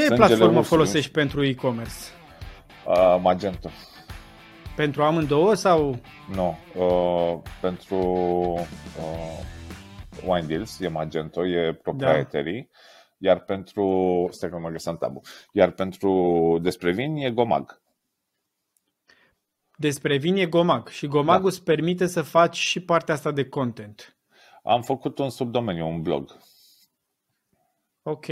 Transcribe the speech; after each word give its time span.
Ce 0.00 0.14
platformă 0.14 0.60
folosești 0.60 1.10
pentru 1.10 1.44
e-commerce? 1.44 1.94
Uh, 2.86 3.18
Magento. 3.22 3.70
Pentru 4.76 5.02
amândouă 5.02 5.54
sau? 5.54 6.00
Nu, 6.34 6.58
uh, 6.76 7.42
pentru 7.60 7.96
uh, 8.98 9.36
Wine 10.26 10.46
Deals 10.46 10.80
e 10.80 10.88
Magento, 10.88 11.46
e 11.46 11.72
proprietary, 11.72 12.68
da. 12.70 12.78
iar 13.28 13.40
pentru, 13.40 14.28
stai 14.30 14.50
că 14.50 14.58
mă 14.58 14.68
găsam 14.68 14.96
tabu, 14.96 15.20
iar 15.52 15.70
pentru 15.70 16.58
despre 16.62 16.92
vin 16.92 17.16
e 17.16 17.30
Gomag. 17.30 17.80
Despre 19.76 20.16
vin 20.16 20.36
e 20.36 20.46
Gomag 20.46 20.88
și 20.88 21.06
Gomag 21.06 21.40
da. 21.40 21.46
îți 21.46 21.62
permite 21.64 22.06
să 22.06 22.22
faci 22.22 22.56
și 22.56 22.80
partea 22.80 23.14
asta 23.14 23.30
de 23.30 23.48
content. 23.48 24.16
Am 24.62 24.82
făcut 24.82 25.18
un 25.18 25.30
subdomeniu, 25.30 25.86
un 25.86 26.02
blog. 26.02 26.36
Ok. 28.02 28.26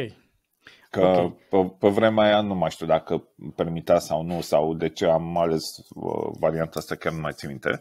Că 0.94 1.06
okay. 1.06 1.36
pe, 1.50 1.74
pe 1.78 1.88
vremea 1.88 2.24
aia 2.24 2.40
nu 2.40 2.54
mai 2.54 2.70
știu 2.70 2.86
dacă 2.86 3.28
permitea 3.56 3.98
sau 3.98 4.22
nu, 4.22 4.40
sau 4.40 4.74
de 4.74 4.88
ce 4.88 5.06
am 5.06 5.36
ales 5.36 5.62
uh, 5.94 6.30
varianta 6.40 6.78
asta, 6.78 6.94
chiar 6.94 7.12
nu 7.12 7.20
mai 7.20 7.32
țin 7.32 7.48
minte. 7.48 7.78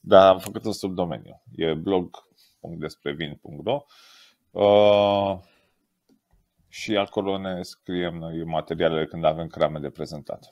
Dar 0.00 0.32
am 0.32 0.38
făcut 0.38 0.64
un 0.64 0.72
subdomeniu. 0.72 1.42
E 1.56 1.74
blog.desprevin.ro 1.74 3.84
uh, 4.50 5.38
și 6.68 6.96
acolo 6.96 7.38
ne 7.38 7.62
scriem 7.62 8.14
noi 8.14 8.44
materialele 8.44 9.06
când 9.06 9.24
avem 9.24 9.46
crame 9.46 9.78
de 9.78 9.90
prezentat. 9.90 10.48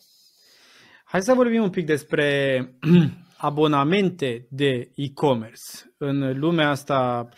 Hai 1.05 1.23
să 1.23 1.35
vorbim 1.35 1.63
un 1.63 1.71
pic 1.71 1.87
despre 1.87 2.61
abonamente 3.37 4.47
de 4.51 4.91
e-commerce. 4.95 5.95
În 5.99 6.39
lumea 6.39 6.69
asta 6.69 7.29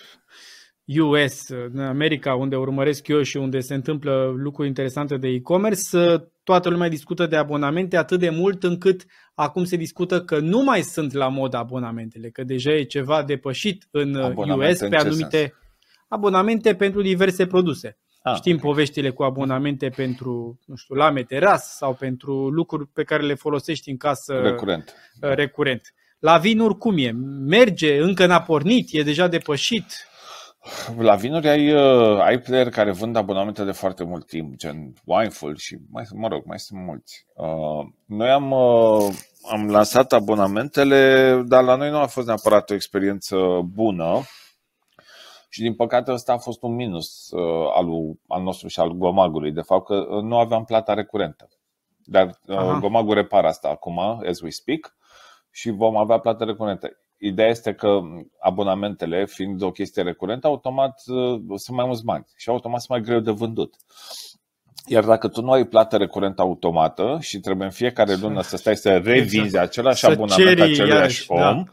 US, 0.96 1.48
în 1.48 1.78
America, 1.78 2.34
unde 2.34 2.56
urmăresc 2.56 3.08
eu 3.08 3.22
și 3.22 3.36
unde 3.36 3.60
se 3.60 3.74
întâmplă 3.74 4.34
lucruri 4.36 4.68
interesante 4.68 5.16
de 5.16 5.28
e-commerce, 5.28 6.30
toată 6.44 6.68
lumea 6.68 6.88
discută 6.88 7.26
de 7.26 7.36
abonamente 7.36 7.96
atât 7.96 8.18
de 8.18 8.30
mult 8.30 8.62
încât 8.62 9.04
acum 9.34 9.64
se 9.64 9.76
discută 9.76 10.22
că 10.22 10.38
nu 10.38 10.62
mai 10.62 10.82
sunt 10.82 11.12
la 11.12 11.28
mod 11.28 11.54
abonamentele, 11.54 12.30
că 12.30 12.42
deja 12.44 12.70
e 12.70 12.82
ceva 12.82 13.22
depășit 13.22 13.86
în 13.90 14.14
US 14.14 14.78
pe 14.78 14.96
anumite 14.96 15.36
sens? 15.36 15.52
abonamente 16.08 16.74
pentru 16.74 17.02
diverse 17.02 17.46
produse. 17.46 17.98
Ah, 18.22 18.34
Știm 18.36 18.56
okay. 18.56 18.70
poveștile 18.70 19.10
cu 19.10 19.22
abonamente 19.22 19.88
pentru, 19.88 20.58
nu 20.66 20.76
știu, 20.76 20.94
lame 20.94 21.22
teras 21.22 21.76
sau 21.76 21.94
pentru 21.94 22.48
lucruri 22.48 22.88
pe 22.92 23.02
care 23.02 23.22
le 23.22 23.34
folosești 23.34 23.90
în 23.90 23.96
casă 23.96 24.34
recurent. 24.34 24.94
recurent. 25.20 25.94
La 26.18 26.38
vinuri 26.38 26.76
cum 26.76 26.98
e? 26.98 27.10
Merge? 27.46 27.98
Încă 27.98 28.26
n-a 28.26 28.40
pornit? 28.42 28.88
E 28.90 29.02
deja 29.02 29.28
depășit? 29.28 29.84
La 30.96 31.14
vinuri 31.14 31.48
ai, 31.48 31.72
uh, 31.72 32.20
ai 32.20 32.38
player 32.38 32.68
care 32.68 32.92
vând 32.92 33.16
abonamente 33.16 33.64
de 33.64 33.72
foarte 33.72 34.04
mult 34.04 34.26
timp, 34.26 34.54
gen 34.54 34.92
Wineful 35.04 35.56
și, 35.56 35.76
mai, 35.90 36.04
mă 36.14 36.28
rog, 36.28 36.44
mai 36.44 36.58
sunt 36.58 36.84
mulți. 36.84 37.26
Uh, 37.34 37.86
noi 38.04 38.30
am, 38.30 38.50
uh, 38.50 39.14
am 39.50 39.70
lansat 39.70 40.12
abonamentele, 40.12 41.32
dar 41.46 41.62
la 41.62 41.74
noi 41.74 41.90
nu 41.90 41.98
a 41.98 42.06
fost 42.06 42.26
neapărat 42.26 42.70
o 42.70 42.74
experiență 42.74 43.36
bună 43.64 44.20
și 45.48 45.60
din 45.60 45.74
păcate 45.74 46.12
ăsta 46.12 46.32
a 46.32 46.38
fost 46.38 46.62
un 46.62 46.74
minus 46.74 47.30
uh, 47.30 47.70
al, 47.74 47.86
al 48.26 48.42
nostru 48.42 48.68
și 48.68 48.80
al 48.80 48.90
Gomagului, 48.90 49.52
de 49.52 49.60
fapt 49.60 49.86
că 49.86 49.94
uh, 49.94 50.22
nu 50.22 50.38
aveam 50.38 50.64
plata 50.64 50.94
recurentă. 50.94 51.48
Dar 52.04 52.38
uh, 52.46 52.76
Gomagul 52.80 53.14
repară 53.14 53.46
asta 53.46 53.68
acum, 53.68 53.98
as 53.98 54.40
we 54.40 54.50
speak, 54.50 54.96
și 55.50 55.70
vom 55.70 55.96
avea 55.96 56.18
plată 56.18 56.44
recurentă 56.44 56.90
ideea 57.18 57.48
este 57.48 57.72
că 57.74 58.00
abonamentele, 58.40 59.26
fiind 59.26 59.62
o 59.62 59.70
chestie 59.70 60.02
recurentă, 60.02 60.46
automat 60.46 61.02
uh, 61.06 61.40
sunt 61.54 61.76
mai 61.76 61.86
mulți 61.86 62.04
bani 62.04 62.26
și 62.36 62.48
automat 62.48 62.80
sunt 62.80 62.98
mai 62.98 63.08
greu 63.08 63.20
de 63.20 63.30
vândut. 63.30 63.74
Iar 64.86 65.04
dacă 65.04 65.28
tu 65.28 65.42
nu 65.42 65.50
ai 65.50 65.64
plată 65.64 65.96
recurentă 65.96 66.42
automată 66.42 67.18
și 67.20 67.38
trebuie 67.38 67.66
în 67.66 67.72
fiecare 67.72 68.14
lună 68.14 68.42
să 68.42 68.56
stai 68.56 68.76
să 68.76 68.96
revinzi 68.96 69.38
exact. 69.38 69.66
același 69.66 70.00
să 70.00 70.06
abonament 70.06 70.60
același 70.60 71.24
om, 71.28 71.38
da. 71.38 71.64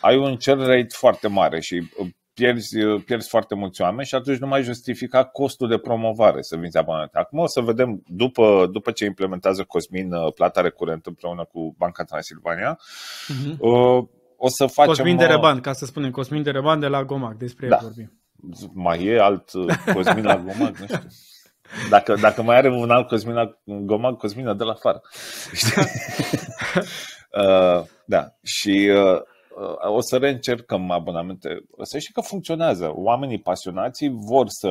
ai 0.00 0.16
un 0.16 0.36
cer 0.36 0.56
rate 0.56 0.86
foarte 0.88 1.28
mare 1.28 1.60
și 1.60 1.74
uh, 1.74 2.06
pierzi, 2.34 2.82
uh, 2.82 3.02
pierzi 3.04 3.28
foarte 3.28 3.54
mulți 3.54 3.82
oameni 3.82 4.06
și 4.06 4.14
atunci 4.14 4.38
nu 4.38 4.46
mai 4.46 4.62
justifica 4.62 5.24
costul 5.24 5.68
de 5.68 5.78
promovare 5.78 6.42
să 6.42 6.56
vinzi 6.56 6.76
abonamente. 6.76 7.18
Acum 7.18 7.38
o 7.38 7.46
să 7.46 7.60
vedem, 7.60 8.02
după, 8.06 8.68
după 8.72 8.90
ce 8.90 9.04
implementează 9.04 9.64
Cosmin 9.64 10.10
plata 10.34 10.60
recurentă 10.60 11.08
împreună 11.08 11.44
cu 11.44 11.74
Banca 11.78 12.04
Transilvania, 12.04 12.78
uh-huh. 12.78 13.58
uh, 13.58 14.04
o 14.44 14.48
să 14.48 14.66
facem... 14.66 14.92
Cosmin 14.92 15.16
de 15.16 15.24
uh, 15.24 15.30
Reban, 15.30 15.60
ca 15.60 15.72
să 15.72 15.84
spunem, 15.84 16.10
Cosmin 16.10 16.42
de 16.42 16.50
Reban 16.50 16.80
de 16.80 16.86
la 16.86 17.04
Gomac, 17.04 17.36
despre 17.36 17.68
da. 17.68 17.74
el 17.76 17.80
vorbim. 17.82 18.12
Mai 18.72 19.04
e 19.04 19.20
alt 19.20 19.52
uh, 19.52 19.74
Cosmin 19.94 20.24
la 20.24 20.36
Gomac, 20.36 20.76
nu 20.76 20.86
știu. 20.86 21.08
Dacă, 21.90 22.14
dacă 22.14 22.42
mai 22.42 22.56
are 22.56 22.68
un 22.68 22.90
alt 22.90 23.08
Cosmin 23.08 23.34
la 23.34 23.58
Gomac, 23.64 24.18
Cosmin 24.18 24.56
de 24.56 24.64
la 24.64 24.74
far. 24.74 25.00
uh, 27.42 27.84
da, 28.04 28.34
și 28.42 28.90
uh, 28.92 29.20
uh, 29.56 29.94
o 29.96 30.00
să 30.00 30.16
reîncercăm 30.16 30.90
abonamente. 30.90 31.48
Să 31.82 31.98
știi 31.98 32.12
că 32.12 32.20
funcționează. 32.20 32.92
Oamenii 32.94 33.40
pasionații 33.40 34.10
vor 34.14 34.46
să 34.48 34.68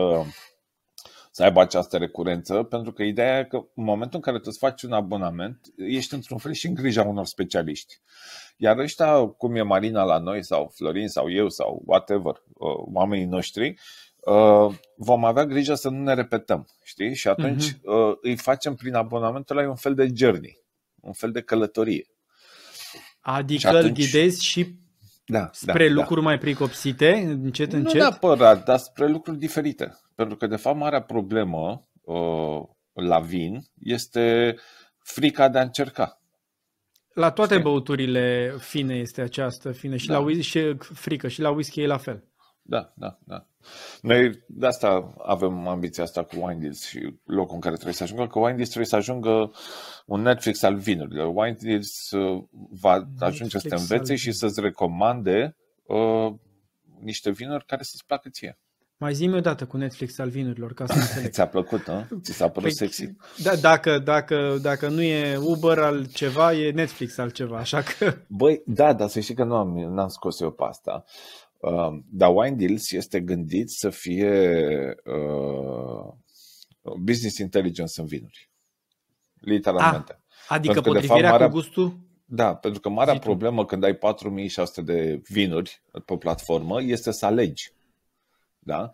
să 1.36 1.44
aibă 1.44 1.62
această 1.62 1.98
recurență, 1.98 2.64
pentru 2.64 2.94
că 2.94 3.04
ideea 3.04 3.40
e 3.40 3.44
că 3.44 3.56
în 3.56 3.84
momentul 3.84 4.16
în 4.16 4.22
care 4.22 4.38
tu 4.38 4.44
îți 4.48 4.58
faci 4.58 4.82
un 4.82 4.92
abonament, 4.92 5.60
ești 5.78 6.14
într-un 6.14 6.38
fel 6.38 6.52
și 6.52 6.68
în 6.68 6.74
grija 6.74 7.04
unor 7.04 7.26
specialiști. 7.26 8.00
Iar 8.58 8.78
ăștia, 8.78 9.26
cum 9.26 9.56
e 9.56 9.62
Marina 9.62 10.04
la 10.04 10.18
noi, 10.18 10.44
sau 10.44 10.72
Florin, 10.76 11.08
sau 11.08 11.32
eu, 11.32 11.50
sau 11.50 11.82
whatever, 11.86 12.44
uh, 12.54 12.70
oamenii 12.94 13.26
noștri, 13.26 13.80
uh, 14.20 14.76
vom 14.96 15.26
avea 15.26 15.46
grijă 15.46 15.74
să 15.74 15.90
nu 15.90 16.04
ne 16.04 16.14
repetăm, 16.14 16.68
știi? 16.84 17.16
Și 17.16 17.28
atunci 17.28 17.72
uh-huh. 17.72 18.20
îi 18.22 18.38
facem 18.38 18.76
prin 18.76 18.94
abonamentul 18.94 19.56
la 19.56 19.70
un 19.70 19.76
fel 19.76 19.94
de 19.94 20.08
journey, 20.16 20.60
un 21.02 21.14
fel 21.14 21.32
de 21.32 21.42
călătorie. 21.42 22.08
Adică 23.22 23.60
și 23.60 23.68
atunci... 23.68 23.84
îl 23.84 23.92
ghidezi 23.92 24.46
și 24.46 24.76
da, 25.26 25.50
spre 25.52 25.88
da, 25.88 25.94
lucruri 25.94 26.22
da. 26.22 26.28
mai 26.28 26.38
pricopsite, 26.38 27.14
încet, 27.14 27.72
nu 27.72 27.78
încet? 27.78 27.94
Nu 27.94 28.00
neapărat, 28.00 28.66
dar 28.66 28.78
spre 28.78 29.08
lucruri 29.08 29.38
diferite. 29.38 30.00
Pentru 30.16 30.36
că, 30.36 30.48
de 30.48 30.56
fapt, 30.56 30.78
marea 30.78 31.02
problemă 31.02 31.88
uh, 32.02 32.62
la 32.94 33.20
vin 33.20 33.62
este 33.80 34.56
frica 35.04 35.50
de 35.50 35.58
a 35.58 35.62
încerca. 35.62 36.22
La 37.14 37.32
toate 37.32 37.54
Știi? 37.54 37.64
băuturile 37.64 38.56
fine 38.60 38.96
este 38.96 39.22
această 39.22 39.72
fine 39.72 39.98
și 39.98 40.08
da. 40.08 40.14
la 40.14 40.20
whisky 40.20 40.44
și 40.44 40.76
frică 40.78 41.28
și 41.28 41.42
la 41.42 41.50
whisky 41.50 41.82
e 41.82 41.88
la 41.88 41.98
fel. 41.98 42.24
Da, 42.62 42.94
da, 42.96 43.18
da. 43.26 43.48
Noi 44.02 44.44
de 44.48 44.66
asta 44.66 45.14
avem 45.18 45.68
ambiția 45.68 46.04
asta 46.04 46.24
cu 46.24 46.36
Wine 46.36 46.60
Deals 46.60 46.86
și 46.86 47.14
locul 47.26 47.56
în 47.56 47.62
care 47.62 47.74
trebuie 47.74 47.96
să 47.96 48.04
ajungă, 48.04 48.28
că 48.28 48.40
Wine 48.40 48.54
Deals 48.54 48.68
trebuie 48.68 48.90
să 48.90 48.96
ajungă 48.96 49.52
un 50.06 50.22
Netflix 50.22 50.64
al 50.64 50.76
vinurilor. 50.76 51.32
Wine 51.36 51.58
Deals 51.60 52.12
uh, 52.12 52.44
va 52.72 52.98
Netflix 52.98 53.22
ajunge 53.22 53.60
să 53.60 53.68
te 53.68 53.76
învețe 53.76 54.16
și 54.16 54.32
să-ți 54.32 54.62
recomande 54.62 55.58
uh, 55.84 56.34
niște 57.00 57.32
vinuri 57.32 57.66
care 57.66 57.84
să-ți 57.84 58.06
placă 58.06 58.30
ție. 58.30 58.58
Mai 59.04 59.14
zi-mi 59.14 59.36
o 59.36 59.40
dată 59.40 59.66
cu 59.66 59.78
Netflix 59.78 60.20
al 60.20 60.30
vinurilor, 60.30 60.74
ca 60.74 60.86
să 60.86 60.94
înțeleg. 60.98 61.32
Ți-a 61.34 61.48
plăcut, 61.48 61.88
nu? 61.88 62.08
Ți 62.22 62.32
s-a 62.32 62.48
părut 62.48 62.62
păi, 62.62 62.72
sexy? 62.72 63.14
Da, 63.44 63.56
dacă, 63.56 64.00
dacă, 64.00 64.58
dacă 64.62 64.88
nu 64.88 65.02
e 65.02 65.38
Uber 65.38 65.78
al 65.78 66.06
ceva, 66.06 66.54
e 66.54 66.72
Netflix 66.72 67.18
al 67.18 67.30
ceva, 67.30 67.58
așa 67.58 67.82
că... 67.82 68.14
Băi, 68.28 68.62
da, 68.66 68.94
dar 68.94 69.08
să 69.08 69.20
știi 69.20 69.36
că 69.36 69.44
nu 69.44 69.56
am, 69.56 69.78
n-am 69.94 70.08
scos 70.08 70.40
eu 70.40 70.52
pe 70.52 70.64
asta. 70.64 71.04
Uh, 71.64 72.00
dar 72.10 72.32
Wine 72.36 72.56
Deals 72.56 72.92
este 72.92 73.20
gândit 73.20 73.70
să 73.70 73.90
fie 73.90 74.32
uh, 75.06 76.14
business 77.00 77.38
intelligence 77.38 78.02
în 78.02 78.08
vinuri. 78.08 78.50
Literalmente. 79.40 80.12
A, 80.12 80.18
ah, 80.48 80.56
adică 80.56 80.74
pentru 80.74 80.92
potrivirea 80.92 81.30
fapt, 81.30 81.32
marea, 81.32 81.48
cu 81.48 81.54
gustul? 81.54 82.00
Da, 82.26 82.56
pentru 82.56 82.80
că 82.80 82.90
marea 82.90 83.20
problemă 83.20 83.66
când 83.66 83.84
ai 83.84 83.96
4600 83.96 84.82
de 84.82 85.22
vinuri 85.30 85.82
pe 86.06 86.18
platformă 86.18 86.82
este 86.82 87.12
să 87.12 87.26
alegi 87.26 87.74
da? 88.64 88.92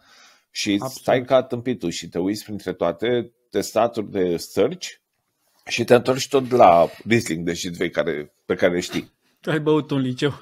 Și 0.52 0.72
Absolut. 0.72 0.94
stai 0.94 1.24
ca 1.24 1.44
tâmpitul 1.44 1.90
și 1.90 2.10
te 2.10 2.20
uiți 2.20 2.44
printre 2.44 2.74
toate, 2.74 3.34
te 3.50 3.62
staturi 3.62 4.12
de 4.12 4.38
search 4.38 4.88
și 5.68 5.84
te 5.84 5.96
întorci 5.96 6.28
tot 6.28 6.52
la 6.52 6.90
Riesling 7.06 7.46
de 7.46 7.54
Jidvei 7.54 7.90
care, 7.90 8.34
pe 8.46 8.56
care 8.56 8.80
știi. 8.80 9.12
Tu 9.42 9.50
ai 9.50 9.60
băut 9.60 9.92
un 9.92 10.00
liceu. 10.00 10.34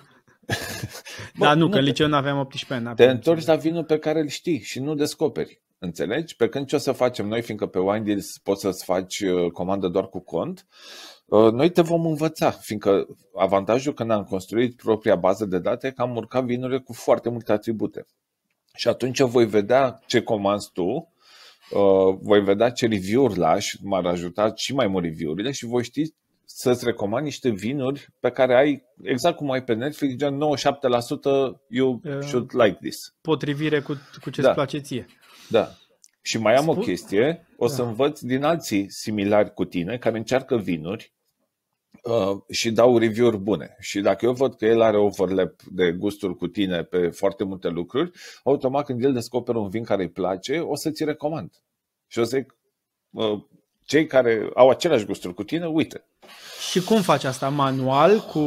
Da, 1.40 1.54
nu, 1.54 1.60
nu, 1.60 1.70
că 1.70 1.78
în 1.78 1.84
liceu 1.84 2.08
nu 2.08 2.16
aveam 2.16 2.40
18 2.40 2.88
ani. 2.88 2.96
Te 2.96 3.06
întorci 3.06 3.46
la 3.46 3.56
vinul 3.56 3.84
pe 3.84 3.98
care 3.98 4.20
îl 4.20 4.28
știi 4.28 4.62
și 4.62 4.80
nu 4.80 4.96
descoperi. 4.96 5.62
Înțelegi? 5.80 6.36
Pe 6.36 6.50
când 6.50 6.68
ce 6.68 6.76
o 6.76 6.80
să 6.80 6.92
facem 6.92 7.28
noi, 7.28 7.42
fiindcă 7.42 7.66
pe 7.66 7.80
Wine 7.80 8.04
Deals 8.04 8.38
poți 8.44 8.62
să-ți 8.62 8.84
faci 8.84 9.20
uh, 9.20 9.52
comandă 9.52 9.88
doar 9.88 10.08
cu 10.08 10.20
cont, 10.20 10.66
uh, 11.26 11.52
noi 11.52 11.70
te 11.70 11.82
vom 11.82 12.06
învăța, 12.06 12.52
fiindcă 12.52 13.08
avantajul 13.36 13.94
când 13.94 14.12
am 14.12 14.24
construit 14.24 14.76
propria 14.76 15.16
bază 15.16 15.46
de 15.46 15.60
date 15.60 15.92
că 15.92 16.02
am 16.02 16.16
urcat 16.16 16.44
vinurile 16.44 16.80
cu 16.80 16.94
foarte 16.94 17.30
multe 17.30 17.52
atribute. 17.52 18.06
Și 18.76 18.88
atunci 18.88 19.22
voi 19.22 19.46
vedea 19.46 20.00
ce 20.06 20.22
comanzi 20.22 20.70
tu, 20.74 21.14
uh, 21.72 22.18
voi 22.22 22.44
vedea 22.44 22.70
ce 22.70 22.88
review-uri 22.88 23.38
lași, 23.38 23.78
m-ar 23.84 24.06
ajuta 24.06 24.54
și 24.56 24.74
mai 24.74 24.88
mult 24.88 25.04
review-urile 25.04 25.52
și 25.52 25.66
voi 25.66 25.84
ști 25.84 26.14
să-ți 26.50 26.86
recomand 26.86 27.24
niște 27.24 27.50
vinuri 27.50 28.08
pe 28.20 28.30
care 28.30 28.56
ai, 28.56 28.84
exact 29.04 29.36
cum 29.36 29.52
ai 29.52 29.64
pe 29.64 29.74
Netflix, 29.74 30.16
gen 30.16 30.38
97% 30.38 30.40
you 31.70 32.02
uh, 32.04 32.20
should 32.20 32.50
like 32.54 32.78
this. 32.82 33.16
Potrivire 33.22 33.82
cu, 33.82 33.98
cu 34.22 34.30
ce-ți 34.30 34.48
da. 34.48 34.54
place 34.54 34.78
ție. 34.78 35.06
Da. 35.50 35.72
Și 36.22 36.38
mai 36.38 36.56
am 36.56 36.62
Spun? 36.62 36.78
o 36.78 36.82
chestie, 36.82 37.48
o 37.58 37.68
să 37.68 37.82
da. 37.82 37.88
învăț 37.88 38.20
din 38.20 38.44
alții 38.44 38.92
similari 38.92 39.54
cu 39.54 39.66
tine 39.66 39.98
care 39.98 40.18
încearcă 40.18 40.58
vinuri 40.58 41.14
uh, 42.04 42.42
și 42.50 42.72
dau 42.72 42.98
review-uri 42.98 43.38
bune. 43.38 43.76
Și 43.80 44.00
dacă 44.00 44.26
eu 44.26 44.34
văd 44.34 44.56
că 44.56 44.66
el 44.66 44.82
are 44.82 44.98
overlap 44.98 45.62
de 45.62 45.92
gusturi 45.92 46.36
cu 46.36 46.48
tine 46.48 46.84
pe 46.84 47.10
foarte 47.10 47.44
multe 47.44 47.68
lucruri, 47.68 48.12
automat 48.44 48.86
când 48.86 49.04
el 49.04 49.14
descoperă 49.14 49.58
un 49.58 49.70
vin 49.70 49.84
care 49.84 50.02
îi 50.02 50.10
place, 50.10 50.60
o 50.60 50.76
să 50.76 50.92
ți 50.92 51.04
recomand. 51.04 51.52
Și 52.08 52.20
o 52.20 52.24
să 52.24 52.38
zic, 52.38 52.58
uh, 53.10 53.44
cei 53.88 54.06
care 54.06 54.50
au 54.56 54.70
aceleași 54.70 55.06
gusturi 55.06 55.34
cu 55.34 55.44
tine, 55.44 55.66
uite. 55.66 56.06
Și 56.70 56.84
cum 56.84 57.02
faci 57.02 57.24
asta? 57.24 57.50
Manual 57.50 58.20
cu 58.20 58.40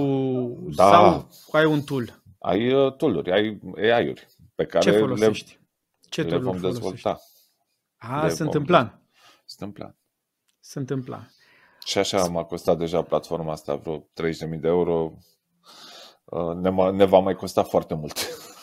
da. 0.74 0.90
sau 0.90 1.28
ai 1.52 1.64
un 1.64 1.82
tool? 1.82 2.22
Ai 2.38 2.72
uh, 2.72 2.96
tool-uri, 2.96 3.32
ai 3.32 3.60
AI-uri 3.76 4.26
pe 4.54 4.64
care 4.64 4.90
Ce 4.90 4.98
folosești? 4.98 5.58
le, 5.60 5.66
Ce 6.08 6.22
le 6.22 6.36
vom 6.36 6.60
dezvolta. 6.60 7.20
A, 7.96 8.24
le 8.24 8.30
sunt 8.30 8.54
în 8.54 8.64
plan. 8.64 9.02
Sunt 9.44 9.68
în 9.68 9.72
plan. 9.72 9.96
Sunt 10.60 10.90
în 10.90 11.02
plan. 11.02 11.34
Și 11.84 11.98
așa 11.98 12.24
m-a 12.24 12.44
costat 12.44 12.78
deja 12.78 13.02
platforma 13.02 13.52
asta 13.52 13.74
vreo 13.74 13.98
30.000 13.98 14.04
de 14.60 14.68
euro. 14.68 15.12
Uh, 16.24 16.54
ne, 16.54 16.90
ne 16.90 17.04
va 17.04 17.18
mai 17.18 17.34
costa 17.34 17.62
foarte 17.62 17.94
mult. 17.94 18.18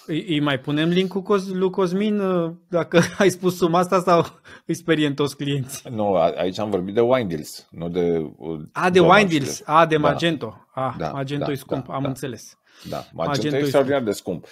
Îi, 0.08 0.26
îi 0.28 0.40
mai 0.40 0.60
punem 0.60 0.90
link 0.90 1.10
cu 1.10 1.36
lui 1.54 1.70
Cosmin 1.70 2.20
uh, 2.20 2.52
dacă 2.68 3.02
ai 3.18 3.30
spus 3.30 3.58
suma 3.58 3.80
asta 3.80 4.00
sau 4.00 4.26
îi 4.66 4.74
speriem 4.74 5.14
toți 5.14 5.36
clienții? 5.36 5.90
Nu, 5.90 6.14
aici 6.16 6.60
am 6.60 6.70
vorbit 6.70 6.94
de 6.94 7.02
wine 7.02 7.28
deals, 7.28 7.68
nu 7.72 7.90
de... 7.90 8.32
Uh, 8.38 8.60
A, 8.72 8.90
de 8.90 9.00
wine 9.00 9.30
deals, 9.30 9.62
a, 9.66 9.86
de 9.86 9.96
da. 9.96 10.02
Magento. 10.02 10.68
A, 10.74 10.96
da, 10.98 11.10
Magento 11.10 11.46
da, 11.46 11.52
e 11.52 11.56
scump, 11.56 11.88
da, 11.88 11.94
am 11.94 12.02
da. 12.02 12.08
înțeles. 12.08 12.58
Da, 12.90 13.06
Magento, 13.14 13.56
e 13.56 13.60
extraordinar 13.60 14.04
de 14.04 14.12
scump. 14.12 14.46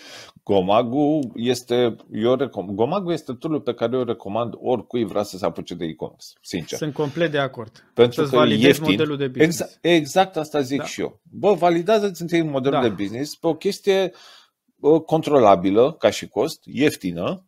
Gomagu 0.44 1.31
este, 1.36 1.96
eu 2.12 2.36
recom, 2.36 2.66
Gomagu 2.75 3.12
este 3.12 3.34
tool 3.34 3.60
pe 3.60 3.74
care 3.74 3.96
eu 3.96 4.04
recomand 4.04 4.54
oricui 4.57 5.06
vrea 5.06 5.24
să 5.24 5.38
se 5.38 5.46
apuce 5.46 5.74
de 5.74 5.86
e-commerce, 5.86 6.25
sincer. 6.42 6.78
Sunt 6.78 6.94
complet 6.94 7.31
de 7.31 7.38
acord. 7.38 7.86
Pentru 7.94 8.19
Să-ți 8.19 8.31
că 8.31 8.38
validezi 8.38 8.66
ieftin, 8.66 8.90
modelul 8.90 9.18
de 9.18 9.28
business. 9.28 9.60
Exact, 9.60 9.78
exact 9.81 10.38
asta 10.38 10.62
zic 10.62 10.78
da. 10.78 10.86
și 10.86 11.02
eu. 11.02 11.19
Bă, 11.30 11.54
validează-ți 11.54 12.22
întâi 12.22 12.42
modelul 12.42 12.81
da. 12.81 12.88
de 12.88 12.94
business 12.94 13.36
pe 13.36 13.48
o 13.48 13.54
chestie 13.54 14.12
controlabilă 15.06 15.95
ca 16.00 16.10
și 16.10 16.27
cost, 16.27 16.60
ieftină. 16.63 17.45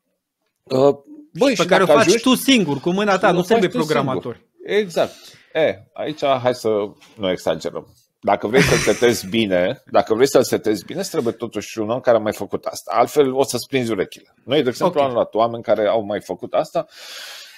Băi, 1.33 1.55
și 1.55 1.61
pe 1.61 1.65
care 1.65 1.83
o 1.83 1.85
faci 1.85 1.97
ajungi, 1.97 2.21
tu 2.21 2.35
singur, 2.35 2.79
cu 2.79 2.89
mâna 2.91 3.17
ta, 3.17 3.31
nu 3.31 3.41
trebuie 3.41 3.69
programatori. 3.69 4.37
Singur. 4.37 4.77
Exact. 4.79 5.13
E, 5.53 5.75
aici 5.93 6.25
hai 6.25 6.55
să 6.55 6.69
nu 7.15 7.29
exagerăm. 7.29 7.87
Dacă 8.21 8.47
vrei 8.47 8.61
să 8.61 8.75
setezi 8.75 9.27
bine, 9.27 9.81
dacă 9.91 10.13
vrei 10.13 10.27
să 10.27 10.41
setezi 10.41 10.85
bine, 10.85 11.01
trebuie 11.01 11.33
totuși 11.33 11.79
un 11.79 11.89
om 11.89 11.99
care 11.99 12.17
a 12.17 12.19
mai 12.19 12.33
făcut 12.33 12.65
asta. 12.65 12.91
Altfel 12.95 13.33
o 13.33 13.43
să-ți 13.43 13.67
prinzi 13.67 13.91
urechile. 13.91 14.33
Noi, 14.45 14.63
de 14.63 14.69
exemplu, 14.69 14.99
okay. 14.99 15.09
am 15.09 15.13
luat 15.15 15.33
oameni 15.33 15.63
care 15.63 15.87
au 15.87 16.05
mai 16.05 16.21
făcut 16.21 16.53
asta 16.53 16.85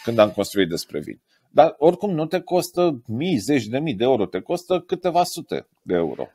când 0.03 0.17
am 0.17 0.31
construit 0.31 0.69
despre 0.69 0.99
vin. 0.99 1.21
Dar 1.51 1.75
oricum 1.77 2.11
nu 2.11 2.25
te 2.25 2.39
costă 2.39 3.01
mii, 3.07 3.37
zeci 3.37 3.65
de 3.65 3.79
mii 3.79 3.93
de 3.93 4.03
euro, 4.03 4.25
te 4.25 4.39
costă 4.39 4.79
câteva 4.79 5.23
sute 5.23 5.67
de 5.81 5.95
euro. 5.95 6.27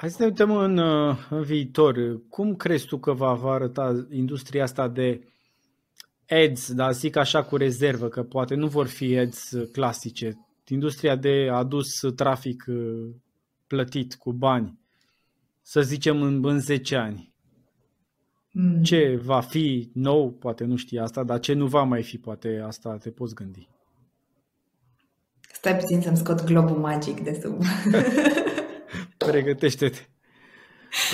Hai 0.00 0.10
să 0.10 0.16
ne 0.18 0.26
uităm 0.26 0.56
în, 0.56 0.78
uh, 0.78 1.16
în 1.30 1.42
viitor. 1.42 2.20
Cum 2.28 2.56
crezi 2.56 2.86
tu 2.86 2.98
că 2.98 3.12
va, 3.12 3.34
va 3.34 3.52
arăta 3.52 4.06
industria 4.10 4.62
asta 4.62 4.88
de 4.88 5.20
ads, 6.28 6.72
dar 6.72 6.92
zic 6.92 7.16
așa 7.16 7.44
cu 7.44 7.56
rezervă, 7.56 8.08
că 8.08 8.22
poate 8.22 8.54
nu 8.54 8.66
vor 8.66 8.86
fi 8.86 9.18
ads 9.18 9.52
clasice. 9.72 10.46
Industria 10.68 11.16
de 11.16 11.48
adus 11.52 12.00
trafic 12.16 12.64
uh, 12.68 13.08
plătit 13.66 14.14
cu 14.14 14.32
bani, 14.32 14.78
să 15.62 15.82
zicem 15.82 16.22
în, 16.22 16.44
în 16.44 16.60
10 16.60 16.96
ani. 16.96 17.32
Mm. 18.52 18.82
Ce 18.82 19.20
va 19.22 19.40
fi 19.40 19.90
nou, 19.94 20.30
poate 20.30 20.64
nu 20.64 20.76
știi 20.76 20.98
asta, 20.98 21.24
dar 21.24 21.40
ce 21.40 21.52
nu 21.52 21.66
va 21.66 21.82
mai 21.82 22.02
fi, 22.02 22.18
poate 22.18 22.62
asta 22.66 22.96
te 22.96 23.10
poți 23.10 23.34
gândi. 23.34 23.68
Stai 25.52 25.76
puțin 25.76 26.00
să-mi 26.00 26.16
scot 26.16 26.44
globul 26.44 26.76
magic 26.76 27.20
de 27.20 27.40
sub. 27.42 27.62
Pregătește-te. 29.30 29.98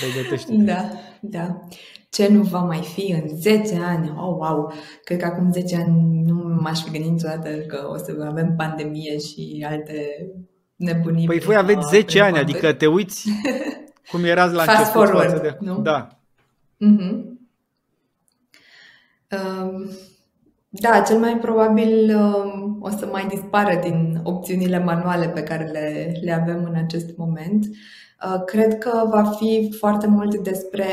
Pregătește-te. 0.00 0.62
Da, 0.62 0.90
da. 1.20 1.60
Ce 2.10 2.28
nu 2.28 2.42
va 2.42 2.58
mai 2.58 2.82
fi 2.94 3.12
în 3.12 3.36
10 3.36 3.78
ani? 3.82 4.08
Oh, 4.08 4.36
wow! 4.38 4.72
Cred 5.04 5.18
că 5.18 5.24
acum 5.24 5.52
10 5.52 5.76
ani 5.76 6.22
nu 6.26 6.34
m-aș 6.60 6.82
fi 6.82 6.90
gândit 6.90 7.10
niciodată 7.10 7.48
că 7.50 7.88
o 7.92 7.96
să 7.96 8.26
avem 8.28 8.54
pandemie 8.56 9.18
și 9.18 9.66
alte 9.68 10.28
nebunii. 10.76 11.26
Păi 11.26 11.38
voi 11.38 11.56
aveți 11.56 11.88
10 11.88 12.20
ani, 12.20 12.38
adică 12.38 12.72
te 12.72 12.86
uiți 12.86 13.28
cum 14.10 14.24
erați 14.24 14.54
la 14.54 14.62
Fast 14.62 14.78
început. 14.78 14.92
Forward, 14.92 15.42
de... 15.42 15.56
nu? 15.60 15.80
Da. 15.80 16.08
Mm-hmm. 16.84 17.34
Um, 19.30 19.90
da, 20.80 21.00
cel 21.00 21.18
mai 21.18 21.38
probabil 21.38 22.16
um, 22.16 22.78
o 22.80 22.88
să 22.88 23.06
mai 23.06 23.26
dispară 23.26 23.80
din 23.82 24.20
opțiunile 24.22 24.78
manuale 24.78 25.28
pe 25.28 25.42
care 25.42 25.64
le, 25.64 26.18
le 26.22 26.32
avem 26.32 26.64
în 26.64 26.74
acest 26.74 27.16
moment. 27.16 27.66
Uh, 27.66 28.42
cred 28.44 28.78
că 28.78 29.08
va 29.10 29.24
fi 29.24 29.74
foarte 29.78 30.06
mult 30.06 30.36
despre 30.36 30.86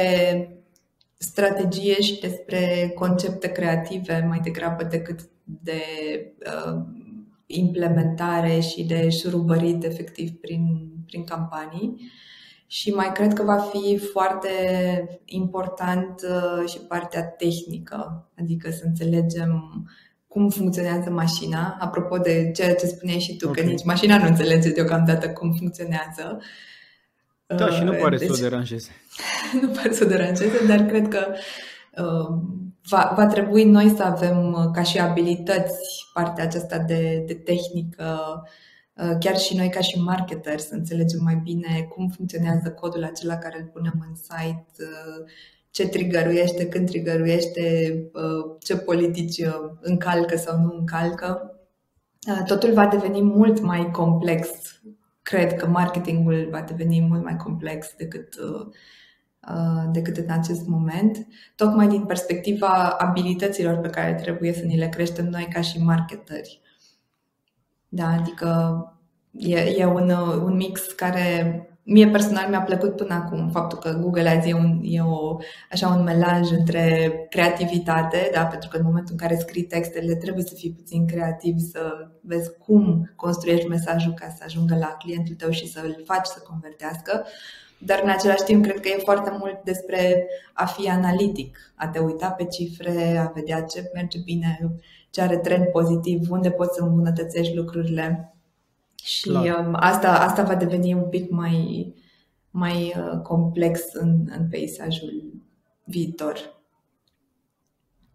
strategie 1.18 2.01
și 2.01 2.19
despre 2.19 2.92
concepte 2.95 3.48
creative 3.48 4.25
mai 4.30 4.39
degrabă 4.44 4.83
decât 4.83 5.19
de 5.44 5.81
uh, 6.45 6.81
implementare 7.45 8.60
și 8.60 8.84
de 8.84 9.10
șurubărit 9.10 9.84
efectiv 9.84 10.31
prin, 10.31 10.89
prin 11.06 11.24
campanii. 11.24 12.12
Și 12.71 12.89
mai 12.89 13.12
cred 13.12 13.33
că 13.33 13.44
va 13.44 13.57
fi 13.57 13.97
foarte 13.97 14.50
important 15.25 16.21
uh, 16.29 16.69
și 16.69 16.77
partea 16.79 17.23
tehnică, 17.23 18.29
adică 18.39 18.71
să 18.71 18.81
înțelegem 18.85 19.83
cum 20.27 20.50
funcționează 20.50 21.09
mașina. 21.09 21.77
Apropo 21.79 22.18
de 22.18 22.51
ceea 22.56 22.75
ce 22.75 22.85
spuneai 22.85 23.19
și 23.19 23.35
tu, 23.35 23.47
okay. 23.47 23.63
că 23.63 23.69
nici 23.69 23.83
mașina 23.83 24.18
nu 24.18 24.25
înțelege 24.25 24.71
deocamdată 24.71 25.29
cum 25.29 25.51
funcționează. 25.51 26.41
Da, 27.45 27.69
și 27.69 27.83
nu 27.83 27.91
pare 27.91 28.18
deci, 28.18 28.27
să 28.27 28.33
o 28.33 28.35
deci, 28.35 28.50
deranjeze. 28.50 28.89
nu 29.62 29.67
pare 29.67 29.94
să 29.94 30.03
o 30.03 30.07
deranjeze, 30.07 30.65
dar 30.67 30.79
cred 30.79 31.07
că 31.07 31.27
uh, 31.97 32.38
va, 32.89 33.13
va 33.15 33.25
trebui 33.25 33.63
noi 33.63 33.94
să 33.95 34.03
avem 34.03 34.53
uh, 34.53 34.71
ca 34.74 34.83
și 34.83 35.00
abilități 35.00 36.06
partea 36.13 36.44
aceasta 36.44 36.77
de, 36.77 37.24
de 37.27 37.33
tehnică, 37.33 38.41
uh, 38.44 38.50
chiar 39.19 39.38
și 39.38 39.55
noi 39.55 39.69
ca 39.69 39.79
și 39.79 40.01
marketeri 40.01 40.61
să 40.61 40.73
înțelegem 40.73 41.19
mai 41.23 41.41
bine 41.43 41.88
cum 41.89 42.09
funcționează 42.09 42.71
codul 42.71 43.03
acela 43.03 43.38
care 43.38 43.59
îl 43.59 43.65
punem 43.65 44.05
în 44.09 44.15
site, 44.15 44.65
uh, 44.79 45.29
ce 45.71 45.88
trigăruiește, 45.88 46.67
când 46.67 46.89
trigăruiește, 46.89 47.95
uh, 48.13 48.55
ce 48.59 48.77
politici 48.77 49.38
uh, 49.38 49.71
încalcă 49.81 50.38
sau 50.38 50.59
nu 50.59 50.75
încalcă. 50.79 51.59
Uh, 52.27 52.43
totul 52.45 52.73
va 52.73 52.88
deveni 52.88 53.21
mult 53.21 53.59
mai 53.59 53.91
complex 53.91 54.49
cred 55.21 55.53
că 55.53 55.67
marketingul 55.67 56.48
va 56.51 56.62
deveni 56.62 57.01
mult 57.01 57.24
mai 57.24 57.36
complex 57.36 57.93
decât, 57.98 58.36
uh, 58.36 58.65
uh, 59.50 59.89
decât 59.91 60.17
în 60.17 60.29
acest 60.29 60.67
moment, 60.67 61.27
tocmai 61.55 61.88
din 61.88 62.05
perspectiva 62.05 62.89
abilităților 62.89 63.77
pe 63.77 63.89
care 63.89 64.13
trebuie 64.13 64.53
să 64.53 64.65
ni 64.65 64.77
le 64.77 64.89
creștem 64.89 65.27
noi 65.27 65.48
ca 65.53 65.62
și 65.62 65.83
marketeri. 65.83 66.62
Da, 67.93 68.07
adică 68.07 68.86
e, 69.31 69.60
e 69.60 69.86
un, 69.86 70.10
un 70.43 70.55
mix 70.55 70.86
care 70.86 71.55
mie 71.83 72.07
personal 72.07 72.50
mi-a 72.50 72.62
plăcut 72.62 72.95
până 72.95 73.13
acum 73.13 73.50
faptul 73.50 73.77
că 73.77 73.98
Google 74.01 74.29
Ads 74.29 74.45
e, 74.45 74.53
un, 74.53 74.79
e 74.83 75.01
o, 75.01 75.38
așa 75.71 75.88
un 75.88 76.03
melanj 76.03 76.51
între 76.51 77.12
creativitate, 77.29 78.29
da? 78.33 78.45
pentru 78.45 78.69
că 78.69 78.77
în 78.77 78.83
momentul 78.86 79.12
în 79.12 79.27
care 79.27 79.39
scrii 79.39 79.63
textele 79.63 80.15
trebuie 80.15 80.43
să 80.43 80.53
fii 80.55 80.71
puțin 80.71 81.07
creativ, 81.07 81.57
să 81.57 82.10
vezi 82.21 82.57
cum 82.57 83.12
construiești 83.15 83.67
mesajul 83.67 84.13
ca 84.13 84.27
să 84.38 84.43
ajungă 84.45 84.77
la 84.77 84.95
clientul 85.00 85.36
tău 85.36 85.50
și 85.50 85.67
să 85.67 85.81
îl 85.83 86.01
faci 86.05 86.25
să 86.25 86.43
convertească. 86.48 87.25
Dar 87.77 88.00
în 88.03 88.10
același 88.10 88.43
timp 88.43 88.63
cred 88.63 88.79
că 88.79 88.88
e 88.88 89.01
foarte 89.03 89.36
mult 89.39 89.63
despre 89.63 90.27
a 90.53 90.65
fi 90.65 90.89
analitic, 90.89 91.74
a 91.75 91.88
te 91.88 92.00
uita 92.00 92.29
pe 92.29 92.45
cifre, 92.45 93.17
a 93.17 93.31
vedea 93.36 93.62
ce 93.62 93.89
merge 93.93 94.19
bine, 94.25 94.60
ce 95.12 95.22
are 95.22 95.38
trend 95.38 95.65
pozitiv, 95.65 96.30
unde 96.30 96.51
poți 96.51 96.75
să 96.77 96.84
îmbunătățești 96.84 97.56
lucrurile 97.56 98.36
și 99.03 99.30
Clar. 99.30 99.65
Um, 99.65 99.75
asta, 99.80 100.20
asta 100.20 100.44
va 100.44 100.56
deveni 100.56 100.94
un 100.94 101.10
pic 101.10 101.30
mai, 101.30 101.88
mai 102.51 102.94
uh, 102.98 103.22
complex 103.22 103.82
în, 103.94 104.25
în 104.38 104.50
peisajul 104.50 105.34
viitor. 105.84 106.60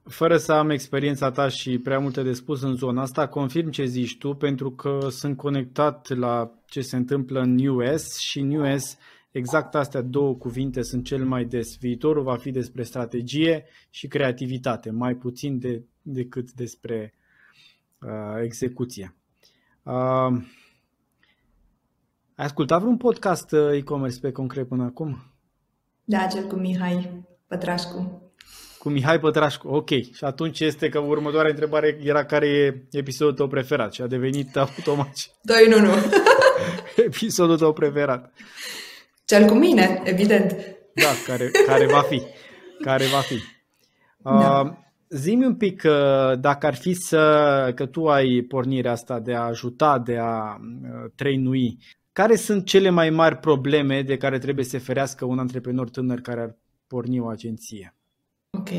Fără 0.02 0.36
să 0.36 0.52
am 0.52 0.70
experiența 0.70 1.30
ta 1.30 1.48
și 1.48 1.78
prea 1.78 1.98
multe 1.98 2.22
de 2.22 2.32
spus 2.32 2.62
în 2.62 2.74
zona 2.74 3.02
asta, 3.02 3.28
confirm 3.28 3.70
ce 3.70 3.84
zici 3.84 4.18
tu, 4.18 4.34
pentru 4.34 4.70
că 4.70 4.98
sunt 5.10 5.36
conectat 5.36 6.08
la 6.08 6.50
ce 6.66 6.80
se 6.80 6.96
întâmplă 6.96 7.40
în 7.40 7.66
US 7.66 8.18
și 8.18 8.38
în 8.38 8.54
US 8.54 8.96
exact 9.36 9.74
astea 9.74 10.00
două 10.00 10.34
cuvinte 10.34 10.82
sunt 10.82 11.04
cel 11.04 11.24
mai 11.24 11.44
des. 11.44 11.76
Viitorul 11.78 12.22
va 12.22 12.36
fi 12.36 12.50
despre 12.50 12.82
strategie 12.82 13.64
și 13.90 14.06
creativitate, 14.06 14.90
mai 14.90 15.14
puțin 15.14 15.58
de, 15.58 15.82
decât 16.02 16.52
despre 16.52 17.14
uh, 18.00 18.42
execuție. 18.42 19.14
Uh, 19.82 19.92
ai 22.34 22.44
ascultat 22.44 22.80
vreun 22.80 22.96
podcast 22.96 23.52
uh, 23.52 23.76
e-commerce 23.76 24.20
pe 24.20 24.32
concret 24.32 24.68
până 24.68 24.84
acum? 24.84 25.32
Da, 26.04 26.26
cel 26.26 26.46
cu 26.46 26.54
Mihai 26.54 27.24
Pătrașcu. 27.46 28.22
cu 28.78 28.88
Mihai 28.88 29.20
Pătrașcu. 29.20 29.68
Ok. 29.68 29.88
Și 29.90 30.24
atunci 30.24 30.60
este 30.60 30.88
că 30.88 30.98
următoarea 30.98 31.50
întrebare 31.50 31.98
era 32.02 32.24
care 32.24 32.46
e 32.46 32.82
episodul 32.90 33.34
tău 33.34 33.48
preferat 33.48 33.92
și 33.92 34.02
a 34.02 34.06
devenit 34.06 34.56
automat. 34.56 35.12
2 35.42 35.56
în 35.66 35.84
1. 35.84 35.92
episodul 37.06 37.58
tău 37.58 37.72
preferat. 37.72 38.32
Cel 39.26 39.46
cu 39.46 39.54
mine, 39.54 40.02
evident. 40.04 40.56
Da, 40.94 41.08
care, 41.26 41.50
care 41.66 41.86
va 41.86 42.00
fi. 42.00 42.22
Care 42.80 43.04
va 43.04 43.20
fi. 43.20 43.34
Da. 44.22 44.60
Uh, 44.60 44.72
Zimi 45.08 45.44
un 45.44 45.54
pic 45.54 45.82
uh, 45.84 46.40
dacă 46.40 46.66
ar 46.66 46.74
fi 46.74 46.92
să, 46.92 47.72
că 47.74 47.86
tu 47.86 48.06
ai 48.06 48.44
pornirea 48.48 48.90
asta 48.90 49.20
de 49.20 49.34
a 49.34 49.40
ajuta, 49.40 49.98
de 49.98 50.16
a 50.18 50.56
uh, 50.60 51.10
trainui, 51.14 51.78
care 52.12 52.36
sunt 52.36 52.64
cele 52.64 52.90
mai 52.90 53.10
mari 53.10 53.36
probleme 53.36 54.02
de 54.02 54.16
care 54.16 54.38
trebuie 54.38 54.64
să 54.64 54.70
se 54.70 54.78
ferească 54.78 55.24
un 55.24 55.38
antreprenor 55.38 55.90
tânăr 55.90 56.20
care 56.20 56.40
ar 56.40 56.56
porni 56.86 57.20
o 57.20 57.28
agenție? 57.28 57.94
Ok, 58.50 58.70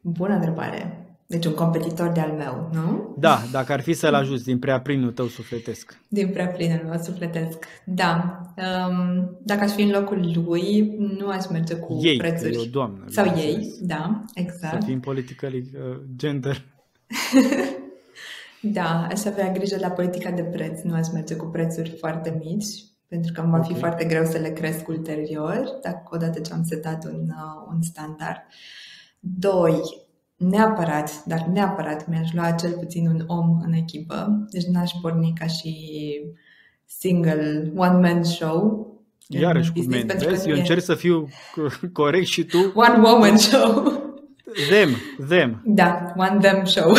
bună 0.00 0.34
întrebare. 0.34 1.01
Deci 1.32 1.44
un 1.44 1.54
competitor 1.54 2.08
de-al 2.08 2.30
meu, 2.30 2.70
nu? 2.72 3.14
Da, 3.18 3.42
dacă 3.52 3.72
ar 3.72 3.80
fi 3.80 3.92
să-l 3.92 4.14
ajuți 4.14 4.44
din 4.44 4.58
prea 4.58 4.80
plinul 4.80 5.12
tău 5.12 5.26
sufletesc. 5.26 6.00
Din 6.08 6.28
prea 6.28 6.46
plinul 6.46 6.84
meu 6.88 6.98
sufletesc, 7.02 7.64
da. 7.84 8.40
Um, 8.56 9.38
dacă 9.44 9.60
aș 9.60 9.70
fi 9.70 9.82
în 9.82 9.90
locul 9.90 10.42
lui, 10.46 10.96
nu 11.18 11.28
aș 11.28 11.48
merge 11.50 11.74
cu 11.74 11.98
ei, 12.02 12.16
prețuri. 12.16 12.54
e 12.54 12.58
o 12.58 12.64
doamnă. 12.64 13.04
Sau 13.08 13.24
ei, 13.36 13.74
da, 13.80 14.24
exact. 14.34 14.82
Să 14.82 14.88
fim 14.88 15.00
politically 15.00 15.70
uh, 15.74 16.00
gender. 16.16 16.64
da, 18.78 19.06
aș 19.10 19.24
avea 19.24 19.52
grijă 19.52 19.76
la 19.80 19.90
politica 19.90 20.30
de 20.30 20.42
preț, 20.42 20.82
nu 20.82 20.94
aș 20.94 21.06
merge 21.12 21.34
cu 21.34 21.46
prețuri 21.46 21.96
foarte 21.98 22.40
mici, 22.44 22.84
pentru 23.08 23.32
că 23.32 23.40
îmi 23.40 23.50
va 23.50 23.58
okay. 23.58 23.72
fi 23.72 23.78
foarte 23.78 24.04
greu 24.04 24.24
să 24.24 24.38
le 24.38 24.50
cresc 24.50 24.88
ulterior, 24.88 25.64
dacă 25.82 26.08
odată 26.10 26.40
ce 26.40 26.52
am 26.52 26.62
setat 26.64 27.04
un, 27.04 27.28
uh, 27.28 27.72
un 27.74 27.82
standard. 27.82 28.40
Doi, 29.20 29.80
neapărat, 30.48 31.24
dar 31.24 31.46
neapărat 31.52 32.08
mi-aș 32.08 32.32
lua 32.32 32.50
cel 32.50 32.72
puțin 32.72 33.06
un 33.06 33.24
om 33.26 33.60
în 33.66 33.72
echipă, 33.72 34.46
deci 34.50 34.64
n-aș 34.64 34.90
porni 35.02 35.32
ca 35.38 35.46
și 35.46 35.74
single 36.84 37.72
one-man 37.76 38.22
show. 38.22 38.86
Iarăși 39.26 39.72
cu 39.72 39.80
men, 39.88 40.10
vezi? 40.18 40.48
Eu 40.48 40.56
încerc 40.56 40.82
să 40.82 40.94
fiu 40.94 41.28
corect 41.92 42.26
și 42.26 42.44
tu... 42.44 42.72
One 42.74 43.08
woman 43.08 43.36
show. 43.36 44.00
Them, 44.70 44.88
them. 45.28 45.62
Da, 45.64 46.12
one 46.16 46.38
them 46.40 46.64
show. 46.64 46.92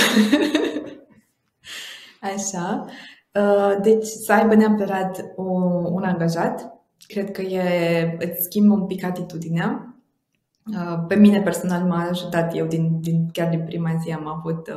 Așa. 2.36 2.86
Uh, 3.32 3.76
deci 3.82 4.06
să 4.06 4.34
aibă 4.34 4.56
neapărat 4.56 5.32
o, 5.36 5.44
un 5.92 6.04
angajat. 6.04 6.72
Cred 7.08 7.32
că 7.32 7.42
e, 7.42 8.18
îți 8.20 8.44
schimbă 8.44 8.74
un 8.74 8.86
pic 8.86 9.04
atitudinea 9.04 9.88
Uh, 9.88 9.93
pe 11.08 11.15
mine 11.15 11.41
personal 11.41 11.84
m-a 11.84 12.08
ajutat 12.10 12.55
eu 12.55 12.65
din, 12.65 13.01
din, 13.01 13.29
chiar 13.32 13.50
din 13.50 13.63
prima 13.65 13.96
zi 14.03 14.12
am 14.12 14.27
avut 14.27 14.67
uh, 14.67 14.75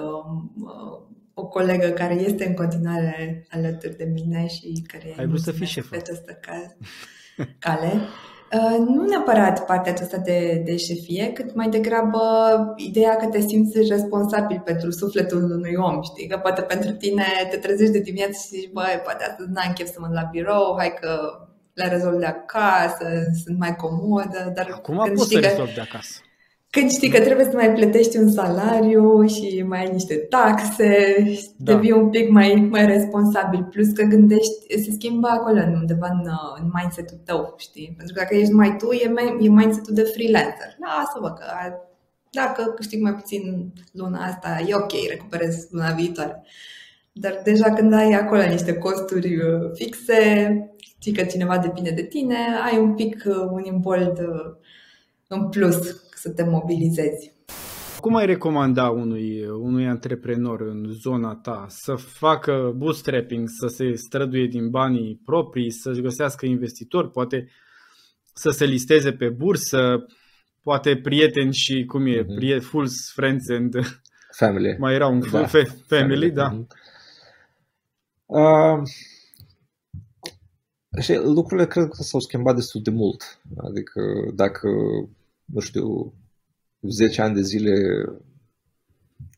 uh, 0.65 1.01
o 1.35 1.47
colegă 1.47 1.89
care 1.89 2.15
este 2.15 2.47
în 2.47 2.55
continuare 2.55 3.47
alături 3.51 3.97
de 3.97 4.05
mine 4.05 4.47
și 4.47 4.85
care 4.87 5.15
ai 5.19 5.27
vrut 5.27 5.41
să 5.41 5.53
fii 5.53 5.67
șefă 5.67 5.89
pe 5.91 5.97
această 5.97 6.39
cale. 7.59 8.01
Uh, 8.53 8.87
nu 8.89 9.05
neapărat 9.05 9.67
partea 9.67 9.93
aceasta 9.93 10.17
de, 10.17 10.63
de 10.65 10.77
șefie, 10.77 11.33
cât 11.33 11.55
mai 11.55 11.69
degrabă 11.69 12.21
ideea 12.77 13.17
că 13.17 13.27
te 13.27 13.41
simți 13.41 13.89
responsabil 13.89 14.63
pentru 14.65 14.91
sufletul 14.91 15.43
unui 15.43 15.75
om, 15.77 16.03
știi? 16.03 16.27
Că 16.27 16.39
poate 16.39 16.63
pentru 16.63 16.91
tine 16.91 17.25
te 17.51 17.57
trezești 17.57 17.93
de 17.93 18.01
dimineață 18.01 18.33
și 18.33 18.61
zici, 18.61 18.73
băi, 18.73 19.01
poate 19.05 19.25
astăzi 19.25 19.51
n-am 19.51 19.73
chef 19.73 19.89
să 19.89 19.99
mă 20.01 20.09
la 20.13 20.29
birou, 20.31 20.75
hai 20.79 20.95
că 21.01 21.19
le 21.77 21.89
rezolv 21.89 22.19
de 22.19 22.27
acasă, 22.27 23.07
sunt 23.45 23.59
mai 23.59 23.77
comodă. 23.77 24.53
Dar 24.55 24.69
Acum 24.73 25.01
când 25.05 25.17
poți 25.17 25.33
să 25.33 25.41
că, 25.41 25.47
rezolvi 25.47 25.75
de 25.75 25.81
acasă. 25.81 26.21
Când 26.71 26.91
știi 26.91 27.09
că 27.09 27.21
trebuie 27.21 27.45
să 27.45 27.57
mai 27.57 27.73
plătești 27.73 28.17
un 28.17 28.31
salariu 28.31 29.27
și 29.27 29.65
mai 29.67 29.81
ai 29.81 29.93
niște 29.93 30.15
taxe, 30.15 31.17
da. 31.57 31.73
devii 31.73 31.93
un 31.93 32.11
pic 32.11 32.29
mai, 32.29 32.69
mai 32.71 32.87
responsabil. 32.87 33.63
Plus 33.71 33.89
că 33.89 34.03
gândești, 34.03 34.83
se 34.85 34.91
schimbă 34.91 35.29
acolo 35.29 35.61
undeva 35.75 36.09
în, 36.11 36.31
în 36.61 36.71
mindset-ul 36.73 37.21
tău, 37.25 37.55
știi? 37.59 37.95
Pentru 37.97 38.15
că 38.15 38.21
dacă 38.21 38.35
ești 38.35 38.53
mai 38.53 38.77
tu, 38.77 38.93
e, 38.93 39.13
e 39.41 39.49
mindset-ul 39.49 39.95
de 39.95 40.03
freelancer. 40.03 40.77
Lasă-vă 40.79 41.33
că 41.33 41.45
dacă 42.31 42.73
câștig 42.77 43.03
mai 43.03 43.15
puțin 43.15 43.73
luna 43.93 44.25
asta, 44.25 44.65
e 44.67 44.75
ok, 44.75 44.93
recuperez 45.09 45.67
luna 45.71 45.93
viitoare. 45.93 46.43
Dar 47.13 47.41
deja 47.45 47.73
când 47.73 47.93
ai 47.93 48.13
acolo 48.13 48.43
niște 48.43 48.75
costuri 48.75 49.37
uh, 49.37 49.71
fixe, 49.75 50.51
știi 51.07 51.23
că 51.23 51.31
cineva 51.31 51.59
depinde 51.59 51.91
de 51.91 52.03
tine, 52.03 52.37
ai 52.65 52.79
un 52.79 52.95
pic 52.95 53.25
uh, 53.27 53.35
un 53.51 53.65
imbold 53.65 54.19
uh, 54.19 54.57
în 55.27 55.49
plus 55.49 55.77
să 56.15 56.31
te 56.31 56.45
mobilizezi. 56.45 57.33
Cum 58.01 58.17
ai 58.17 58.27
recomanda 58.27 58.91
unui, 58.91 59.47
unui 59.47 59.87
antreprenor 59.87 60.61
în 60.61 60.85
zona 60.91 61.35
ta 61.35 61.67
să 61.69 61.95
facă 61.95 62.73
bootstrapping, 62.77 63.49
să 63.49 63.67
se 63.67 63.95
străduie 63.95 64.47
din 64.47 64.71
banii 64.71 65.21
proprii, 65.25 65.71
să-și 65.71 66.01
găsească 66.01 66.47
investitori, 66.47 67.11
poate 67.11 67.49
să 68.33 68.51
se 68.51 68.65
listeze 68.65 69.13
pe 69.13 69.29
bursă, 69.29 70.07
poate 70.63 70.97
prieteni 70.97 71.53
și 71.53 71.85
cum 71.85 72.07
e, 72.07 72.23
mm-hmm. 72.23 72.61
full 72.61 72.89
friends 73.15 73.51
and 73.51 73.75
family. 74.31 74.77
Mai 74.79 74.95
era 74.95 75.07
un 75.07 75.21
da. 75.21 75.47
family, 75.47 75.85
family, 75.87 76.31
da. 76.31 76.53
Mm-hmm. 76.53 76.67
Uh, 78.27 78.83
și 81.01 81.15
lucrurile 81.15 81.67
cred 81.67 81.89
că 81.89 82.03
s-au 82.03 82.21
schimbat 82.21 82.55
destul 82.55 82.83
de 82.83 82.91
mult. 82.91 83.41
Adică 83.57 84.01
dacă, 84.35 84.69
nu 85.45 85.61
știu, 85.61 86.15
10 86.81 87.23
ani 87.23 87.35
de 87.35 87.43
zile 87.43 88.05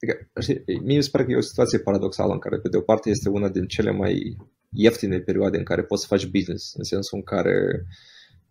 Adică, 0.03 0.31
știi, 0.41 0.63
mie 0.67 0.97
mi 0.97 1.03
se 1.03 1.09
pare 1.11 1.25
că 1.25 1.31
e 1.31 1.37
o 1.37 1.41
situație 1.41 1.79
paradoxală 1.79 2.33
în 2.33 2.39
care, 2.39 2.59
pe 2.59 2.69
de 2.69 2.77
o 2.77 2.81
parte, 2.81 3.11
este 3.11 3.29
una 3.29 3.49
din 3.49 3.67
cele 3.67 3.91
mai 3.91 4.37
ieftine 4.71 5.19
perioade 5.19 5.59
în 5.59 5.65
care 5.65 5.85
poți 5.85 6.01
să 6.01 6.09
faci 6.09 6.27
business, 6.27 6.75
în 6.75 6.85
sensul 6.85 7.19
în 7.19 7.25
care 7.25 7.87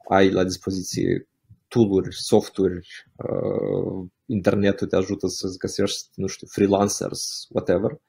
ai 0.10 0.30
la 0.30 0.44
dispoziție 0.44 1.28
tool-uri, 1.68 2.16
softuri, 2.16 2.88
uh, 3.16 4.08
internetul 4.26 4.88
te 4.88 4.96
ajută 4.96 5.28
să-ți 5.28 5.58
găsești, 5.58 6.10
nu 6.16 6.28
știu, 6.28 6.48
freelancers, 6.50 7.48
whatever. 7.50 8.02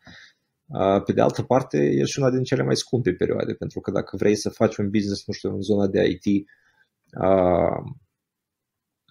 Pe 1.05 1.13
de 1.13 1.21
altă 1.21 1.43
parte, 1.43 1.79
e 1.79 2.05
și 2.05 2.19
una 2.19 2.31
din 2.31 2.43
cele 2.43 2.63
mai 2.63 2.77
scumpe 2.77 3.13
perioade, 3.13 3.55
pentru 3.55 3.81
că 3.81 3.91
dacă 3.91 4.17
vrei 4.17 4.37
să 4.37 4.51
faci 4.51 4.77
un 4.77 4.91
business, 4.91 5.27
nu 5.27 5.33
știu, 5.33 5.51
în 5.51 5.63
zona 5.63 5.87
de 5.87 6.09
IT 6.09 6.47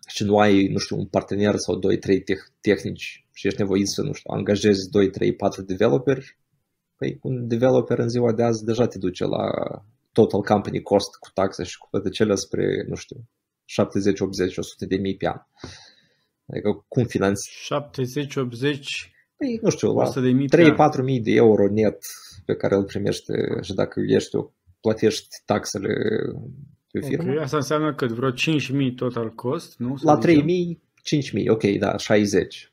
și 0.08 0.24
nu 0.24 0.38
ai, 0.38 0.68
nu 0.68 0.78
știu, 0.78 0.98
un 0.98 1.06
partener 1.06 1.56
sau 1.56 1.80
2-3 1.80 1.80
tehnici 2.62 3.26
și 3.34 3.48
ești 3.48 3.60
nevoit 3.60 3.88
să, 3.88 4.02
nu 4.02 4.14
știu, 4.14 4.34
angajezi 4.34 4.90
2, 4.90 5.10
3, 5.10 5.36
4 5.36 5.62
developeri, 5.62 6.38
păi 6.96 7.20
un 7.22 7.48
developer 7.48 8.00
în 8.00 8.10
ziua 8.10 8.34
de 8.34 8.44
azi 8.44 8.66
deja 8.66 8.88
te 8.88 8.98
duce 8.98 9.26
la 9.26 9.52
total 10.12 10.42
company 10.42 10.82
cost 10.82 11.16
cu 11.16 11.30
taxe 11.34 11.64
și 11.64 11.78
cu 11.78 11.88
toate 11.92 12.10
cele 12.10 12.36
spre, 12.36 12.86
nu 12.88 12.96
știu, 12.96 13.30
70, 13.66 14.20
80, 14.20 14.58
100 14.58 14.86
de 14.86 14.98
mii 14.98 15.18
pe 15.18 15.28
an. 15.28 15.38
Adică 16.46 16.86
cum 16.88 17.06
finanți? 17.06 17.50
70, 17.52 18.36
80 18.36 19.12
Păi, 19.38 19.60
nu 19.62 19.70
știu, 19.70 19.94
la 19.94 20.12
3-4 21.01 21.03
mii 21.03 21.20
de 21.20 21.32
euro 21.32 21.72
net 21.72 21.98
pe 22.46 22.56
care 22.56 22.75
îl 22.75 22.84
primește 22.84 23.34
și 23.62 23.74
dacă 23.74 24.01
ești 24.08 24.36
o, 24.36 24.51
plătești 24.82 25.27
taxele 25.46 25.94
pe 26.91 27.00
firmă. 27.00 27.32
Okay, 27.32 27.44
asta 27.44 27.58
înseamnă 27.58 27.96
că 27.96 28.06
vreo 28.06 28.32
5.000 28.32 28.36
total 28.96 29.34
cost, 29.34 29.77
nu? 29.77 29.98
La 30.01 30.20
3.000, 30.25 30.34
5.000, 30.34 31.48
ok, 31.48 31.63
da, 31.63 31.98
60. 31.98 32.72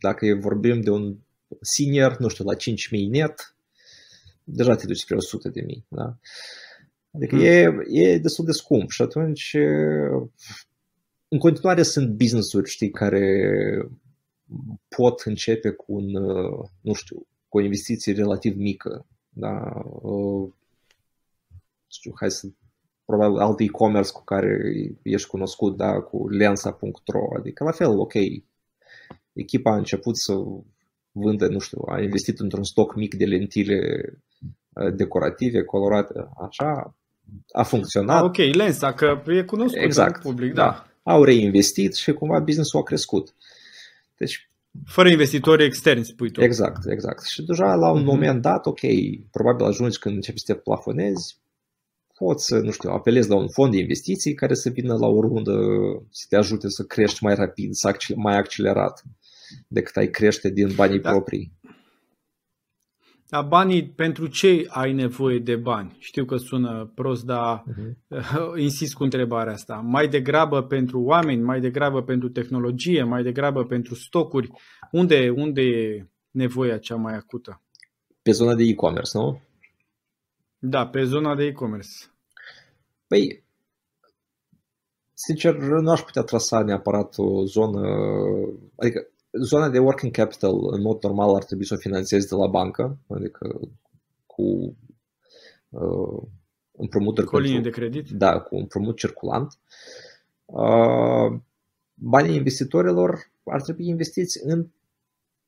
Dacă 0.00 0.38
vorbim 0.40 0.80
de 0.80 0.90
un 0.90 1.16
senior, 1.60 2.16
nu 2.18 2.28
știu, 2.28 2.44
la 2.44 2.54
5.000 2.54 2.60
net, 3.10 3.56
deja 4.44 4.74
te 4.74 4.86
duci 4.86 4.98
spre 4.98 5.16
100 5.16 5.48
de 5.48 5.62
mii, 5.66 5.84
da? 5.88 6.18
Adică 7.10 7.36
hmm. 7.36 7.44
e, 7.44 7.74
e 7.88 8.18
destul 8.18 8.44
de 8.44 8.52
scump 8.52 8.90
și 8.90 9.02
atunci 9.02 9.56
în 11.28 11.38
continuare 11.38 11.82
sunt 11.82 12.08
business-uri, 12.08 12.70
știi, 12.70 12.90
care 12.90 13.52
pot 14.96 15.20
începe 15.20 15.70
cu 15.70 15.92
un, 15.92 16.14
uh, 16.14 16.68
nu 16.80 16.92
știu, 16.92 17.26
cu 17.48 17.58
o 17.58 17.60
investiție 17.60 18.12
relativ 18.12 18.56
mică. 18.56 19.06
Da? 19.28 19.82
Uh, 20.02 20.52
știu, 21.86 22.12
hai 22.14 22.30
să 22.30 22.48
probabil 23.04 23.38
alt 23.38 23.60
e-commerce 23.60 24.12
cu 24.12 24.24
care 24.24 24.58
ești 25.02 25.28
cunoscut, 25.28 25.76
da, 25.76 26.00
cu 26.00 26.28
lensa.ro, 26.28 27.38
adică 27.38 27.64
la 27.64 27.70
fel, 27.70 27.98
ok, 27.98 28.14
echipa 29.32 29.70
a 29.70 29.76
început 29.76 30.16
să 30.16 30.32
vândă, 31.12 31.48
nu 31.48 31.58
știu, 31.58 31.82
a 31.86 32.00
investit 32.00 32.38
într-un 32.38 32.64
stoc 32.64 32.94
mic 32.94 33.14
de 33.14 33.24
lentile 33.24 33.78
uh, 34.72 34.94
decorative, 34.94 35.62
colorate, 35.62 36.28
așa, 36.40 36.96
a 37.52 37.62
funcționat. 37.62 38.22
ok, 38.22 38.36
lensa, 38.36 38.92
că 38.92 39.22
e 39.26 39.42
cunoscut 39.42 39.82
exact, 39.82 40.22
public, 40.22 40.52
da. 40.52 40.62
da. 40.62 41.12
Au 41.12 41.24
reinvestit 41.24 41.94
și 41.94 42.12
cumva 42.12 42.40
business-ul 42.40 42.80
a 42.80 42.82
crescut. 42.82 43.34
Deci, 44.18 44.48
Fără 44.84 45.08
investitori 45.08 45.64
externi, 45.64 46.04
spui 46.04 46.30
tu. 46.30 46.42
Exact, 46.42 46.86
exact. 46.90 47.24
Și 47.24 47.42
deja 47.42 47.74
la 47.74 47.90
un 47.90 48.02
uh-huh. 48.02 48.04
moment 48.04 48.42
dat, 48.42 48.66
ok, 48.66 48.80
probabil 49.30 49.66
ajungi 49.66 49.98
când 49.98 50.14
începi 50.14 50.38
să 50.38 50.52
te 50.52 50.58
plafonezi, 50.58 51.38
poți 52.14 52.46
să, 52.46 52.58
nu 52.58 52.70
știu, 52.70 52.90
apelezi 52.90 53.28
la 53.28 53.36
un 53.36 53.48
fond 53.48 53.72
de 53.72 53.78
investiții 53.78 54.34
care 54.34 54.54
să 54.54 54.68
vină 54.68 54.96
la 54.96 55.06
o 55.06 55.20
rundă 55.20 55.52
să 56.10 56.26
te 56.28 56.36
ajute 56.36 56.68
să 56.68 56.82
crești 56.84 57.24
mai 57.24 57.34
rapid, 57.34 57.74
să 57.74 57.96
mai 58.14 58.36
accelerat 58.36 59.02
decât 59.68 59.96
ai 59.96 60.08
crește 60.10 60.50
din 60.50 60.72
banii 60.74 61.00
da. 61.00 61.10
proprii. 61.10 61.52
Dar 63.30 63.44
banii, 63.44 63.90
pentru 63.90 64.26
ce 64.26 64.66
ai 64.68 64.92
nevoie 64.92 65.38
de 65.38 65.56
bani? 65.56 65.96
Știu 65.98 66.24
că 66.24 66.36
sună 66.36 66.92
prost, 66.94 67.24
dar 67.24 67.64
uh-huh. 67.64 68.56
insist 68.66 68.94
cu 68.94 69.02
întrebarea 69.02 69.52
asta. 69.52 69.74
Mai 69.74 70.08
degrabă 70.08 70.62
pentru 70.62 71.00
oameni, 71.00 71.42
mai 71.42 71.60
degrabă 71.60 72.02
pentru 72.02 72.28
tehnologie, 72.28 73.02
mai 73.02 73.22
degrabă 73.22 73.64
pentru 73.64 73.94
stocuri? 73.94 74.50
Unde, 74.92 75.30
unde 75.36 75.60
e 75.60 76.08
nevoia 76.30 76.78
cea 76.78 76.96
mai 76.96 77.14
acută? 77.14 77.62
Pe 78.22 78.30
zona 78.30 78.54
de 78.54 78.62
e-commerce, 78.62 79.18
nu? 79.18 79.40
Da, 80.58 80.86
pe 80.86 81.04
zona 81.04 81.34
de 81.34 81.44
e-commerce. 81.44 81.90
Păi, 83.06 83.44
sincer, 85.14 85.54
nu 85.56 85.90
aș 85.90 86.00
putea 86.00 86.22
trasa 86.22 86.62
neapărat 86.62 87.14
o 87.16 87.44
zonă, 87.44 87.80
adică 88.76 89.08
zona 89.32 89.68
de 89.68 89.78
working 89.78 90.12
capital 90.12 90.54
în 90.70 90.82
mod 90.82 91.02
normal 91.02 91.34
ar 91.34 91.44
trebui 91.44 91.66
să 91.66 91.74
o 91.74 91.80
finanțezi 91.80 92.28
de 92.28 92.34
la 92.34 92.46
bancă, 92.46 92.98
adică 93.08 93.60
cu 94.26 94.76
uh, 95.68 96.22
împrumuturi 96.72 97.26
cu 97.26 97.36
o 97.36 97.38
linie 97.38 97.60
de 97.60 97.70
credit? 97.70 98.10
Da, 98.10 98.40
cu 98.40 98.56
împrumut 98.56 98.96
circulant. 98.96 99.58
Uh, 100.44 101.40
banii 101.94 102.36
investitorilor 102.36 103.30
ar 103.44 103.62
trebui 103.62 103.86
investiți 103.86 104.40
în 104.42 104.66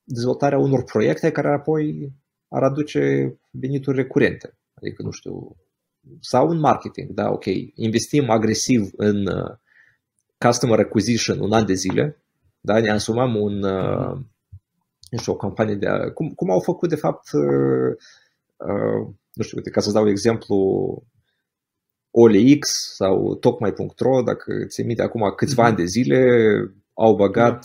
dezvoltarea 0.05 0.59
unor 0.59 0.85
proiecte 0.85 1.31
care 1.31 1.49
apoi 1.49 2.13
ar 2.49 2.63
aduce 2.63 3.35
venituri 3.51 3.97
recurente. 3.97 4.55
Adică, 4.75 5.03
nu 5.03 5.11
știu, 5.11 5.57
sau 6.21 6.49
în 6.49 6.59
marketing, 6.59 7.11
da, 7.11 7.31
ok, 7.31 7.45
investim 7.75 8.31
agresiv 8.31 8.91
în 8.97 9.27
uh, 9.27 9.57
customer 10.39 10.79
acquisition 10.79 11.41
un 11.41 11.53
an 11.53 11.67
de 11.67 11.75
zile, 11.75 12.20
da, 12.61 12.81
ne 12.81 12.91
asumăm 12.91 13.35
un, 13.35 13.63
uh, 13.63 14.17
nu 15.11 15.19
știu, 15.19 15.33
o 15.33 15.37
campanie 15.37 15.75
de, 15.75 15.87
cum, 16.15 16.29
cum 16.29 16.51
au 16.51 16.61
făcut 16.61 16.89
de 16.89 16.97
fapt, 16.97 17.33
uh, 17.33 17.97
uh, 18.57 19.15
nu 19.33 19.43
știu, 19.43 19.63
ca 19.73 19.81
să 19.81 19.93
dau 19.93 20.09
exemplu, 20.09 20.57
OLX 22.11 22.69
sau 22.95 23.35
tocmai.ro, 23.35 24.23
dacă 24.23 24.53
ți 24.69 24.83
minte 24.83 25.03
acum 25.03 25.33
câțiva 25.37 25.65
ani 25.65 25.77
de 25.77 25.85
zile, 25.85 26.27
au 26.95 27.15
băgat 27.15 27.65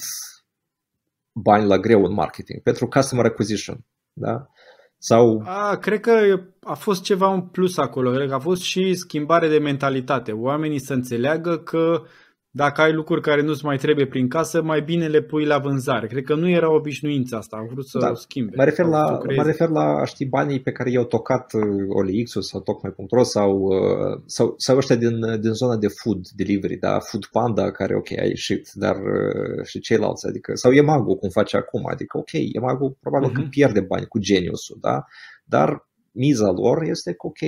bani 1.32 1.66
la 1.66 1.78
greu 1.78 2.04
în 2.04 2.14
marketing 2.14 2.62
pentru 2.62 2.88
customer 2.88 3.26
acquisition. 3.26 3.86
Da? 4.14 4.50
Sau... 4.98 5.42
A, 5.46 5.78
cred 5.78 6.00
că 6.00 6.40
a 6.64 6.74
fost 6.74 7.04
ceva 7.04 7.34
în 7.34 7.42
plus 7.42 7.78
acolo. 7.78 8.12
Cred 8.12 8.28
că 8.28 8.34
a 8.34 8.40
fost 8.40 8.62
și 8.62 8.94
schimbare 8.94 9.48
de 9.48 9.58
mentalitate. 9.58 10.32
Oamenii 10.32 10.80
să 10.80 10.94
înțeleagă 10.94 11.58
că 11.58 12.02
dacă 12.56 12.82
ai 12.82 12.94
lucruri 12.94 13.22
care 13.22 13.42
nu-ți 13.42 13.66
mai 13.66 13.78
trebuie 13.78 14.08
prin 14.08 14.28
casă, 14.28 14.62
mai 14.62 14.82
bine 14.82 15.08
le 15.08 15.22
pui 15.22 15.46
la 15.46 15.58
vânzare. 15.58 16.08
Cred 16.08 16.24
că 16.24 16.36
nu 16.36 16.50
era 16.50 16.74
obișnuința 16.74 17.38
asta, 17.38 17.58
au 17.58 17.68
vrut 17.72 17.88
să 17.88 17.98
da. 17.98 18.10
o 18.10 18.14
schimbe. 18.14 18.56
Mă 18.56 18.64
refer, 18.64 18.86
la, 18.86 19.20
mă 19.36 19.44
refer 19.44 19.70
la, 19.70 20.06
știi, 20.06 20.26
banii 20.26 20.62
pe 20.62 20.72
care 20.72 20.92
i-au 20.92 21.04
tocat 21.04 21.54
uh, 21.54 21.62
OLX-ul 21.90 22.42
sau 22.42 22.62
tocmai.ro 22.62 23.24
sau, 23.24 23.60
uh, 23.60 24.22
sau, 24.26 24.54
sau 24.58 24.78
ăștia 24.78 24.96
din, 24.96 25.40
din 25.42 25.52
zona 25.52 25.78
de 25.78 25.88
food 25.88 26.28
delivery, 26.36 26.76
da, 26.76 27.00
Food 27.00 27.26
Panda, 27.26 27.72
care, 27.72 27.96
ok, 27.96 28.12
a 28.20 28.26
ieșit, 28.26 28.70
dar 28.74 28.96
uh, 28.96 29.66
și 29.66 29.80
ceilalți, 29.80 30.28
adică, 30.28 30.52
sau 30.56 30.72
Emago, 30.72 31.16
cum 31.16 31.30
face 31.30 31.58
acum, 31.58 31.88
adică, 31.92 32.18
ok, 32.18 32.32
Emago 32.32 32.98
probabil 33.00 33.30
uh-huh. 33.30 33.34
că 33.34 33.40
mhm. 33.40 33.50
pierde 33.50 33.80
bani 33.80 34.06
cu 34.06 34.20
geniusul, 34.20 34.78
da, 34.82 35.04
dar 35.46 35.88
miza 36.12 36.52
lor 36.52 36.84
este 36.84 37.12
că, 37.12 37.28
ok, 37.28 37.40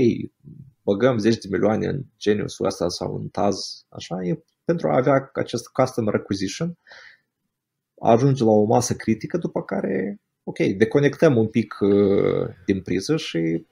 băgăm 0.83 1.17
zeci 1.17 1.37
de 1.37 1.47
milioane 1.51 1.85
în 1.85 2.01
geniusul 2.17 2.65
ăsta 2.65 2.87
sau 2.87 3.15
în 3.15 3.27
Taz, 3.27 3.57
așa, 3.89 4.15
e 4.23 4.43
pentru 4.67 4.89
a 4.89 4.95
avea 4.95 5.29
acest 5.33 5.67
customer 5.67 6.13
acquisition, 6.13 6.77
ajunge 8.01 8.43
la 8.43 8.51
o 8.51 8.63
masă 8.63 8.93
critică, 8.93 9.37
după 9.37 9.61
care, 9.63 10.21
ok, 10.43 10.57
deconectăm 10.57 11.37
un 11.37 11.47
pic 11.47 11.77
uh, 11.79 12.47
din 12.65 12.81
priză 12.81 13.17
și... 13.17 13.65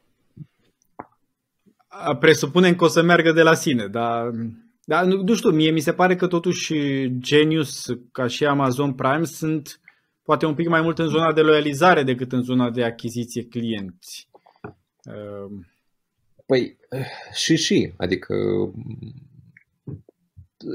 Presupunem 2.19 2.75
că 2.75 2.83
o 2.83 2.87
să 2.87 3.01
meargă 3.01 3.31
de 3.31 3.41
la 3.41 3.53
sine, 3.53 3.87
dar, 3.87 4.31
dar 4.85 5.05
nu, 5.05 5.21
nu 5.21 5.33
știu, 5.33 5.49
mie 5.49 5.71
mi 5.71 5.79
se 5.79 5.93
pare 5.93 6.15
că 6.15 6.27
totuși 6.27 6.73
Genius, 7.17 7.85
ca 8.11 8.27
și 8.27 8.45
Amazon 8.45 8.93
Prime, 8.93 9.23
sunt 9.23 9.79
poate 10.23 10.45
un 10.45 10.55
pic 10.55 10.67
mai 10.67 10.81
mult 10.81 10.99
în 10.99 11.07
zona 11.07 11.33
de 11.33 11.41
loializare 11.41 12.03
decât 12.03 12.31
în 12.31 12.41
zona 12.41 12.69
de 12.69 12.83
achiziție 12.83 13.43
clienți. 13.43 14.29
Păi 16.45 16.77
și 17.33 17.55
și, 17.55 17.93
adică 17.97 18.35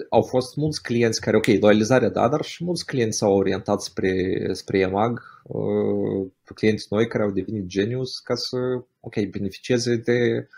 au 0.09 0.22
fost 0.22 0.57
mulți 0.57 0.83
clienți 0.83 1.20
care, 1.20 1.37
ok, 1.37 1.46
loializarea 1.46 2.09
da, 2.09 2.29
dar 2.29 2.44
și 2.44 2.64
mulți 2.64 2.87
clienți 2.87 3.18
s-au 3.18 3.37
orientat 3.37 3.81
spre, 3.81 4.48
spre 4.53 4.79
EMAG, 4.79 5.42
uh, 5.42 6.26
clienți 6.55 6.87
noi 6.90 7.07
care 7.07 7.22
au 7.22 7.31
devenit 7.31 7.66
genius 7.66 8.18
ca 8.18 8.35
să, 8.35 8.57
ok, 9.00 9.20
beneficieze 9.24 9.96
de, 9.96 10.48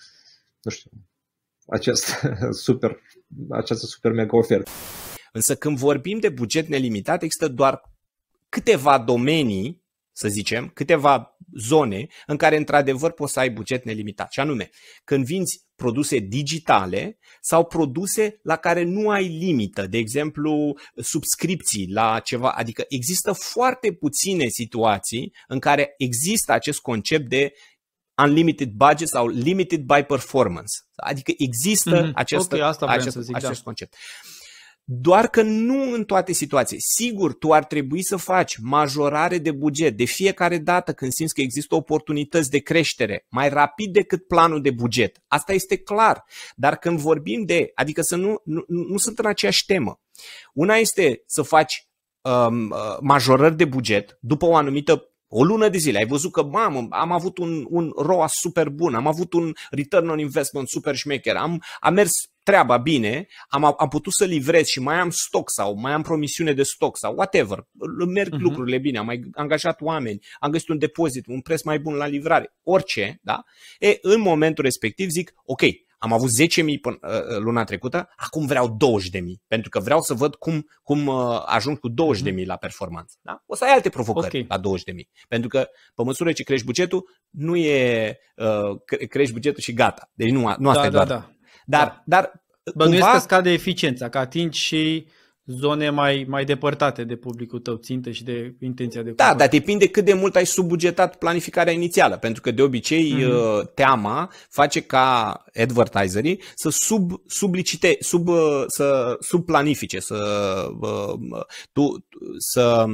nu 0.63 0.71
știu, 0.71 0.91
acest 1.67 2.27
super, 2.65 3.01
această 3.51 3.87
super 3.87 4.13
mega 4.13 4.37
ofertă. 4.37 4.71
Însă 5.33 5.57
când 5.57 5.77
vorbim 5.77 6.19
de 6.19 6.29
buget 6.29 6.67
nelimitat, 6.67 7.23
există 7.23 7.49
doar 7.49 7.91
câteva 8.49 8.99
domenii 8.99 9.83
să 10.13 10.29
zicem, 10.29 10.71
câteva 10.75 11.32
zone 11.59 12.07
în 12.27 12.37
care 12.37 12.57
într-adevăr 12.57 13.13
poți 13.13 13.33
să 13.33 13.39
ai 13.39 13.51
buget 13.51 13.85
nelimitat. 13.85 14.33
Și 14.33 14.41
anume, 14.41 14.71
când 15.05 15.25
vinzi 15.25 15.65
produse 15.77 16.19
digitale 16.19 17.19
sau 17.41 17.65
produse 17.65 18.41
la 18.43 18.57
care 18.57 18.83
nu 18.83 19.11
ai 19.11 19.29
limită, 19.29 19.87
de 19.87 19.99
exemplu, 19.99 20.79
subscripții 20.97 21.91
la 21.91 22.21
ceva, 22.21 22.51
adică 22.51 22.85
există 22.89 23.33
foarte 23.33 23.93
puține 23.93 24.49
situații 24.49 25.35
în 25.47 25.59
care 25.59 25.95
există 25.99 26.53
acest 26.53 26.81
concept 26.81 27.29
de 27.29 27.53
unlimited 28.23 28.69
budget 28.69 29.09
sau 29.09 29.29
limited 29.29 29.81
by 29.81 30.03
performance. 30.03 30.73
Adică 30.97 31.33
există 31.37 32.09
mm-hmm. 32.09 32.15
acest, 32.15 32.53
okay, 32.53 32.69
asta 32.69 32.87
acest, 32.87 33.17
zic, 33.17 33.37
acest 33.37 33.59
da. 33.59 33.65
concept. 33.65 33.95
Doar 34.85 35.29
că 35.29 35.43
nu 35.43 35.93
în 35.93 36.05
toate 36.05 36.33
situații. 36.33 36.77
Sigur, 36.81 37.35
tu 37.35 37.53
ar 37.53 37.65
trebui 37.65 38.05
să 38.05 38.17
faci 38.17 38.57
majorare 38.57 39.39
de 39.39 39.51
buget 39.51 39.97
de 39.97 40.05
fiecare 40.05 40.59
dată 40.59 40.93
când 40.93 41.13
simți 41.13 41.35
că 41.35 41.41
există 41.41 41.75
oportunități 41.75 42.51
de 42.51 42.59
creștere 42.59 43.27
mai 43.29 43.49
rapid 43.49 43.93
decât 43.93 44.27
planul 44.27 44.63
de 44.63 44.71
buget. 44.71 45.23
Asta 45.27 45.53
este 45.53 45.77
clar. 45.77 46.25
Dar 46.57 46.77
când 46.77 46.99
vorbim 46.99 47.45
de, 47.45 47.71
adică 47.75 48.03
să 48.03 48.17
nu, 48.17 48.41
nu, 48.45 48.65
nu 48.67 48.97
sunt 48.97 49.19
în 49.19 49.27
aceeași 49.27 49.65
temă. 49.65 50.01
Una 50.53 50.75
este 50.75 51.23
să 51.27 51.43
faci 51.43 51.89
um, 52.21 52.71
uh, 52.71 52.97
majorări 53.01 53.57
de 53.57 53.65
buget 53.65 54.19
după 54.21 54.47
o 54.47 54.57
anumită 54.57 55.07
o 55.35 55.45
lună 55.45 55.69
de 55.69 55.79
zile 55.79 55.99
ai 55.99 56.07
văzut 56.07 56.33
că, 56.33 56.45
mamă, 56.45 56.87
am 56.91 57.13
avut 57.13 57.39
un, 57.39 57.67
un 57.69 57.93
ROAS 57.97 58.33
super 58.41 58.69
bun, 58.69 58.95
am 58.95 59.07
avut 59.07 59.33
un 59.33 59.53
return 59.71 60.09
on 60.09 60.19
investment 60.19 60.69
super 60.69 60.95
șmecher, 60.95 61.37
am, 61.37 61.63
am 61.81 61.95
mers 61.95 62.11
treaba 62.43 62.77
bine, 62.77 63.27
am, 63.49 63.65
am 63.65 63.89
putut 63.89 64.13
să 64.13 64.25
livrez 64.25 64.67
și 64.67 64.81
mai 64.81 64.99
am 64.99 65.11
stoc 65.11 65.51
sau 65.51 65.75
mai 65.75 65.93
am 65.93 66.03
promisiune 66.03 66.53
de 66.53 66.63
stoc 66.63 66.99
sau 66.99 67.15
whatever, 67.15 67.67
merg 68.07 68.35
uh-huh. 68.35 68.39
lucrurile 68.39 68.79
bine, 68.79 68.99
am 68.99 69.07
mai 69.07 69.21
angajat 69.33 69.81
oameni, 69.81 70.19
am 70.39 70.51
găsit 70.51 70.69
un 70.69 70.79
depozit, 70.79 71.27
un 71.27 71.41
preț 71.41 71.63
mai 71.63 71.79
bun 71.79 71.95
la 71.95 72.07
livrare, 72.07 72.55
orice, 72.63 73.19
da? 73.23 73.43
E, 73.79 73.99
în 74.01 74.21
momentul 74.21 74.65
respectiv 74.65 75.09
zic, 75.09 75.33
ok, 75.45 75.63
am 76.03 76.13
avut 76.13 76.29
10.000 76.29 76.81
până 76.81 76.99
uh, 77.03 77.11
uh, 77.11 77.39
luna 77.39 77.65
trecută, 77.65 78.09
acum 78.17 78.47
vreau 78.47 78.77
20.000, 79.13 79.21
pentru 79.47 79.71
că 79.71 79.81
vreau 79.81 80.01
să 80.01 80.15
văd 80.15 80.35
cum, 80.35 80.69
cum 80.83 81.07
uh, 81.07 81.43
ajung 81.47 81.79
cu 81.79 81.91
20.000 81.91 81.95
mhm. 82.23 82.47
la 82.47 82.57
performanță. 82.57 83.19
Da? 83.21 83.43
O 83.47 83.55
să 83.55 83.65
ai 83.65 83.73
alte 83.73 83.89
provocări 83.89 84.27
okay. 84.27 84.47
la 84.49 84.93
20.000, 84.95 84.95
pentru 85.29 85.49
că 85.49 85.69
pe 85.95 86.03
măsură 86.03 86.33
ce 86.33 86.43
crești 86.43 86.67
bugetul, 86.67 87.09
nu 87.31 87.57
e 87.57 88.17
uh, 88.37 89.07
crești 89.09 89.33
bugetul 89.33 89.63
și 89.63 89.73
gata. 89.73 90.11
Deci 90.15 90.31
nu, 90.31 90.55
nu 90.59 90.69
asta 90.69 90.81
da, 90.81 90.87
e 90.87 90.91
doar. 90.91 91.07
Da, 91.07 91.15
da. 91.15 91.31
Dar, 91.67 91.87
da. 91.87 92.03
dar 92.05 92.43
Bănuiesc 92.75 93.03
cumva... 93.03 93.17
că 93.17 93.23
scade 93.23 93.53
eficiența, 93.53 94.09
că 94.09 94.19
atingi 94.19 94.59
și 94.59 95.07
zone 95.47 95.91
mai, 95.91 96.27
mai 96.29 96.45
depărtate 96.45 97.05
de 97.05 97.17
publicul 97.17 97.59
tău 97.59 97.77
țintă 97.77 98.11
și 98.11 98.25
de 98.25 98.57
intenția 98.61 99.03
de 99.03 99.11
Da, 99.11 99.25
cumpăr. 99.25 99.41
dar 99.41 99.59
depinde 99.59 99.89
cât 99.89 100.05
de 100.05 100.13
mult 100.13 100.37
ai 100.37 100.47
subbugetat 100.47 101.17
planificarea 101.17 101.73
inițială, 101.73 102.17
pentru 102.17 102.43
că 102.43 102.51
de 102.51 102.63
obicei 102.63 103.15
mm-hmm. 103.15 103.75
teama 103.75 104.31
face 104.49 104.81
ca 104.81 105.37
advertiserii 105.63 106.41
să 106.55 106.69
sub, 106.71 107.11
sublicite, 107.27 107.97
sub, 108.01 108.29
uh, 108.29 108.65
să 108.67 109.17
subplanifice, 109.21 110.01
să, 110.01 110.19
uh, 110.81 111.41
tu, 111.73 112.07
să 112.39 112.85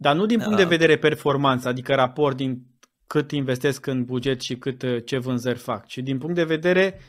dar 0.00 0.14
nu 0.14 0.26
din 0.26 0.38
punct 0.38 0.56
de 0.56 0.64
vedere 0.64 0.98
performanță, 0.98 1.68
adică 1.68 1.94
raport 1.94 2.36
din 2.36 2.62
cât 3.06 3.30
investesc 3.30 3.86
în 3.86 4.04
buget 4.04 4.40
și 4.40 4.56
cât 4.56 4.84
ce 5.04 5.18
vânzări 5.18 5.58
fac, 5.58 5.86
ci 5.86 5.98
din 5.98 6.18
punct 6.18 6.34
de 6.34 6.44
vedere 6.44 7.00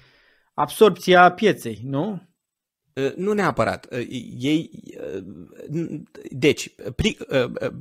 absorpția 0.59 1.31
pieței, 1.31 1.79
nu? 1.83 2.27
Uh, 2.93 3.13
nu 3.15 3.33
neapărat. 3.33 3.87
Uh, 3.91 4.05
ei, 4.39 4.69
uh, 4.99 6.01
deci, 6.31 6.71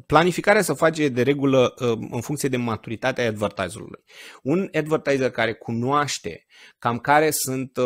planificarea 0.06 0.62
se 0.62 0.72
face 0.72 1.08
de 1.08 1.22
regulă 1.22 1.74
în 2.10 2.20
funcție 2.20 2.48
de 2.48 2.56
maturitatea 2.56 3.26
advertiserului. 3.26 4.04
Un 4.42 4.68
advertiser 4.72 5.30
care 5.30 5.54
cunoaște 5.54 6.46
cam 6.78 6.98
care 6.98 7.30
sunt 7.30 7.78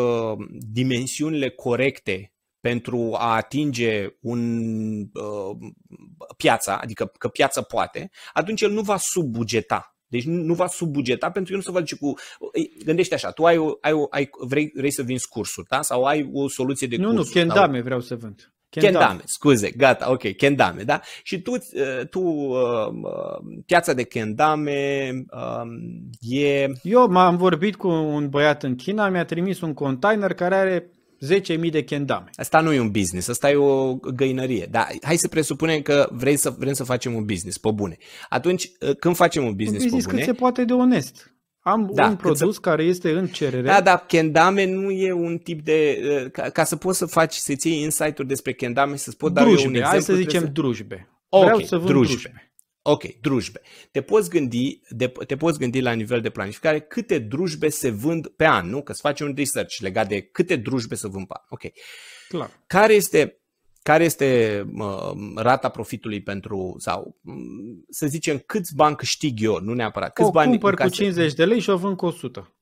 dimensiunile 0.73 1.49
corecte 1.49 2.33
pentru 2.59 3.15
a 3.17 3.35
atinge 3.35 4.07
un 4.19 4.41
piața, 6.37 6.77
adică 6.77 7.11
că 7.19 7.27
piața 7.27 7.61
poate, 7.61 8.09
atunci 8.33 8.61
el 8.61 8.71
nu 8.71 8.81
va 8.81 8.97
subbugeta 8.97 9.92
deci 10.13 10.25
nu 10.25 10.53
va 10.53 10.67
subbugeta 10.67 11.29
pentru 11.29 11.51
că 11.51 11.57
nu 11.57 11.63
se 11.63 11.71
va 11.71 11.79
duce 11.79 11.95
cu... 11.95 12.13
Gândește 12.85 13.13
așa, 13.13 13.31
tu 13.31 13.43
ai, 13.43 13.57
o, 13.57 13.71
ai, 13.81 13.91
o, 13.91 14.05
ai 14.09 14.29
vrei, 14.39 14.71
vrei 14.75 14.91
să 14.91 15.01
vinzi 15.01 15.27
cursuri, 15.27 15.67
da? 15.69 15.81
Sau 15.81 16.03
ai 16.03 16.29
o 16.33 16.49
soluție 16.49 16.87
de 16.87 16.95
nu, 16.95 17.09
cursuri. 17.09 17.37
Nu, 17.37 17.43
nu, 17.43 17.49
kendame 17.49 17.73
sau... 17.73 17.83
vreau 17.83 17.99
să 17.99 18.15
vând. 18.15 18.53
Kendame. 18.69 18.97
kendame, 18.97 19.21
scuze, 19.25 19.71
gata, 19.77 20.11
ok, 20.11 20.35
kendame, 20.35 20.83
da? 20.83 21.01
Și 21.23 21.41
tu, 21.41 21.51
uh, 21.51 22.07
tu 22.09 22.19
uh, 22.21 22.57
piața 23.65 23.93
de 23.93 24.03
kendame 24.03 25.11
uh, 25.31 26.37
e... 26.37 26.67
Eu 26.83 27.07
m-am 27.07 27.37
vorbit 27.37 27.75
cu 27.75 27.87
un 27.87 28.29
băiat 28.29 28.63
în 28.63 28.75
China, 28.75 29.09
mi-a 29.09 29.25
trimis 29.25 29.61
un 29.61 29.73
container 29.73 30.33
care 30.33 30.55
are 30.55 30.91
10.000 31.31 31.71
de 31.71 31.83
kendame. 31.83 32.29
Asta 32.35 32.59
nu 32.59 32.73
e 32.73 32.79
un 32.79 32.91
business, 32.91 33.27
asta 33.27 33.51
e 33.51 33.55
o 33.55 33.95
găinărie. 33.95 34.67
Dar 34.71 34.87
hai 35.01 35.15
să 35.15 35.27
presupunem 35.27 35.81
că 35.81 36.09
vrei 36.11 36.35
să, 36.35 36.55
vrem 36.57 36.73
să 36.73 36.83
facem 36.83 37.13
un 37.13 37.25
business, 37.25 37.57
pe 37.57 37.71
bune. 37.71 37.97
Atunci, 38.29 38.71
ă, 38.81 38.93
când 38.93 39.15
facem 39.15 39.45
un 39.45 39.55
business, 39.55 39.83
un 39.83 39.89
business 39.89 40.05
pe 40.05 40.11
bune... 40.11 40.23
cât 40.23 40.33
se 40.33 40.39
poate 40.39 40.65
de 40.65 40.73
onest. 40.73 41.33
Am 41.59 41.91
da, 41.93 42.07
un 42.07 42.15
produs 42.15 42.53
să... 42.53 42.59
care 42.59 42.83
este 42.83 43.11
în 43.11 43.27
cerere. 43.27 43.61
Da, 43.61 43.81
dar 43.81 44.05
kendame 44.07 44.65
nu 44.65 44.91
e 44.91 45.11
un 45.11 45.37
tip 45.37 45.61
de... 45.61 46.01
Ă, 46.25 46.27
ca, 46.29 46.49
ca 46.49 46.63
să 46.63 46.75
poți 46.75 46.97
să 46.97 47.05
faci, 47.05 47.33
să-ți 47.33 47.67
iei 47.67 47.81
insight-uri 47.81 48.27
despre 48.27 48.53
kendame, 48.53 48.95
să-ți 48.95 49.17
pot 49.17 49.33
da 49.33 49.41
un 49.43 49.51
exemplu. 49.51 49.81
Hai 49.81 50.01
să 50.01 50.13
zicem 50.13 50.41
să... 50.41 50.47
drujbe. 50.47 51.07
Okay, 51.29 51.47
Vreau 51.47 51.59
să 51.59 51.75
vând 51.75 51.89
drujbe. 51.89 52.13
drujbe. 52.13 52.52
Ok, 52.85 53.03
drujbe. 53.21 53.61
Te 53.91 54.01
poți, 54.01 54.29
gândi, 54.29 54.81
de, 54.89 55.07
te 55.27 55.35
poți 55.35 55.59
gândi 55.59 55.81
la 55.81 55.91
nivel 55.91 56.21
de 56.21 56.29
planificare 56.29 56.79
câte 56.79 57.19
drujbe 57.19 57.69
se 57.69 57.89
vând 57.89 58.27
pe 58.27 58.45
an, 58.45 58.69
nu? 58.69 58.81
Că 58.81 58.93
să 58.93 58.99
faci 59.03 59.19
un 59.19 59.33
research 59.35 59.77
legat 59.77 60.07
de 60.07 60.21
câte 60.21 60.55
drujbe 60.55 60.95
se 60.95 61.07
vând 61.07 61.27
pe 61.27 61.33
an. 61.37 61.45
Ok. 61.49 61.61
Clar. 62.27 62.63
Care 62.67 62.93
este, 62.93 63.41
care 63.83 64.03
este 64.03 64.59
uh, 64.73 65.11
rata 65.35 65.69
profitului 65.69 66.21
pentru, 66.21 66.75
sau 66.77 67.19
să 67.89 68.07
zicem, 68.07 68.37
câți 68.45 68.75
bani 68.75 68.95
câștig 68.95 69.41
eu, 69.41 69.59
nu 69.59 69.73
neapărat. 69.73 70.13
Câți 70.13 70.27
o 70.27 70.31
bani 70.31 70.49
cumpăr 70.49 70.75
cu 70.75 70.89
50 70.89 71.33
de 71.33 71.45
lei 71.45 71.59
și 71.59 71.69
o 71.69 71.77
vând 71.77 71.97
cu 71.97 72.05
100. 72.05 72.55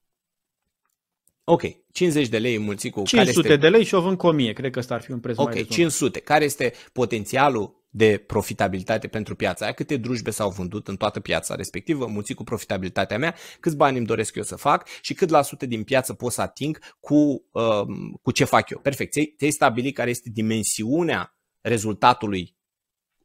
Ok, 1.44 1.62
50 1.92 2.28
de 2.28 2.38
lei 2.38 2.58
mulți 2.58 2.90
cu 2.90 3.04
500 3.04 3.18
care 3.18 3.30
este... 3.54 3.56
de 3.56 3.70
lei 3.70 3.84
și 3.84 3.94
o 3.94 4.02
vând 4.02 4.18
cu 4.18 4.28
1000, 4.28 4.54
cred 4.54 4.72
că 4.72 4.80
ăsta 4.80 4.94
ar 4.94 5.02
fi 5.02 5.12
un 5.12 5.20
preț 5.20 5.38
Ok, 5.38 5.54
mai 5.54 5.64
500. 5.64 6.20
Care 6.20 6.44
este 6.44 6.74
potențialul 6.94 7.81
de 7.94 8.18
profitabilitate 8.18 9.08
pentru 9.08 9.36
piața 9.36 9.66
aia, 9.66 9.74
câte 9.74 9.98
drujbe 9.98 10.30
s-au 10.30 10.50
vândut 10.50 10.88
în 10.88 10.96
toată 10.98 11.20
piața 11.20 11.56
respectivă, 11.56 12.06
mulțit 12.06 12.36
cu 12.36 12.44
profitabilitatea 12.44 13.18
mea, 13.18 13.36
câți 13.60 13.76
bani 13.76 13.98
îmi 13.98 14.06
doresc 14.06 14.36
eu 14.36 14.44
să 14.44 14.56
fac 14.56 14.88
și 15.02 15.14
cât 15.14 15.30
la 15.30 15.42
sută 15.42 15.66
din 15.66 15.84
piață 15.84 16.14
pot 16.14 16.32
să 16.32 16.42
ating 16.42 16.80
cu, 17.00 17.46
uh, 17.52 17.86
cu 18.22 18.32
ce 18.32 18.44
fac 18.44 18.70
eu. 18.70 18.80
Perfect, 18.80 19.12
ți-ai 19.12 19.52
stabilit 19.52 19.96
care 19.96 20.10
este 20.10 20.30
dimensiunea 20.30 21.36
rezultatului 21.62 22.58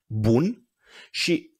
bun 0.07 0.68
și 1.11 1.55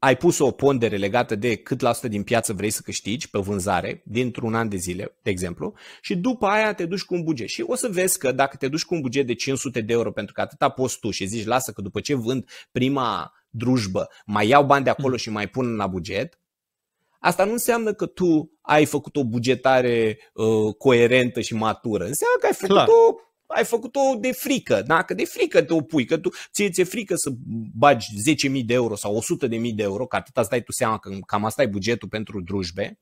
ai 0.00 0.16
pus 0.16 0.38
o 0.38 0.50
pondere 0.50 0.96
legată 0.96 1.34
de 1.34 1.56
cât 1.56 1.80
la 1.80 1.92
sută 1.92 2.08
din 2.08 2.22
piață 2.22 2.52
vrei 2.52 2.70
să 2.70 2.80
câștigi 2.84 3.30
pe 3.30 3.38
vânzare 3.38 4.02
dintr-un 4.04 4.54
an 4.54 4.68
de 4.68 4.76
zile, 4.76 5.16
de 5.22 5.30
exemplu, 5.30 5.74
și 6.00 6.16
după 6.16 6.46
aia 6.46 6.72
te 6.72 6.86
duci 6.86 7.02
cu 7.02 7.14
un 7.14 7.22
buget. 7.22 7.48
Și 7.48 7.64
o 7.66 7.74
să 7.74 7.88
vezi 7.88 8.18
că 8.18 8.32
dacă 8.32 8.56
te 8.56 8.68
duci 8.68 8.84
cu 8.84 8.94
un 8.94 9.00
buget 9.00 9.26
de 9.26 9.34
500 9.34 9.80
de 9.80 9.92
euro 9.92 10.12
pentru 10.12 10.34
că 10.34 10.40
atâta 10.40 10.68
poți 10.68 10.98
tu 10.98 11.10
și 11.10 11.26
zici 11.26 11.46
lasă 11.46 11.72
că 11.72 11.80
după 11.80 12.00
ce 12.00 12.14
vând 12.14 12.48
prima 12.72 13.32
drujbă 13.50 14.08
mai 14.26 14.48
iau 14.48 14.64
bani 14.64 14.84
de 14.84 14.90
acolo 14.90 15.12
mm. 15.12 15.16
și 15.16 15.30
mai 15.30 15.48
pun 15.48 15.76
la 15.76 15.86
buget, 15.86 16.40
Asta 17.22 17.44
nu 17.44 17.52
înseamnă 17.52 17.92
că 17.92 18.06
tu 18.06 18.58
ai 18.60 18.84
făcut 18.84 19.16
o 19.16 19.24
bugetare 19.24 20.18
uh, 20.32 20.74
coerentă 20.78 21.40
și 21.40 21.54
matură. 21.54 22.04
Înseamnă 22.04 22.36
că 22.40 22.46
ai 22.46 22.52
făcut-o 22.52 23.20
ai 23.54 23.64
făcut-o 23.64 24.00
de 24.18 24.32
frică, 24.32 24.82
da? 24.86 25.02
că 25.02 25.14
de 25.14 25.24
frică 25.24 25.62
te 25.62 25.72
opui, 25.72 26.04
că 26.04 26.18
tu 26.18 26.30
ție 26.52 26.70
ți-e 26.70 26.84
frică 26.84 27.14
să 27.16 27.30
bagi 27.74 28.06
10.000 28.48 28.64
de 28.64 28.74
euro 28.74 28.96
sau 28.96 29.22
100.000 29.44 29.74
de 29.74 29.82
euro, 29.82 30.06
că 30.06 30.16
atâta 30.16 30.40
îți 30.40 30.50
dai 30.50 30.62
tu 30.62 30.72
seama 30.72 30.98
că 30.98 31.10
cam 31.26 31.44
asta 31.44 31.62
e 31.62 31.66
bugetul 31.66 32.08
pentru 32.08 32.42
drujbe, 32.42 32.98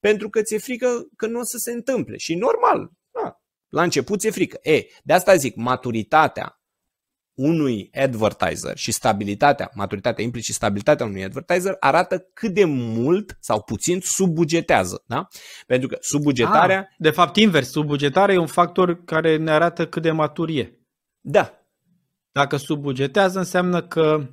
pentru 0.00 0.30
că 0.30 0.42
ți-e 0.42 0.58
frică 0.58 1.08
că 1.16 1.26
nu 1.26 1.38
o 1.38 1.44
să 1.44 1.56
se 1.58 1.72
întâmple. 1.72 2.16
Și 2.16 2.34
normal, 2.34 2.90
da, 3.10 3.40
la 3.68 3.82
început 3.82 4.20
ți-e 4.20 4.30
frică. 4.30 4.58
E, 4.62 4.86
de 5.02 5.12
asta 5.12 5.34
zic, 5.34 5.56
maturitatea 5.56 6.58
unui 7.34 7.90
advertiser 8.02 8.76
și 8.76 8.92
stabilitatea, 8.92 9.70
maturitatea 9.74 10.24
implicit 10.24 10.54
stabilitatea 10.54 11.06
unui 11.06 11.24
advertiser 11.24 11.76
arată 11.80 12.18
cât 12.34 12.54
de 12.54 12.64
mult 12.64 13.36
sau 13.40 13.62
puțin 13.62 14.00
subbugetează. 14.00 15.02
Da? 15.06 15.28
Pentru 15.66 15.88
că 15.88 15.96
subbugetarea... 16.00 16.78
Ah, 16.78 16.94
de 16.98 17.10
fapt 17.10 17.36
invers, 17.36 17.70
subbugetarea 17.70 18.34
e 18.34 18.38
un 18.38 18.46
factor 18.46 19.04
care 19.04 19.36
ne 19.36 19.50
arată 19.50 19.86
cât 19.86 20.02
de 20.02 20.10
maturie. 20.10 20.80
Da. 21.20 21.58
Dacă 22.32 22.56
subbugetează 22.56 23.38
înseamnă 23.38 23.82
că 23.82 24.28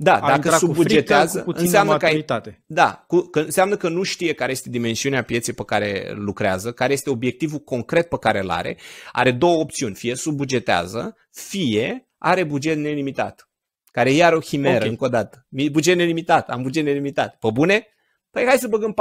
da, 0.00 0.20
dacă 0.26 0.50
subbugetează, 0.50 1.42
cu 1.42 1.52
înseamnă 1.54 1.96
că, 1.96 2.06
ai, 2.06 2.24
da, 2.66 3.04
cu, 3.06 3.20
că 3.20 3.40
înseamnă 3.40 3.76
că 3.76 3.88
nu 3.88 4.02
știe 4.02 4.32
care 4.32 4.52
este 4.52 4.68
dimensiunea 4.70 5.22
pieței 5.22 5.54
pe 5.54 5.64
care 5.64 6.12
lucrează, 6.14 6.72
care 6.72 6.92
este 6.92 7.10
obiectivul 7.10 7.58
concret 7.58 8.08
pe 8.08 8.18
care 8.18 8.40
îl 8.40 8.50
are. 8.50 8.78
Are 9.12 9.32
două 9.32 9.60
opțiuni, 9.60 9.94
fie 9.94 10.14
subbugetează, 10.14 11.16
fie 11.30 12.07
are 12.18 12.44
buget 12.44 12.76
nelimitat, 12.76 13.50
care 13.84 14.10
e 14.10 14.14
iar 14.14 14.32
o 14.32 14.38
chimeră, 14.38 14.76
okay. 14.76 14.88
încă 14.88 15.04
o 15.04 15.08
dată. 15.08 15.46
Buget 15.48 15.96
nelimitat, 15.96 16.50
am 16.50 16.62
buget 16.62 16.84
nelimitat. 16.84 17.36
Pe 17.38 17.50
bune? 17.52 17.86
Păi 18.30 18.44
hai 18.46 18.58
să 18.58 18.68
băgăm 18.68 18.94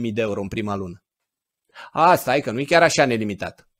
45.000 0.00 0.12
de 0.12 0.20
euro 0.20 0.40
în 0.40 0.48
prima 0.48 0.76
lună. 0.76 1.04
A, 1.92 2.14
stai 2.14 2.40
că 2.40 2.50
nu 2.50 2.60
e 2.60 2.64
chiar 2.64 2.82
așa 2.82 3.04
nelimitat. 3.04 3.70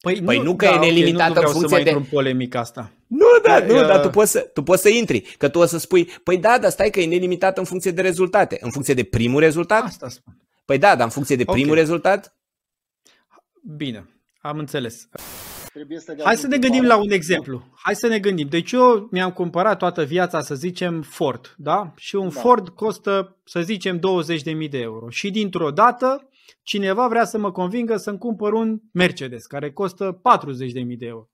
Păi, 0.00 0.22
păi 0.22 0.36
nu, 0.36 0.42
nu 0.42 0.56
că 0.56 0.64
da, 0.64 0.74
e 0.74 0.78
nelimitat 0.78 1.30
okay, 1.30 1.42
nu 1.42 1.48
în 1.48 1.54
funcție 1.54 1.76
să 1.76 1.98
de... 1.98 2.06
polemic 2.10 2.54
asta. 2.54 2.92
Nu, 3.06 3.26
da, 3.42 3.58
nu, 3.58 3.80
uh... 3.80 3.86
dar 3.86 4.00
tu 4.00 4.10
poți, 4.10 4.30
să, 4.30 4.40
tu 4.40 4.62
poți 4.62 4.82
să 4.82 4.88
intri, 4.88 5.20
că 5.20 5.48
tu 5.48 5.58
o 5.58 5.64
să 5.64 5.78
spui, 5.78 6.04
păi 6.04 6.38
da, 6.38 6.58
dar 6.58 6.70
stai 6.70 6.90
că 6.90 7.00
e 7.00 7.06
nelimitat 7.06 7.58
în 7.58 7.64
funcție 7.64 7.90
de 7.90 8.00
rezultate. 8.00 8.58
În 8.60 8.70
funcție 8.70 8.94
de 8.94 9.04
primul 9.04 9.40
rezultat? 9.40 9.82
Asta 9.82 10.08
spun. 10.08 10.38
Păi 10.64 10.78
da, 10.78 10.96
dar 10.96 11.04
în 11.04 11.10
funcție 11.10 11.36
de 11.36 11.44
primul 11.44 11.70
okay. 11.70 11.80
rezultat? 11.80 12.36
Bine, 13.76 14.08
am 14.40 14.58
înțeles. 14.58 15.08
Trebuie 15.74 15.98
să 15.98 16.16
Hai 16.24 16.36
să 16.36 16.46
ne 16.46 16.58
gândim 16.58 16.84
la 16.84 16.96
un 16.96 17.10
exemplu. 17.10 17.62
Hai 17.74 17.94
să 17.94 18.06
ne 18.06 18.18
gândim. 18.18 18.48
Deci 18.48 18.72
eu 18.72 19.08
mi-am 19.10 19.32
cumpărat 19.32 19.78
toată 19.78 20.04
viața, 20.04 20.40
să 20.40 20.54
zicem, 20.54 21.02
Ford, 21.02 21.54
da? 21.58 21.92
Și 21.96 22.16
un 22.16 22.28
da. 22.28 22.40
Ford 22.40 22.68
costă, 22.68 23.36
să 23.44 23.60
zicem, 23.60 23.98
20.000 23.98 24.70
de 24.70 24.78
euro. 24.78 25.08
Și 25.08 25.30
dintr-o 25.30 25.70
dată, 25.70 26.28
cineva 26.62 27.08
vrea 27.08 27.24
să 27.24 27.38
mă 27.38 27.52
convingă 27.52 27.96
să-mi 27.96 28.18
cumpăr 28.18 28.52
un 28.52 28.80
Mercedes, 28.92 29.46
care 29.46 29.72
costă 29.72 30.20
40.000 30.82 30.98
de 30.98 31.06
euro. 31.06 31.28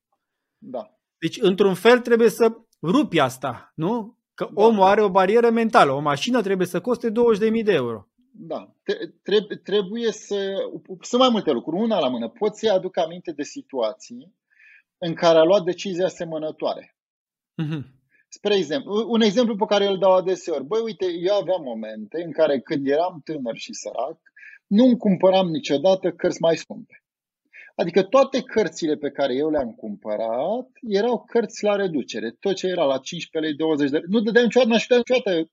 Da. 0.58 0.90
Deci, 1.18 1.38
într-un 1.40 1.74
fel, 1.74 1.98
trebuie 1.98 2.30
să 2.30 2.52
rupi 2.82 3.18
asta, 3.18 3.72
nu? 3.74 4.18
Că 4.34 4.48
da, 4.54 4.62
omul 4.62 4.84
da. 4.84 4.90
are 4.90 5.02
o 5.02 5.10
barieră 5.10 5.50
mentală. 5.50 5.92
O 5.92 6.00
mașină 6.00 6.42
trebuie 6.42 6.66
să 6.66 6.80
coste 6.80 7.08
20.000 7.08 7.64
de 7.64 7.72
euro. 7.72 8.08
Da, 8.42 8.74
trebuie, 9.22 9.56
trebuie 9.56 10.12
să. 10.12 10.54
Sunt 11.00 11.20
mai 11.20 11.30
multe 11.30 11.50
lucruri. 11.50 11.82
Una 11.82 11.98
la 11.98 12.08
mână. 12.08 12.28
Poți 12.28 12.60
să 12.60 12.72
aduc 12.72 12.96
aminte 12.96 13.32
de 13.32 13.42
situații 13.42 14.34
în 14.98 15.14
care 15.14 15.38
a 15.38 15.42
luat 15.42 15.62
decizii 15.62 16.04
asemănătoare. 16.04 16.96
Mm-hmm. 17.62 17.82
Spre 18.28 18.56
exemplu, 18.56 19.06
un 19.08 19.20
exemplu 19.20 19.56
pe 19.56 19.64
care 19.64 19.86
îl 19.86 19.98
dau 19.98 20.12
adeseori. 20.12 20.64
Băi, 20.64 20.80
uite, 20.84 21.06
eu 21.20 21.34
aveam 21.34 21.62
momente 21.62 22.22
în 22.22 22.32
care 22.32 22.60
când 22.60 22.86
eram 22.88 23.20
tânăr 23.24 23.56
și 23.56 23.72
sărac, 23.72 24.18
nu 24.66 24.84
îmi 24.84 24.96
cumpăram 24.96 25.48
niciodată 25.48 26.10
cărți 26.10 26.40
mai 26.40 26.56
scumpe. 26.56 27.02
Adică 27.74 28.02
toate 28.02 28.42
cărțile 28.42 28.96
pe 28.96 29.10
care 29.10 29.34
eu 29.34 29.50
le-am 29.50 29.72
cumpărat 29.72 30.68
erau 30.88 31.24
cărți 31.24 31.64
la 31.64 31.76
reducere. 31.76 32.30
Tot 32.30 32.54
ce 32.54 32.66
era 32.66 32.84
la 32.84 32.98
15 32.98 33.50
lei, 33.50 33.56
20 33.56 33.90
de 33.90 33.96
lei. 33.96 34.06
Nu 34.08 34.20
dădeam 34.20 34.44
niciodată, 34.44 34.72
n-aș 34.72 34.88
niciodată 34.88 35.50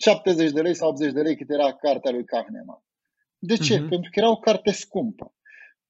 70 0.00 0.50
de 0.50 0.60
lei 0.60 0.74
sau 0.74 0.88
80 0.88 1.12
de 1.12 1.20
lei 1.20 1.36
cât 1.36 1.50
era 1.50 1.72
cartea 1.72 2.10
lui 2.10 2.24
Kahneman. 2.24 2.82
De 3.38 3.56
ce? 3.56 3.76
Uh-huh. 3.76 3.88
Pentru 3.88 4.10
că 4.10 4.18
era 4.18 4.30
o 4.30 4.36
carte 4.36 4.70
scumpă. 4.70 5.34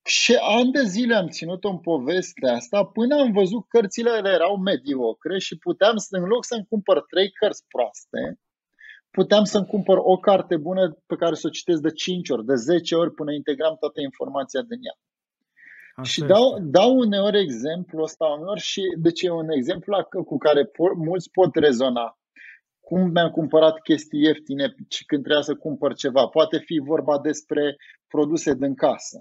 Și 0.05 0.35
ani 0.35 0.73
de 0.73 0.83
zile 0.83 1.15
am 1.15 1.29
ținut-o 1.29 1.69
în 1.69 1.79
povestea 1.79 2.53
asta 2.55 2.85
până 2.85 3.15
am 3.21 3.33
văzut 3.33 3.69
cărțile 3.69 4.11
erau 4.25 4.57
mediocre 4.57 5.39
și 5.39 5.59
puteam, 5.59 5.97
să, 5.97 6.17
în 6.17 6.25
loc 6.25 6.45
să-mi 6.45 6.67
cumpăr 6.69 7.03
trei 7.03 7.31
cărți 7.31 7.65
proaste, 7.69 8.41
puteam 9.11 9.45
să-mi 9.45 9.67
cumpăr 9.67 9.99
o 10.01 10.17
carte 10.17 10.57
bună 10.57 11.03
pe 11.07 11.17
care 11.17 11.35
să 11.35 11.47
o 11.47 11.51
citesc 11.51 11.81
de 11.81 11.93
5 11.93 12.29
ori, 12.31 12.45
de 12.45 12.55
10 12.55 12.95
ori 12.95 13.13
până 13.13 13.33
integram 13.33 13.77
toată 13.77 14.01
informația 14.01 14.61
din 14.61 14.81
ea. 14.89 14.97
Așa 15.95 16.11
și 16.13 16.21
dau, 16.21 16.59
dau 16.61 16.97
uneori 16.97 17.39
exemplu 17.39 18.03
ăsta 18.03 18.25
uneori 18.25 18.61
și 18.61 18.83
deci 18.99 19.23
e 19.23 19.31
un 19.31 19.51
exemplu 19.51 20.09
cu 20.27 20.37
care 20.39 20.63
po- 20.65 20.97
mulți 20.97 21.31
pot 21.31 21.55
rezona 21.55 22.20
cum 22.91 23.01
mi-am 23.15 23.31
cumpărat 23.39 23.77
chestii 23.89 24.23
ieftine 24.27 24.67
și 24.95 25.03
când 25.09 25.23
trebuia 25.23 25.43
să 25.51 25.55
cumpăr 25.67 25.93
ceva. 25.95 26.23
Poate 26.27 26.57
fi 26.69 26.77
vorba 26.93 27.15
despre 27.29 27.65
produse 28.15 28.51
din 28.63 28.75
casă. 28.75 29.19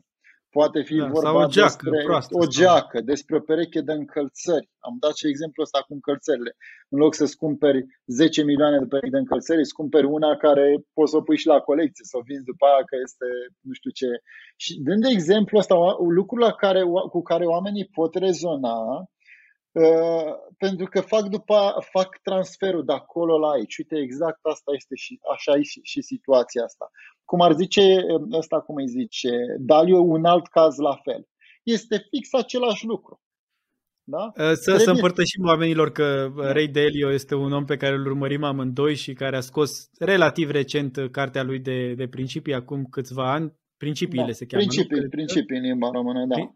poate 0.58 0.80
fi 0.90 0.96
Da, 0.98 1.06
vorba 1.16 1.30
sau 1.30 1.38
o 1.38 1.46
geacă 1.58 1.84
despre 1.90 2.04
proastă 2.10 2.34
o 2.38 2.42
sau- 2.42 2.52
geacă, 2.58 2.98
despre 3.12 3.36
o 3.36 3.40
pereche 3.50 3.82
de 3.90 3.94
încălțări. 4.02 4.68
Am 4.88 4.96
dat 5.04 5.14
și 5.20 5.28
exemplul 5.34 5.66
ăsta 5.68 5.80
cu 5.88 5.94
încălțările. 6.00 6.52
În 6.94 6.98
loc 7.04 7.12
să-ți 7.20 7.38
cumperi 7.44 7.82
10 8.06 8.44
milioane 8.50 8.78
de 8.80 8.86
perechi 8.92 9.16
de 9.16 9.24
încălțări, 9.26 9.60
îți 9.66 9.78
cumperi 9.80 10.06
una 10.18 10.32
care 10.46 10.66
poți 10.96 11.12
să 11.12 11.18
o 11.18 11.22
pui 11.28 11.38
și 11.42 11.48
la 11.54 11.60
colecție, 11.70 12.06
să 12.12 12.16
o 12.20 12.26
vinzi 12.30 12.50
după 12.52 12.64
aia 12.66 12.84
că 12.90 12.96
este 13.08 13.28
nu 13.68 13.74
știu 13.80 13.92
ce. 14.00 14.10
Și 14.64 14.72
dând 14.88 15.02
de 15.06 15.12
exemplu 15.18 15.58
ăsta, 15.62 15.76
lucrul 16.20 16.40
la 16.48 16.54
care, 16.64 16.82
cu 17.14 17.22
care 17.32 17.46
oamenii 17.56 17.88
pot 17.98 18.12
rezona, 18.28 18.78
Uh, 18.94 19.06
pentru 20.58 20.86
că 20.86 21.02
fac 21.02 21.28
după 21.28 21.74
fac 21.92 22.18
transferul 22.22 22.86
de 22.86 22.94
acolo 22.94 23.38
la 23.38 23.50
aici. 23.50 23.78
Uite, 23.78 23.98
exact 23.98 24.40
asta 24.42 24.72
este 24.76 24.96
și 24.96 25.20
așa 25.34 25.58
e 25.58 25.62
și, 25.62 25.80
și 25.84 26.02
situația 26.02 26.64
asta. 26.64 26.90
Cum 27.26 27.42
ar 27.42 27.54
zice 27.54 27.82
ăsta, 28.32 28.60
cum 28.60 28.76
îi 28.76 28.88
zice, 28.88 29.30
Dalio, 29.60 29.98
un 30.00 30.26
alt 30.26 30.48
caz 30.48 30.78
la 30.78 30.96
fel. 31.04 31.28
Este 31.64 31.98
fix 32.10 32.34
același 32.34 32.86
lucru. 32.86 33.22
Da? 34.04 34.24
Uh, 34.26 34.32
Să, 34.36 34.54
să 34.54 34.72
Trebuie- 34.72 34.94
împărtășim 34.94 35.46
oamenilor 35.46 35.92
că 35.92 36.32
Da. 36.38 36.52
Ray 36.52 36.68
Dalio 36.68 37.12
este 37.12 37.36
un 37.36 37.52
om 37.54 37.66
pe 37.66 37.78
care 37.78 37.96
îl 37.96 38.06
urmărim 38.06 38.44
amândoi 38.44 38.96
și 38.96 39.14
care 39.14 39.36
a 39.36 39.40
scos 39.42 39.90
relativ 40.00 40.50
recent 40.50 40.98
cartea 41.12 41.44
lui 41.44 41.60
de, 41.60 41.94
de 41.94 42.08
principii, 42.08 42.54
acum 42.54 42.86
câțiva 42.86 43.32
ani. 43.32 43.54
Principiile 43.78 44.26
Da. 44.26 44.32
se 44.32 44.46
cheamă. 44.46 44.64
nu? 44.64 44.68
Principii, 44.70 44.98
Cred 44.98 45.10
că? 45.10 45.16
principii 45.16 45.58
în 45.58 45.64
limba 45.64 45.90
română, 45.92 46.26
da. 46.26 46.36
Pri- 46.36 46.54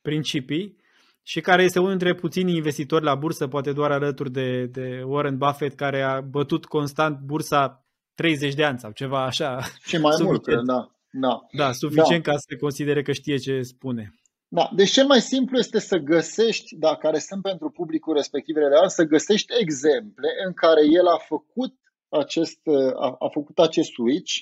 Principii. 0.00 0.76
Și 1.22 1.40
care 1.40 1.62
este 1.62 1.78
unul 1.78 1.90
dintre 1.90 2.14
puținii 2.14 2.56
investitori 2.56 3.04
la 3.04 3.14
bursă, 3.14 3.48
poate 3.48 3.72
doar 3.72 3.90
alături 3.90 4.30
de, 4.30 4.66
de 4.66 5.02
Warren 5.06 5.36
Buffett, 5.36 5.76
care 5.76 6.02
a 6.02 6.20
bătut 6.20 6.64
constant 6.64 7.18
bursa 7.18 7.86
30 8.14 8.54
de 8.54 8.64
ani 8.64 8.78
sau 8.78 8.90
ceva 8.90 9.24
așa. 9.24 9.58
Și 9.88 9.96
mai 9.96 10.16
mult, 10.22 10.44
Suficient. 10.44 10.44
cred, 10.44 10.76
da. 10.76 10.90
da. 11.10 11.40
Da, 11.64 11.72
suficient 11.72 12.22
ca 12.22 12.36
să 12.36 12.56
considere 12.60 13.02
că 13.02 13.12
știe 13.12 13.36
ce 13.36 13.62
spune. 13.62 14.14
Da, 14.48 14.70
deci 14.74 14.90
cel 14.90 15.06
mai 15.06 15.20
simplu 15.20 15.58
este 15.58 15.78
să 15.78 15.96
găsești, 15.96 16.76
da, 16.76 16.96
care 16.96 17.18
sunt 17.18 17.42
pentru 17.42 17.70
publicul 17.70 18.14
respectiv 18.14 18.56
relevant, 18.56 18.90
să 18.90 19.04
găsești 19.04 19.52
exemple 19.60 20.28
în 20.46 20.52
care 20.52 20.80
el 20.84 21.06
a 21.06 21.18
făcut 21.18 21.74
acest, 22.08 22.60
a, 22.94 23.16
a 23.18 23.28
făcut 23.28 23.58
acest 23.58 23.90
switch, 23.90 24.32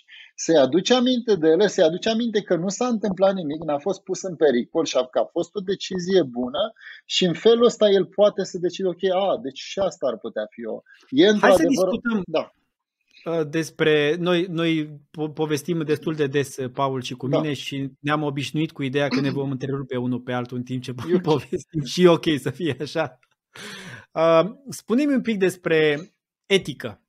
să-i 0.44 0.56
aduce 0.56 0.94
aminte 0.94 1.34
de 1.36 1.48
ele, 1.48 1.66
să-i 1.66 1.84
aduce 1.84 2.08
aminte 2.08 2.42
că 2.42 2.56
nu 2.56 2.68
s-a 2.68 2.86
întâmplat 2.86 3.34
nimic, 3.34 3.62
n-a 3.62 3.78
fost 3.78 4.02
pus 4.02 4.22
în 4.22 4.36
pericol 4.36 4.84
și 4.84 4.96
a, 4.96 5.04
că 5.06 5.18
a 5.18 5.24
fost 5.24 5.54
o 5.54 5.60
decizie 5.60 6.22
bună 6.22 6.72
și 7.04 7.24
în 7.24 7.34
felul 7.34 7.64
ăsta 7.64 7.88
el 7.88 8.06
poate 8.06 8.44
să 8.44 8.58
decide, 8.58 8.88
ok, 8.88 9.04
a, 9.14 9.38
deci 9.42 9.58
și 9.58 9.78
asta 9.78 10.06
ar 10.06 10.18
putea 10.18 10.46
fi 10.50 10.66
o. 10.66 10.80
E 11.10 11.24
Hai 11.24 11.28
să 11.30 11.34
într-adevăr, 11.34 11.66
discutăm 11.68 12.22
da, 12.26 12.52
uh, 13.24 13.46
despre... 13.50 14.16
Noi, 14.18 14.46
noi 14.48 14.86
po- 15.10 15.32
povestim 15.34 15.82
destul 15.84 16.14
de 16.14 16.26
des, 16.26 16.56
uh, 16.56 16.70
Paul 16.72 17.02
și 17.02 17.14
cu 17.14 17.28
Da. 17.28 17.40
mine, 17.40 17.52
și 17.52 17.90
ne-am 18.00 18.22
obișnuit 18.22 18.72
cu 18.72 18.82
ideea 18.82 19.08
că 19.08 19.20
ne 19.20 19.30
vom 19.30 19.50
întrerupe 19.50 19.96
unul 19.96 20.20
pe 20.20 20.32
altul 20.32 20.56
în 20.56 20.62
timp 20.62 20.82
ce 20.82 20.94
Eu- 21.10 21.20
povestim 21.32 21.84
și 21.84 22.02
e 22.02 22.08
ok 22.08 22.26
să 22.38 22.50
fie 22.50 22.76
așa. 22.80 23.18
Uh, 24.12 24.50
Spune-mi 24.68 25.14
un 25.14 25.22
pic 25.22 25.38
despre 25.38 26.12
etică. 26.46 27.00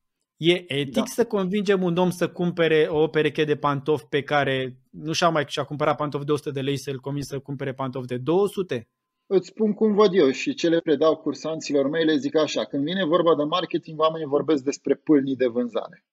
E 0.44 0.64
etic 0.68 0.94
Da. 0.94 1.04
să 1.06 1.26
convingem 1.26 1.84
un 1.84 1.98
om 1.98 2.10
să 2.10 2.30
cumpere 2.30 2.88
o 2.90 3.08
pereche 3.08 3.44
de 3.44 3.56
pantofi 3.56 4.06
pe 4.10 4.22
care 4.22 4.76
nu 4.90 5.12
și-a 5.12 5.30
mai 5.30 5.44
și-a 5.48 5.64
cumpărat 5.64 5.96
pantofi 5.98 6.26
de 6.26 6.32
100 6.32 6.52
de 6.52 6.62
lei 6.62 6.78
să-l 6.78 7.00
convingi 7.00 7.28
să 7.28 7.40
cumpere 7.40 7.74
pantofi 7.74 8.08
de 8.08 8.18
200? 8.18 8.88
Îți 9.28 9.48
spun 9.48 9.74
cum 9.74 9.94
văd 9.94 10.14
eu 10.14 10.30
și 10.32 10.54
ce 10.54 10.70
le 10.70 10.80
predau 10.80 11.16
cursanților 11.16 11.90
mei, 11.90 12.06
le 12.06 12.16
zic 12.16 12.36
așa, 12.38 12.64
când 12.66 12.84
vine 12.84 13.06
vorba 13.06 13.36
de 13.36 13.44
marketing, 13.44 14.00
oamenii 14.00 14.28
vorbesc 14.28 14.64
despre 14.64 14.96
pâlnii 14.96 15.36
de 15.36 15.48
vânzare. 15.48 16.06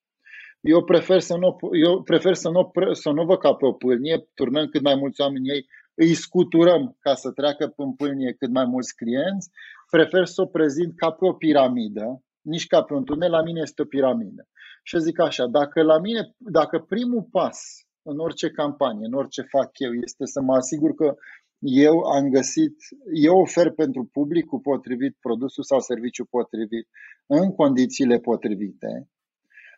Eu 0.61 0.85
prefer 0.85 1.21
să 1.21 1.37
nu, 1.37 1.57
eu 1.85 2.03
prefer 2.03 2.35
să 2.35 2.49
nu, 2.49 2.65
pre- 2.65 2.95
să 2.95 3.11
nu 3.11 3.25
văd 3.25 3.39
ca 3.39 3.55
pe 3.55 3.67
o 3.67 3.73
pâlnie, 3.73 4.29
turnăm 4.35 4.67
cât 4.67 4.83
mai 4.83 4.95
mulți 4.95 5.21
oameni 5.21 5.49
ei, 5.49 5.67
îi 5.95 6.15
scuturăm 6.15 6.97
ca 7.01 7.15
să 7.15 7.31
treacă 7.31 7.73
în 7.77 7.95
pâlnie 7.95 8.33
cât 8.39 8.51
mai 8.51 8.65
mulți 8.65 8.95
clienți, 8.97 9.51
prefer 9.91 10.25
să 10.27 10.43
o 10.43 10.47
prezint 10.47 10.93
ca 10.97 11.11
pe 11.11 11.25
o 11.27 11.33
piramidă, 11.33 12.23
nici 12.49 12.67
ca 12.67 12.83
pe 12.83 12.95
un 12.95 13.05
tunel, 13.05 13.31
la 13.31 13.43
mine 13.43 13.61
este 13.61 13.83
o 13.83 13.85
piramidă. 13.85 14.49
Și 14.83 14.95
eu 14.95 15.01
zic 15.01 15.21
așa, 15.21 15.47
dacă 15.47 15.83
la 15.83 15.99
mine, 15.99 16.35
dacă 16.37 16.79
primul 16.79 17.29
pas 17.31 17.59
în 18.03 18.19
orice 18.19 18.51
campanie, 18.51 19.07
în 19.07 19.13
orice 19.13 19.43
fac 19.43 19.71
eu, 19.79 19.93
este 19.93 20.25
să 20.25 20.41
mă 20.41 20.55
asigur 20.55 20.95
că 20.95 21.15
eu 21.59 22.01
am 22.01 22.29
găsit, 22.29 22.77
eu 23.13 23.39
ofer 23.39 23.71
pentru 23.71 24.09
publicul 24.13 24.59
potrivit 24.61 25.17
produsul 25.21 25.65
sau 25.65 25.81
serviciul 25.81 26.27
potrivit 26.31 26.89
în 27.27 27.53
condițiile 27.53 28.19
potrivite, 28.19 29.09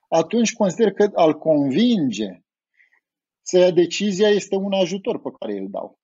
atunci 0.09 0.53
consider 0.53 0.93
că 0.93 1.11
al 1.15 1.35
convinge 1.39 2.41
să 3.43 3.59
ia 3.59 3.71
decizia 3.71 4.29
este 4.29 4.57
un 4.57 4.73
ajutor 4.73 5.21
pe 5.21 5.31
care 5.39 5.59
îl 5.59 5.69
dau. 5.71 6.00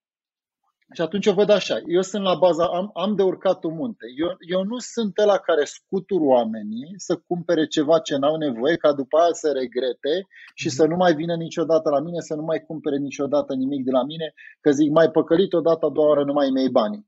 Și 0.94 1.00
atunci 1.00 1.26
eu 1.26 1.34
văd 1.34 1.50
așa, 1.50 1.76
eu 1.86 2.02
sunt 2.02 2.22
la 2.22 2.34
baza, 2.34 2.66
am, 2.66 2.90
am 2.94 3.14
de 3.14 3.22
urcat 3.22 3.64
un 3.64 3.74
munte. 3.74 4.06
Eu, 4.16 4.30
eu 4.48 4.62
nu 4.62 4.78
sunt 4.78 5.18
ăla 5.18 5.38
care 5.38 5.64
scutur 5.64 6.20
oamenii 6.20 6.94
să 6.96 7.22
cumpere 7.26 7.66
ceva 7.66 7.98
ce 7.98 8.16
n-au 8.16 8.36
nevoie, 8.36 8.76
ca 8.76 8.92
după 8.92 9.18
aia 9.18 9.32
să 9.32 9.50
regrete 9.52 10.26
și 10.54 10.68
să 10.68 10.86
nu 10.86 10.96
mai 10.96 11.14
vină 11.14 11.34
niciodată 11.34 11.90
la 11.90 12.00
mine, 12.00 12.20
să 12.20 12.34
nu 12.34 12.42
mai 12.42 12.64
cumpere 12.66 12.96
niciodată 12.96 13.54
nimic 13.54 13.84
de 13.84 13.90
la 13.90 14.04
mine, 14.04 14.32
că 14.60 14.70
zic, 14.70 14.90
mai 14.90 15.10
păcălit 15.10 15.52
odată, 15.52 15.86
a 15.86 15.90
doua 15.90 16.08
oară 16.08 16.24
nu 16.24 16.32
mai 16.32 16.50
mei 16.50 16.68
banii. 16.68 17.06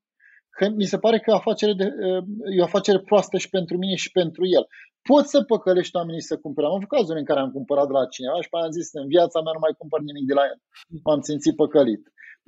Că 0.50 0.68
mi 0.68 0.84
se 0.84 0.98
pare 0.98 1.18
că 1.18 1.32
afacere 1.32 1.72
de, 1.72 1.86
e 2.56 2.60
o 2.60 2.64
afacere 2.64 2.98
proastă 2.98 3.36
și 3.38 3.48
pentru 3.48 3.76
mine 3.76 3.94
și 3.94 4.10
pentru 4.10 4.46
el. 4.46 4.66
Poți 5.02 5.30
să 5.30 5.42
păcălești 5.42 5.96
oamenii 5.96 6.28
să 6.30 6.36
cumpere. 6.36 6.66
Am 6.66 6.74
avut 6.74 6.88
cazuri 6.88 7.18
în 7.18 7.24
care 7.24 7.40
am 7.40 7.50
cumpărat 7.50 7.86
de 7.86 7.92
la 7.92 8.06
cineva 8.06 8.40
și 8.40 8.48
pe 8.48 8.56
aia 8.56 8.64
am 8.64 8.70
zis, 8.70 8.88
în 8.92 9.06
viața 9.06 9.40
mea 9.40 9.52
nu 9.54 9.64
mai 9.66 9.74
cumpăr 9.78 10.00
nimic 10.00 10.26
de 10.26 10.34
la 10.34 10.44
el. 10.50 10.58
M-am 11.04 11.20
simțit 11.20 11.56
păcălit. 11.56 12.02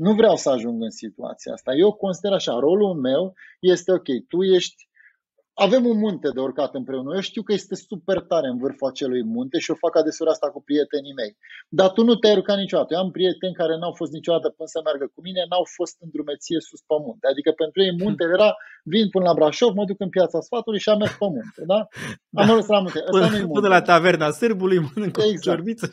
Nu 0.04 0.12
vreau 0.14 0.36
să 0.36 0.48
ajung 0.50 0.82
în 0.82 0.90
situația 0.90 1.52
asta. 1.52 1.70
Eu 1.74 1.92
consider 1.92 2.32
așa, 2.32 2.52
rolul 2.58 2.94
meu 2.94 3.34
este 3.60 3.92
ok, 3.92 4.08
tu 4.28 4.42
ești 4.42 4.88
avem 5.66 5.82
un 5.92 5.98
munte 6.04 6.28
de 6.34 6.40
urcat 6.40 6.74
împreună. 6.74 7.14
Eu 7.14 7.20
știu 7.30 7.42
că 7.42 7.52
este 7.52 7.74
super 7.74 8.18
tare 8.30 8.48
în 8.48 8.58
vârful 8.62 8.88
acelui 8.88 9.22
munte 9.24 9.56
și 9.58 9.70
eu 9.70 9.76
fac 9.84 9.94
adeseori 9.96 10.32
asta 10.32 10.46
cu 10.54 10.60
prietenii 10.68 11.18
mei. 11.20 11.32
Dar 11.78 11.88
tu 11.96 12.00
nu 12.08 12.14
te-ai 12.14 12.36
urcat 12.36 12.58
niciodată. 12.64 12.90
Eu 12.94 13.00
am 13.00 13.10
prieteni 13.10 13.58
care 13.60 13.74
n-au 13.76 13.94
fost 14.00 14.12
niciodată 14.18 14.48
până 14.56 14.68
să 14.74 14.80
meargă 14.84 15.06
cu 15.14 15.20
mine, 15.26 15.40
n-au 15.50 15.64
fost 15.76 15.94
în 16.02 16.08
drumeție 16.14 16.60
sus 16.68 16.80
pe 16.90 16.96
munte. 17.04 17.24
Adică 17.32 17.50
pentru 17.62 17.78
ei 17.86 17.92
muntele 18.02 18.32
era, 18.38 18.50
vin 18.92 19.06
până 19.14 19.24
la 19.28 19.34
Brașov, 19.38 19.72
mă 19.80 19.84
duc 19.90 19.98
în 20.06 20.12
piața 20.16 20.38
sfatului 20.48 20.82
și 20.84 20.88
am 20.92 20.98
mers 21.02 21.14
pe 21.22 21.28
munte. 21.36 21.60
Da? 21.72 21.80
Am 22.40 22.46
mers 22.50 22.66
la 22.74 22.80
munte. 22.84 22.98
Asta 22.98 23.10
Până, 23.16 23.26
nu-i 23.32 23.44
munte. 23.46 23.58
până 23.58 23.68
la 23.76 23.82
taverna 23.90 24.28
sârbului 24.40 24.78
mănânc 24.86 25.14
o 25.18 25.22
Exact. 25.22 25.42
ciorbiță. 25.46 25.86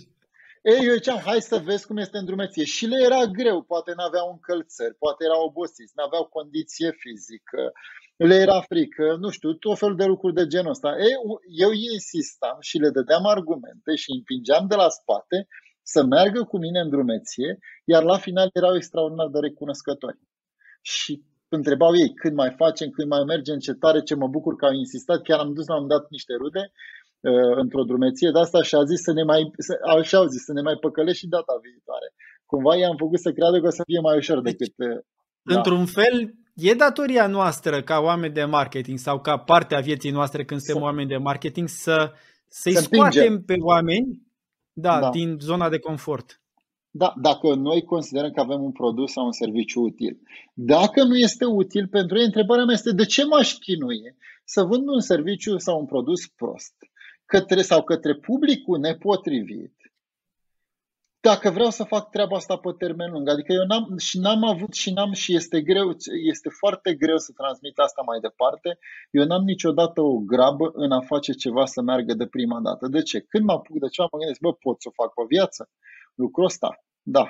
Ei, 0.74 0.86
eu 0.88 0.94
ziceam, 0.94 1.20
hai 1.30 1.42
să 1.42 1.58
vezi 1.58 1.86
cum 1.88 1.98
este 1.98 2.18
în 2.18 2.26
drumeție. 2.26 2.64
Și 2.64 2.86
le 2.86 2.98
era 3.04 3.26
greu, 3.26 3.62
poate 3.62 3.92
n-aveau 3.96 4.28
încălțări, 4.32 4.96
poate 5.04 5.24
erau 5.24 5.42
obosiți, 5.44 5.94
n-aveau 5.96 6.26
condiție 6.38 6.90
fizică, 6.92 7.72
le 8.18 8.36
era 8.36 8.60
frică, 8.62 9.16
nu 9.20 9.30
știu, 9.30 9.54
tot 9.54 9.78
felul 9.78 9.96
de 9.96 10.06
lucruri 10.06 10.34
de 10.34 10.48
genul 10.48 10.70
ăsta. 10.76 10.90
Ei, 11.08 11.16
eu 11.66 11.72
insistam 11.94 12.58
și 12.60 12.78
le 12.78 12.90
dădeam 12.90 13.26
argumente 13.26 13.96
și 13.96 14.10
îi 14.10 14.18
împingeam 14.18 14.66
de 14.68 14.76
la 14.76 14.90
spate 14.90 15.48
să 15.94 16.04
meargă 16.04 16.44
cu 16.44 16.58
mine 16.58 16.80
în 16.80 16.90
drumeție, 16.90 17.60
iar 17.86 18.04
la 18.04 18.18
final 18.18 18.50
erau 18.54 18.76
extraordinar 18.76 19.28
de 19.28 19.40
recunoscători. 19.40 20.20
Și 20.82 21.24
întrebau 21.50 21.96
ei 21.96 22.14
când 22.14 22.36
mai 22.36 22.52
facem, 22.62 22.90
când 22.90 23.08
mai 23.10 23.24
mergem, 23.24 23.58
ce 23.60 23.74
tare, 23.74 24.02
ce 24.02 24.16
mă 24.16 24.28
bucur 24.28 24.56
că 24.56 24.66
au 24.66 24.74
insistat. 24.74 25.22
Chiar 25.22 25.40
am 25.40 25.54
dus 25.54 25.68
la 25.68 25.80
un 25.82 25.88
dat 25.88 26.10
niște 26.10 26.34
rude 26.34 26.64
uh, 26.72 26.98
într-o 27.56 27.84
drumeție 27.84 28.30
de 28.34 28.40
asta 28.40 28.62
și 28.64 28.76
a 28.76 28.84
zis 28.84 29.02
să 29.02 29.12
ne 29.12 29.24
mai, 29.24 29.52
să, 29.58 29.74
așa 29.98 30.18
au 30.18 30.26
zis, 30.26 30.44
să 30.44 30.54
ne 30.54 30.62
mai 30.62 30.76
păcălești 30.76 31.20
și 31.20 31.28
data 31.28 31.54
viitoare. 31.62 32.14
Cumva 32.46 32.76
i-am 32.76 32.96
făcut 32.98 33.20
să 33.20 33.32
creadă 33.32 33.60
că 33.60 33.68
o 33.68 33.70
să 33.70 33.84
fie 33.86 34.00
mai 34.00 34.18
ușor 34.18 34.42
decât... 34.42 34.74
Uh, 34.78 35.00
da. 35.42 35.56
Într-un 35.56 35.86
fel, 35.86 36.34
e 36.54 36.74
datoria 36.74 37.28
noastră 37.28 37.82
ca 37.82 38.00
oameni 38.00 38.34
de 38.34 38.44
marketing 38.44 38.98
sau 38.98 39.20
ca 39.20 39.38
parte 39.38 39.76
a 39.76 39.80
vieții 39.80 40.12
noastre 40.12 40.46
când 40.46 40.60
suntem 40.60 40.82
să, 40.82 40.88
oameni 40.88 41.08
de 41.08 41.18
marketing 41.18 41.68
să, 41.68 42.12
să-i 42.48 42.74
să 42.74 42.82
scoatem 42.82 43.44
pe 43.44 43.56
oameni 43.60 44.22
da, 44.74 45.00
da. 45.00 45.10
din 45.10 45.38
zona 45.40 45.70
de 45.70 45.80
confort. 45.80 46.42
Da, 46.90 47.14
dacă 47.22 47.54
noi 47.54 47.84
considerăm 47.84 48.32
că 48.32 48.40
avem 48.40 48.64
un 48.64 48.72
produs 48.72 49.12
sau 49.12 49.26
un 49.26 49.32
serviciu 49.32 49.82
util. 49.82 50.20
Dacă 50.54 51.04
nu 51.04 51.16
este 51.16 51.46
util 51.46 51.88
pentru 51.88 52.18
ei, 52.18 52.26
întrebarea 52.26 52.66
mea 52.66 52.74
este 52.74 52.92
de 52.92 53.06
ce 53.06 53.26
m-aș 53.26 53.54
chinuie 53.54 54.16
să 54.44 54.64
vând 54.64 54.88
un 54.88 55.00
serviciu 55.00 55.58
sau 55.58 55.80
un 55.80 55.86
produs 55.86 56.28
prost 56.28 56.74
către, 57.28 57.62
sau 57.62 57.84
către 57.84 58.16
publicul 58.16 58.80
nepotrivit 58.80 59.76
dacă 61.30 61.50
vreau 61.50 61.70
să 61.70 61.84
fac 61.84 62.10
treaba 62.10 62.36
asta 62.36 62.56
pe 62.58 62.72
termen 62.78 63.12
lung. 63.12 63.30
Adică 63.30 63.52
eu 63.54 63.66
n-am, 63.66 63.98
și 63.98 64.20
n-am 64.20 64.44
avut 64.44 64.74
și 64.74 64.90
n-am 64.92 65.12
și 65.12 65.36
este 65.36 65.62
greu, 65.62 65.88
este 66.34 66.50
foarte 66.50 66.94
greu 66.94 67.18
să 67.18 67.32
transmit 67.36 67.78
asta 67.78 68.02
mai 68.06 68.20
departe. 68.20 68.70
Eu 69.12 69.24
n-am 69.26 69.44
niciodată 69.44 70.02
o 70.02 70.18
grabă 70.18 70.72
în 70.74 70.92
a 70.92 71.02
face 71.02 71.32
ceva 71.34 71.66
să 71.66 71.82
meargă 71.82 72.14
de 72.14 72.28
prima 72.28 72.60
dată. 72.62 72.88
De 72.88 73.02
ce? 73.02 73.20
Când 73.20 73.44
mă 73.46 73.52
apuc 73.52 73.80
de 73.80 73.88
ceva, 73.88 74.08
mă 74.12 74.18
gândesc, 74.18 74.40
bă, 74.40 74.54
pot 74.54 74.82
să 74.82 74.88
o 74.90 74.98
fac 75.02 75.14
pe 75.14 75.24
viață? 75.28 75.70
Lucrul 76.16 76.46
ăsta, 76.46 76.70
da. 77.02 77.26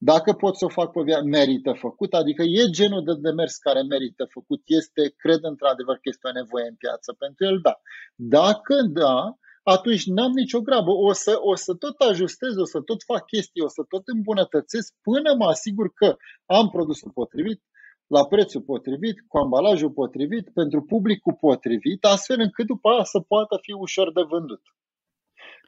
Dacă 0.00 0.32
pot 0.32 0.56
să 0.56 0.64
o 0.64 0.68
fac 0.68 0.92
pe 0.92 1.02
viață, 1.02 1.24
merită 1.24 1.72
făcut, 1.72 2.14
adică 2.14 2.42
e 2.42 2.70
genul 2.70 3.04
de 3.04 3.14
demers 3.14 3.56
care 3.56 3.82
merită 3.82 4.24
făcut, 4.30 4.62
este, 4.66 5.14
cred 5.16 5.38
într-adevăr 5.42 5.94
că 5.94 6.06
este 6.08 6.28
o 6.28 6.32
nevoie 6.32 6.66
în 6.68 6.74
piață 6.74 7.12
pentru 7.12 7.44
el, 7.44 7.58
da. 7.62 7.80
Dacă 8.14 8.74
da, 8.82 9.38
atunci 9.62 10.06
n-am 10.06 10.32
nicio 10.32 10.60
grabă. 10.60 10.90
O 10.90 11.12
să, 11.12 11.38
o 11.40 11.54
să 11.54 11.74
tot 11.74 12.00
ajustez, 12.00 12.56
o 12.56 12.64
să 12.64 12.80
tot 12.80 13.02
fac 13.02 13.26
chestii, 13.26 13.62
o 13.62 13.68
să 13.68 13.82
tot 13.88 14.02
îmbunătățesc 14.06 14.94
până 15.02 15.34
mă 15.34 15.46
asigur 15.46 15.92
că 15.92 16.16
am 16.46 16.68
produsul 16.68 17.10
potrivit, 17.10 17.62
la 18.06 18.26
prețul 18.26 18.60
potrivit, 18.60 19.16
cu 19.28 19.38
ambalajul 19.38 19.90
potrivit, 19.90 20.52
pentru 20.52 20.82
publicul 20.82 21.34
potrivit, 21.40 22.04
astfel 22.04 22.40
încât 22.40 22.66
după 22.66 22.88
aia 22.88 23.04
să 23.04 23.20
poată 23.20 23.58
fi 23.62 23.72
ușor 23.72 24.12
de 24.12 24.22
vândut. 24.22 24.62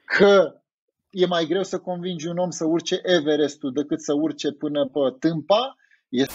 Că 0.05 0.60
e 1.11 1.25
mai 1.25 1.45
greu 1.45 1.63
să 1.63 1.79
convingi 1.79 2.27
un 2.27 2.37
om 2.37 2.49
să 2.49 2.65
urce 2.65 2.99
Everestul 3.03 3.71
decât 3.71 4.01
să 4.01 4.13
urce 4.13 4.51
până 4.51 4.85
pe 4.85 4.99
Tâmpa, 5.19 5.75
este 6.09 6.33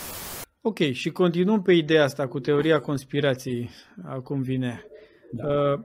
Ok, 0.60 0.78
și 0.78 1.10
continuăm 1.10 1.62
pe 1.62 1.72
ideea 1.72 2.04
asta 2.04 2.28
cu 2.28 2.40
teoria 2.40 2.80
conspirației, 2.80 3.70
acum 4.04 4.42
vine. 4.42 4.84
Da. 5.32 5.46
Uh, 5.46 5.80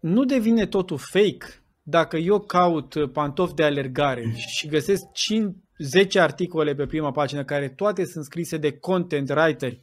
nu 0.00 0.24
devine 0.24 0.66
totul 0.66 0.98
fake 0.98 1.46
dacă 1.82 2.16
eu 2.16 2.40
caut 2.40 2.94
pantofi 3.12 3.54
de 3.54 3.62
alergare 3.62 4.32
și 4.36 4.68
găsesc 4.68 5.02
5, 5.12 5.54
10 5.78 6.20
articole 6.20 6.74
pe 6.74 6.86
prima 6.86 7.10
pagină 7.10 7.44
care 7.44 7.68
toate 7.68 8.04
sunt 8.04 8.24
scrise 8.24 8.56
de 8.56 8.72
content 8.72 9.30
writeri, 9.30 9.80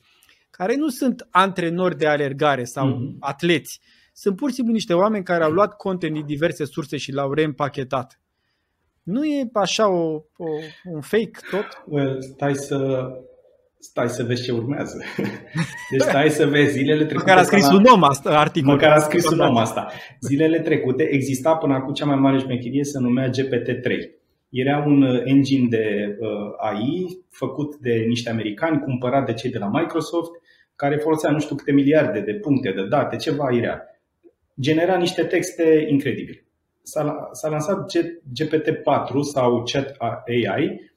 care 0.49 0.75
nu 0.75 0.89
sunt 0.89 1.27
antrenori 1.29 1.97
de 1.97 2.07
alergare 2.07 2.63
sau 2.63 2.87
mm-hmm. 2.87 3.17
atleți, 3.19 3.79
sunt 4.13 4.35
pur 4.35 4.49
și 4.49 4.55
simplu 4.55 4.73
niște 4.73 4.93
oameni 4.93 5.23
care 5.23 5.43
au 5.43 5.51
luat 5.51 5.75
content 5.75 6.13
din 6.13 6.25
diverse 6.25 6.65
surse 6.65 6.97
și 6.97 7.11
l-au 7.11 7.33
reîmpachetat. 7.33 8.21
Nu 9.03 9.25
e 9.25 9.49
așa 9.53 9.89
o, 9.89 10.23
o, 10.37 10.47
un 10.85 11.01
fake 11.01 11.39
tot? 11.51 11.83
Well, 11.85 12.21
stai 12.21 12.55
să 12.55 13.07
stai 13.81 14.09
să 14.09 14.23
vezi 14.23 14.43
ce 14.43 14.51
urmează. 14.51 15.03
Deci 15.91 16.01
stai 16.01 16.29
să 16.29 16.45
vezi 16.45 16.71
zilele 16.71 17.05
trecute. 17.05 17.29
Măcar 17.29 17.37
a 17.37 17.43
scris 17.43 17.67
la... 17.67 17.75
un 17.75 17.83
om 17.85 18.03
asta, 18.03 18.39
articol. 18.39 18.73
Măcar 18.73 18.91
a 18.91 18.99
scris 18.99 19.29
un 19.29 19.39
om 19.39 19.57
asta. 19.57 19.91
Zilele 20.19 20.59
trecute 20.59 21.03
exista 21.03 21.55
până 21.55 21.73
acum 21.73 21.93
cea 21.93 22.05
mai 22.05 22.15
mare 22.15 22.37
șmecherie 22.37 22.83
se 22.83 22.99
numea 22.99 23.29
GPT-3. 23.29 24.19
Era 24.49 24.83
un 24.87 25.01
uh, 25.01 25.21
engine 25.23 25.67
de 25.69 26.17
uh, 26.19 26.27
AI 26.57 27.23
făcut 27.29 27.75
de 27.75 27.93
niște 28.07 28.29
americani, 28.29 28.79
cumpărat 28.79 29.25
de 29.25 29.33
cei 29.33 29.51
de 29.51 29.57
la 29.57 29.69
Microsoft, 29.73 30.31
care 30.75 30.95
folosea 30.95 31.31
nu 31.31 31.39
știu 31.39 31.55
câte 31.55 31.71
miliarde 31.71 32.19
de 32.19 32.33
puncte 32.33 32.71
de 32.71 32.87
date, 32.87 33.15
ceva 33.15 33.51
irea. 33.51 33.85
Genera 34.59 34.97
niște 34.97 35.23
texte 35.23 35.85
incredibile. 35.89 36.45
S-a, 36.83 37.29
s-a 37.31 37.49
lansat 37.49 37.85
GPT-4 38.41 39.19
sau 39.33 39.63
Chat 39.63 39.95
AI, 39.99 40.91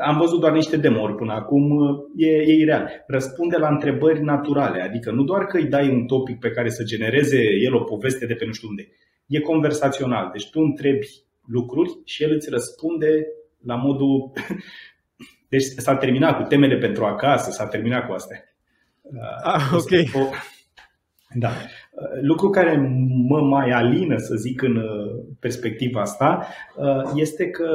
am 0.00 0.18
văzut 0.18 0.40
doar 0.40 0.52
niște 0.52 0.76
demo 0.76 1.14
până 1.14 1.32
acum, 1.32 1.80
e, 2.16 2.26
e 2.26 2.52
ireal. 2.52 3.04
Răspunde 3.06 3.56
la 3.56 3.68
întrebări 3.68 4.22
naturale, 4.22 4.82
adică 4.82 5.10
nu 5.10 5.22
doar 5.22 5.46
că 5.46 5.56
îi 5.56 5.68
dai 5.68 5.88
un 5.88 6.06
topic 6.06 6.38
pe 6.38 6.50
care 6.50 6.70
să 6.70 6.82
genereze 6.82 7.40
el 7.64 7.74
o 7.74 7.84
poveste 7.84 8.26
de 8.26 8.34
pe 8.34 8.44
nu 8.44 8.52
știu 8.52 8.68
unde. 8.68 8.88
E 9.26 9.40
conversațional, 9.40 10.30
deci 10.32 10.50
tu 10.50 10.60
întrebi 10.60 11.06
lucruri 11.46 11.98
și 12.04 12.22
el 12.22 12.32
îți 12.32 12.50
răspunde 12.50 13.26
la 13.64 13.74
modul... 13.74 14.32
Deci 15.48 15.62
s-a 15.62 15.96
terminat 15.96 16.36
cu 16.36 16.42
temele 16.42 16.76
pentru 16.76 17.04
acasă, 17.04 17.50
s-a 17.50 17.66
terminat 17.66 18.06
cu 18.06 18.12
astea. 18.12 18.44
Ah, 19.42 19.70
ok. 19.72 20.22
O... 20.22 20.28
Da. 21.34 21.50
Lucru 22.20 22.50
care 22.50 22.76
mă 23.28 23.40
mai 23.40 23.70
alină, 23.70 24.16
să 24.16 24.34
zic, 24.34 24.62
în 24.62 24.82
perspectiva 25.40 26.00
asta, 26.00 26.46
este 27.14 27.50
că 27.50 27.68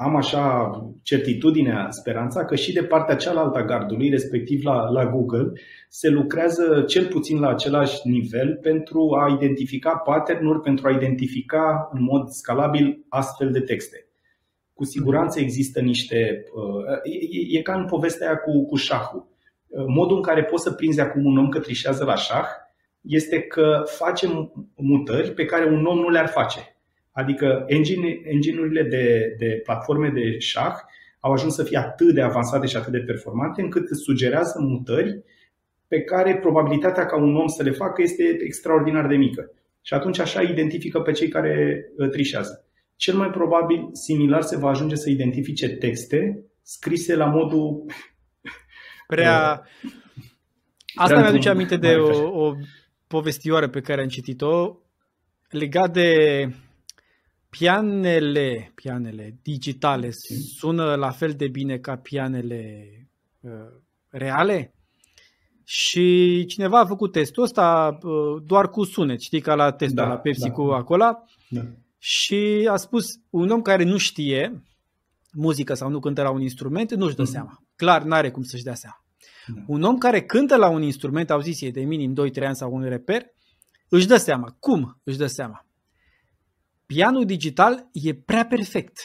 am 0.00 0.16
așa 0.16 0.70
certitudinea, 1.02 1.86
speranța 1.90 2.44
că 2.44 2.54
și 2.54 2.72
de 2.72 2.82
partea 2.82 3.16
cealaltă 3.16 3.58
a 3.58 3.64
gardului, 3.64 4.08
respectiv 4.08 4.64
la, 4.64 4.88
la 4.88 5.06
Google, 5.06 5.52
se 5.88 6.08
lucrează 6.08 6.84
cel 6.86 7.06
puțin 7.06 7.40
la 7.40 7.48
același 7.48 8.08
nivel 8.08 8.58
pentru 8.62 9.16
a 9.20 9.32
identifica 9.32 9.96
pattern 9.96 10.60
pentru 10.60 10.86
a 10.86 10.90
identifica 10.90 11.88
în 11.92 12.02
mod 12.02 12.28
scalabil 12.28 13.04
astfel 13.08 13.50
de 13.50 13.60
texte. 13.60 14.06
Cu 14.74 14.84
siguranță 14.84 15.40
există 15.40 15.80
niște. 15.80 16.44
Uh, 16.54 17.12
e, 17.52 17.58
e 17.58 17.62
ca 17.62 17.74
în 17.74 17.86
povestea 17.86 18.26
aia 18.26 18.36
cu, 18.36 18.66
cu 18.66 18.76
șahul. 18.76 19.26
Uh, 19.66 19.84
modul 19.86 20.16
în 20.16 20.22
care 20.22 20.44
poți 20.44 20.62
să 20.62 20.72
prinzi 20.72 21.00
acum 21.00 21.24
un 21.24 21.38
om 21.38 21.48
că 21.48 21.58
trișează 21.58 22.04
la 22.04 22.14
șah 22.14 22.46
este 23.00 23.40
că 23.40 23.82
face 23.84 24.50
mutări 24.74 25.30
pe 25.32 25.44
care 25.44 25.64
un 25.64 25.84
om 25.84 25.98
nu 25.98 26.08
le-ar 26.08 26.28
face 26.28 26.78
Adică 27.18 27.64
engine, 27.66 28.20
engine-urile 28.24 28.82
de, 28.82 29.34
de 29.38 29.60
platforme 29.64 30.08
de 30.08 30.38
șah 30.38 30.74
au 31.20 31.32
ajuns 31.32 31.54
să 31.54 31.64
fie 31.64 31.78
atât 31.78 32.14
de 32.14 32.20
avansate 32.20 32.66
și 32.66 32.76
atât 32.76 32.92
de 32.92 32.98
performante 32.98 33.60
încât 33.60 33.88
îți 33.90 34.02
sugerează 34.02 34.58
mutări 34.60 35.22
pe 35.88 36.00
care 36.00 36.38
probabilitatea 36.38 37.06
ca 37.06 37.16
un 37.16 37.36
om 37.36 37.46
să 37.46 37.62
le 37.62 37.70
facă 37.70 38.02
este 38.02 38.36
extraordinar 38.40 39.06
de 39.06 39.16
mică. 39.16 39.50
Și 39.82 39.94
atunci 39.94 40.18
așa 40.18 40.42
identifică 40.42 41.00
pe 41.00 41.12
cei 41.12 41.28
care 41.28 41.84
uh, 41.96 42.08
trișează. 42.08 42.64
Cel 42.96 43.14
mai 43.14 43.30
probabil 43.30 43.88
similar 43.92 44.42
se 44.42 44.56
va 44.56 44.68
ajunge 44.68 44.94
să 44.94 45.10
identifice 45.10 45.68
texte 45.68 46.44
scrise 46.62 47.16
la 47.16 47.26
modul 47.26 47.84
prea 49.06 49.62
uh, 49.84 49.90
Asta 51.04 51.20
mi-aduce 51.20 51.48
aminte 51.48 51.76
de 51.76 51.94
o, 51.94 52.46
o 52.46 52.54
povestioară 53.08 53.68
pe 53.68 53.80
care 53.80 54.00
am 54.02 54.08
citit-o 54.08 54.76
legat 55.50 55.92
de 55.92 56.10
pianele, 57.50 58.72
pianele 58.74 59.38
digitale 59.42 60.10
sună 60.56 60.94
la 60.94 61.10
fel 61.10 61.32
de 61.32 61.48
bine 61.48 61.78
ca 61.78 61.96
pianele 61.96 62.84
uh, 63.40 63.50
reale? 64.08 64.72
Și 65.64 66.44
cineva 66.46 66.78
a 66.78 66.86
făcut 66.86 67.12
testul 67.12 67.42
ăsta 67.42 67.98
uh, 68.02 68.42
doar 68.46 68.68
cu 68.68 68.84
sunet, 68.84 69.20
știi, 69.20 69.40
ca 69.40 69.54
la 69.54 69.72
testul 69.72 69.96
da, 69.96 70.08
la 70.08 70.18
Pepsi 70.18 70.48
da, 70.48 70.50
cu 70.50 70.62
acolo. 70.62 71.04
Da. 71.48 71.60
Și 71.98 72.68
a 72.70 72.76
spus, 72.76 73.04
un 73.30 73.50
om 73.50 73.62
care 73.62 73.84
nu 73.84 73.96
știe 73.96 74.62
muzică 75.32 75.74
sau 75.74 75.90
nu 75.90 76.00
cântă 76.00 76.22
la 76.22 76.30
un 76.30 76.40
instrument, 76.40 76.94
nu-și 76.94 77.14
dă 77.14 77.22
mm. 77.22 77.28
seama. 77.28 77.62
Clar, 77.76 78.02
n-are 78.02 78.30
cum 78.30 78.42
să-și 78.42 78.62
dea 78.62 78.74
seama. 78.74 79.07
Da. 79.54 79.62
Un 79.66 79.82
om 79.82 79.98
care 79.98 80.22
cântă 80.22 80.56
la 80.56 80.68
un 80.68 80.82
instrument, 80.82 81.30
au 81.30 81.40
zis 81.40 81.60
ei, 81.60 81.72
de 81.72 81.80
minim 81.80 82.14
2-3 82.14 82.44
ani 82.44 82.56
sau 82.56 82.74
un 82.74 82.82
reper, 82.82 83.22
își 83.88 84.06
dă 84.06 84.16
seama. 84.16 84.56
Cum 84.58 85.00
își 85.04 85.18
dă 85.18 85.26
seama? 85.26 85.62
pianul 86.88 87.24
digital 87.24 87.88
e 87.92 88.14
prea 88.14 88.46
perfect. 88.46 88.98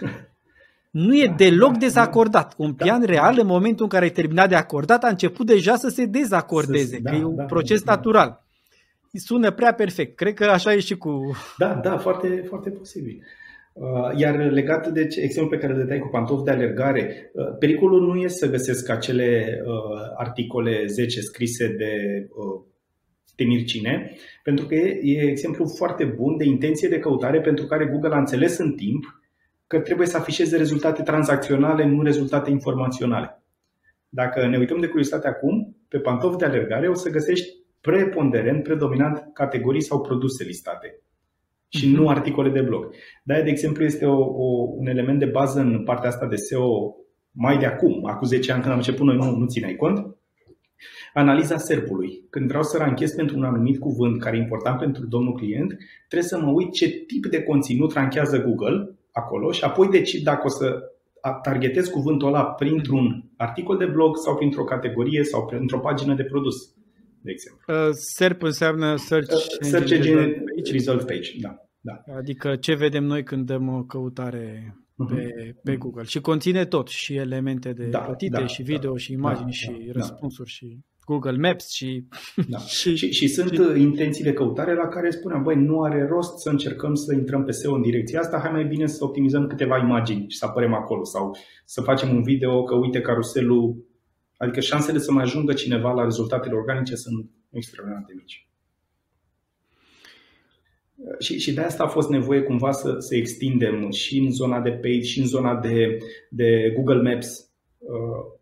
Nu 0.90 1.16
e 1.16 1.34
deloc 1.36 1.76
dezacordat. 1.76 2.54
Un 2.56 2.74
pian 2.74 3.00
da, 3.00 3.06
real, 3.06 3.38
în 3.38 3.46
momentul 3.46 3.84
în 3.84 3.88
care 3.88 4.04
ai 4.04 4.10
terminat 4.10 4.48
de 4.48 4.54
acordat, 4.54 5.04
a 5.04 5.08
început 5.08 5.46
deja 5.46 5.76
să 5.76 5.88
se 5.88 6.04
dezacordeze, 6.04 6.96
să, 6.96 7.02
că 7.02 7.10
da, 7.10 7.16
e 7.16 7.24
un 7.24 7.34
da, 7.34 7.44
proces 7.44 7.82
da, 7.82 7.94
natural. 7.94 8.44
Sună 9.12 9.50
prea 9.50 9.74
perfect. 9.74 10.16
Cred 10.16 10.34
că 10.34 10.44
așa 10.44 10.72
e 10.72 10.80
și 10.80 10.96
cu... 10.96 11.36
Da, 11.58 11.74
da, 11.74 11.98
foarte, 11.98 12.44
foarte 12.48 12.70
posibil. 12.70 13.24
Uh, 13.72 14.10
iar 14.16 14.50
legat 14.50 14.88
de 14.88 15.08
exemplu 15.16 15.56
pe 15.56 15.62
care 15.62 15.76
le 15.76 15.84
dai 15.84 15.98
cu 15.98 16.08
pantofi 16.08 16.44
de 16.44 16.50
alergare, 16.50 17.30
uh, 17.32 17.56
pericolul 17.58 18.06
nu 18.06 18.20
e 18.20 18.28
să 18.28 18.50
găsesc 18.50 18.88
acele 18.88 19.60
uh, 19.64 20.12
articole 20.16 20.86
10 20.86 21.20
scrise 21.20 21.68
de 21.68 21.92
temir 23.36 23.64
cine, 23.64 24.16
pentru 24.42 24.66
că 24.66 24.74
e, 24.74 25.00
e 25.02 25.30
exemplu 25.30 25.66
foarte 25.76 26.04
bun 26.04 26.36
de 26.36 26.44
intenție 26.44 26.88
de 26.88 26.98
căutare 26.98 27.40
pentru 27.40 27.66
care 27.66 27.86
Google 27.86 28.14
a 28.14 28.18
înțeles 28.18 28.58
în 28.58 28.72
timp 28.72 29.04
că 29.66 29.80
trebuie 29.80 30.06
să 30.06 30.16
afișeze 30.16 30.56
rezultate 30.56 31.02
tranzacționale, 31.02 31.84
nu 31.84 32.02
rezultate 32.02 32.50
informaționale. 32.50 33.42
Dacă 34.08 34.46
ne 34.46 34.58
uităm 34.58 34.80
de 34.80 34.86
curiozitate 34.86 35.28
acum, 35.28 35.76
pe 35.88 35.98
pantofi 35.98 36.36
de 36.36 36.44
alergare 36.44 36.88
o 36.88 36.94
să 36.94 37.10
găsești 37.10 37.48
preponderent, 37.80 38.62
predominant 38.62 39.30
categorii 39.32 39.82
sau 39.82 40.00
produse 40.00 40.44
listate 40.44 41.02
și 41.72 41.88
nu 41.88 42.00
mhm. 42.00 42.10
articole 42.10 42.50
de 42.50 42.60
blog. 42.60 42.94
de 43.24 43.40
de 43.44 43.50
exemplu, 43.50 43.84
este 43.84 44.06
o, 44.06 44.18
o, 44.18 44.72
un 44.76 44.86
element 44.86 45.18
de 45.18 45.26
bază 45.26 45.60
în 45.60 45.82
partea 45.84 46.08
asta 46.08 46.26
de 46.26 46.36
SEO 46.36 46.96
mai 47.30 47.58
de 47.58 47.66
acum, 47.66 48.06
acum 48.06 48.26
10 48.26 48.52
ani 48.52 48.60
când 48.60 48.72
am 48.72 48.78
început 48.78 49.06
noi 49.06 49.16
nu, 49.16 49.36
nu 49.36 49.46
țineai 49.46 49.76
cont, 49.76 50.16
Analiza 51.14 51.56
SERP-ului. 51.56 52.26
Când 52.30 52.48
vreau 52.48 52.62
să 52.62 52.78
ranchez 52.78 53.12
pentru 53.12 53.36
un 53.36 53.44
anumit 53.44 53.78
cuvânt 53.78 54.20
care 54.20 54.36
e 54.36 54.40
important 54.40 54.78
pentru 54.78 55.06
domnul 55.06 55.34
client, 55.34 55.76
trebuie 56.08 56.28
să 56.28 56.40
mă 56.40 56.50
uit 56.50 56.72
ce 56.72 56.88
tip 56.88 57.26
de 57.26 57.42
conținut 57.42 57.92
ranchează 57.92 58.42
Google 58.42 58.98
acolo 59.12 59.50
și 59.50 59.64
apoi 59.64 59.88
decid 59.88 60.22
dacă 60.22 60.42
o 60.44 60.48
să 60.48 60.78
targetez 61.42 61.88
cuvântul 61.88 62.28
ăla 62.28 62.44
printr-un 62.44 63.24
articol 63.36 63.76
de 63.76 63.84
blog 63.84 64.16
sau 64.16 64.36
printr-o 64.36 64.64
categorie 64.64 65.24
sau 65.24 65.46
printr-o 65.46 65.78
pagină 65.78 66.14
de 66.14 66.24
produs, 66.24 66.74
de 67.22 67.30
exemplu. 67.30 67.74
Uh, 67.74 67.90
SERP 67.92 68.42
înseamnă 68.42 68.96
Search, 68.96 69.32
uh, 69.32 69.58
Search 69.60 69.90
Engine 69.90 70.42
Result 70.72 71.06
Page. 71.06 71.30
Da, 71.40 71.56
da. 71.80 72.14
Adică 72.16 72.56
ce 72.56 72.74
vedem 72.74 73.04
noi 73.04 73.22
când 73.22 73.46
dăm 73.46 73.68
o 73.68 73.84
căutare 73.84 74.76
pe, 74.96 75.04
uh-huh. 75.04 75.62
pe 75.62 75.76
Google. 75.76 76.04
Și 76.04 76.20
conține 76.20 76.64
tot, 76.64 76.88
și 76.88 77.14
elemente 77.14 77.72
de 77.72 77.84
da, 77.84 77.98
plătite, 77.98 78.38
da, 78.38 78.46
și 78.46 78.62
video, 78.62 78.90
da, 78.90 78.96
și 78.96 79.12
imagini, 79.12 79.44
da, 79.44 79.52
și 79.52 79.70
da, 79.86 79.92
răspunsuri, 79.92 80.48
da. 80.60 80.66
și 80.66 80.78
Google 81.04 81.48
Maps 81.48 81.70
și... 81.70 82.06
Da. 82.48 82.58
și, 82.78 82.96
și, 82.96 83.10
și 83.10 83.28
sunt 83.28 83.52
și... 83.52 83.80
intenții 83.80 84.24
de 84.24 84.32
căutare 84.32 84.74
la 84.74 84.88
care 84.88 85.10
spuneam, 85.10 85.42
băi, 85.42 85.56
nu 85.56 85.82
are 85.82 86.06
rost 86.06 86.38
să 86.38 86.48
încercăm 86.48 86.94
să 86.94 87.14
intrăm 87.14 87.44
pe 87.44 87.50
SEO 87.50 87.74
în 87.74 87.82
direcția 87.82 88.20
asta, 88.20 88.38
hai 88.42 88.52
mai 88.52 88.64
bine 88.64 88.86
să 88.86 89.04
optimizăm 89.04 89.46
câteva 89.46 89.78
imagini 89.78 90.24
și 90.28 90.36
să 90.36 90.44
apărem 90.44 90.74
acolo 90.74 91.04
sau 91.04 91.36
să 91.64 91.80
facem 91.80 92.14
un 92.14 92.22
video 92.22 92.62
că 92.62 92.74
uite 92.74 93.00
caruselul, 93.00 93.90
adică 94.42 94.60
șansele 94.60 94.98
să 94.98 95.12
mai 95.12 95.22
ajungă 95.22 95.52
cineva 95.52 95.92
la 95.92 96.02
rezultatele 96.02 96.54
organice 96.54 96.94
sunt 96.94 97.30
extraordinar 97.50 98.04
de 98.06 98.12
mici. 98.16 98.46
Și, 101.18 101.38
și 101.38 101.52
de 101.52 101.60
asta 101.60 101.82
a 101.82 101.86
fost 101.86 102.08
nevoie 102.08 102.42
cumva 102.42 102.72
să, 102.72 102.96
să 102.98 103.16
extindem 103.16 103.90
și 103.90 104.18
în 104.18 104.30
zona 104.30 104.60
de 104.60 104.70
paid 104.70 105.02
și 105.02 105.20
în 105.20 105.26
zona 105.26 105.60
de, 105.60 105.98
de 106.30 106.72
Google 106.74 107.12
Maps 107.12 107.50
uh, 107.78 107.88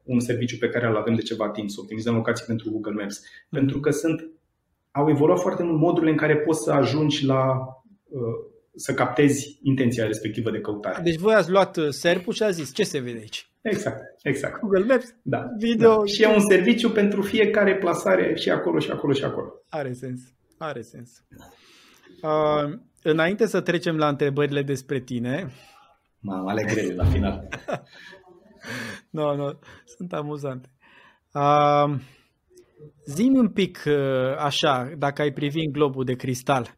un 0.03 0.20
serviciu 0.20 0.57
pe 0.59 0.68
care 0.68 0.86
îl 0.86 0.96
avem 0.96 1.14
de 1.14 1.22
ceva 1.22 1.48
timp, 1.48 1.70
să 1.70 1.80
optimizăm 1.80 2.14
locații 2.14 2.46
pentru 2.46 2.70
Google 2.70 3.03
Maps. 3.03 3.18
Mm-hmm. 3.18 3.48
Pentru 3.51 3.80
că 3.80 3.90
sunt, 3.90 4.30
au 4.90 5.09
evoluat 5.09 5.40
foarte 5.40 5.62
mult 5.62 5.78
modurile 5.78 6.11
în 6.11 6.16
care 6.16 6.36
poți 6.36 6.62
să 6.62 6.72
ajungi 6.72 7.24
la 7.24 7.59
uh, 8.09 8.20
să 8.74 8.94
captezi 8.94 9.59
intenția 9.62 10.07
respectivă 10.07 10.51
de 10.51 10.61
căutare. 10.61 11.03
Deci 11.03 11.18
voi 11.18 11.34
ați 11.34 11.51
luat 11.51 11.76
uh, 11.76 11.88
serpul 11.88 12.32
și 12.32 12.42
a 12.42 12.51
zis 12.51 12.74
ce 12.74 12.82
se 12.82 12.98
vede 12.98 13.18
aici? 13.18 13.49
Exact, 13.62 14.00
exact. 14.22 14.61
Google 14.61 14.84
Maps, 14.84 15.14
Da. 15.22 15.44
video. 15.58 15.96
Da. 15.96 16.04
Și 16.04 16.22
e 16.22 16.26
un 16.26 16.40
serviciu 16.40 16.90
pentru 16.90 17.22
fiecare 17.22 17.76
plasare 17.78 18.34
și 18.34 18.50
acolo 18.50 18.78
și 18.78 18.90
acolo 18.90 19.12
și 19.12 19.24
acolo. 19.24 19.52
Are 19.68 19.92
sens, 19.92 20.20
are 20.58 20.80
sens. 20.80 21.11
Uh, 22.22 22.78
înainte 23.02 23.46
să 23.46 23.61
trecem 23.61 23.96
la 23.96 24.08
întrebările 24.08 24.62
despre 24.62 25.00
tine, 25.00 25.50
Mamă, 26.20 26.50
ale 26.50 26.62
grele 26.64 26.94
la 26.94 27.04
final. 27.04 27.48
nu, 29.11 29.22
no, 29.22 29.36
nu, 29.36 29.42
no, 29.44 29.50
sunt 29.84 30.12
amuzante. 30.12 30.68
Uh, 31.34 31.94
Zi-mi 33.06 33.38
un 33.38 33.48
pic 33.48 33.82
uh, 33.86 34.36
așa, 34.38 34.92
dacă 34.98 35.22
ai 35.22 35.32
privi 35.32 35.58
în 35.64 35.72
globul 35.72 36.04
de 36.04 36.14
cristal, 36.14 36.76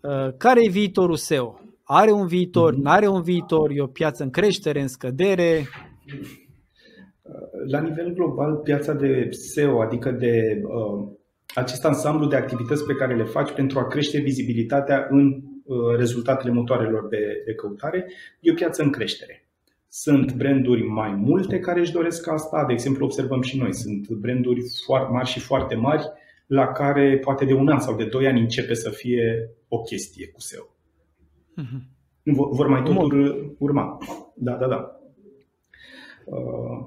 uh, 0.00 0.34
care 0.36 0.60
e 0.64 0.68
viitorul 0.70 1.16
SEO? 1.16 1.60
Are 1.84 2.10
un 2.12 2.26
viitor, 2.26 2.72
Mhm. 2.72 2.82
nu 2.82 2.90
are 2.90 3.06
un 3.08 3.22
viitor, 3.22 3.70
e 3.70 3.80
o 3.80 3.86
piață 3.86 4.22
în 4.22 4.30
creștere, 4.30 4.80
în 4.80 4.88
scădere? 4.88 5.66
La 7.70 7.80
nivel 7.80 8.12
global, 8.12 8.54
piața 8.56 8.92
de 8.92 9.28
SEO, 9.30 9.80
adică 9.82 10.10
de 10.10 10.60
uh, 10.62 11.08
acest 11.54 11.84
ansamblu 11.84 12.26
de 12.26 12.36
activități 12.36 12.84
pe 12.84 12.94
care 12.94 13.16
le 13.16 13.24
faci 13.24 13.52
pentru 13.52 13.78
a 13.78 13.86
crește 13.86 14.20
vizibilitatea 14.20 15.06
în 15.10 15.26
uh, 15.64 15.96
rezultatele 15.96 16.52
motoarelor 16.52 17.08
de, 17.08 17.42
de 17.46 17.54
căutare, 17.54 18.06
e 18.40 18.50
o 18.50 18.54
piață 18.54 18.82
în 18.82 18.90
creștere. 18.90 19.48
Sunt 19.88 20.32
branduri 20.34 20.82
mai 20.82 21.14
multe 21.14 21.58
care 21.58 21.80
își 21.80 21.92
doresc 21.92 22.28
asta, 22.28 22.64
de 22.66 22.72
exemplu 22.72 23.04
observăm 23.04 23.42
și 23.42 23.58
noi, 23.58 23.74
sunt 23.74 24.08
branduri 24.08 24.60
foarte 24.86 25.12
mari 25.12 25.28
și 25.28 25.40
foarte 25.40 25.74
mari 25.74 26.04
la 26.46 26.66
care 26.66 27.18
poate 27.18 27.44
de 27.44 27.52
un 27.52 27.68
an 27.68 27.78
sau 27.78 27.96
de 27.96 28.04
doi 28.04 28.26
ani 28.26 28.40
începe 28.40 28.74
să 28.74 28.90
fie 28.90 29.50
o 29.68 29.78
chestie 29.80 30.28
cu 30.28 30.40
SEO. 30.40 30.73
Mhm. 31.56 31.82
Vor 32.22 32.48
vor 32.50 32.66
mai 32.66 32.82
tot 32.82 32.96
ur- 32.96 33.54
urma. 33.58 33.98
Da, 34.34 34.52
da, 34.52 34.66
da. 34.66 35.00
Uh, 36.24 36.86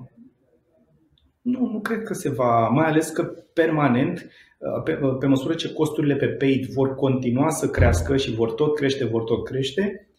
nu, 1.41 1.65
nu 1.71 1.79
cred 1.79 2.03
că 2.03 2.13
se 2.13 2.29
va, 2.29 2.67
mai 2.67 2.85
ales 2.85 3.09
că 3.09 3.23
permanent, 3.53 4.29
uh, 4.57 4.81
pe, 4.83 4.93
pe 5.19 5.25
măsură 5.25 5.53
ce 5.53 5.73
costurile 5.73 6.15
pe 6.15 6.27
paid 6.27 6.65
vor 6.65 6.95
continua 6.95 7.49
să 7.49 7.69
crească 7.69 8.17
și 8.17 8.35
vor 8.35 8.53
tot 8.53 8.75
crește, 8.75 9.05
vor 9.05 9.23
tot 9.23 9.43
crește, 9.43 10.09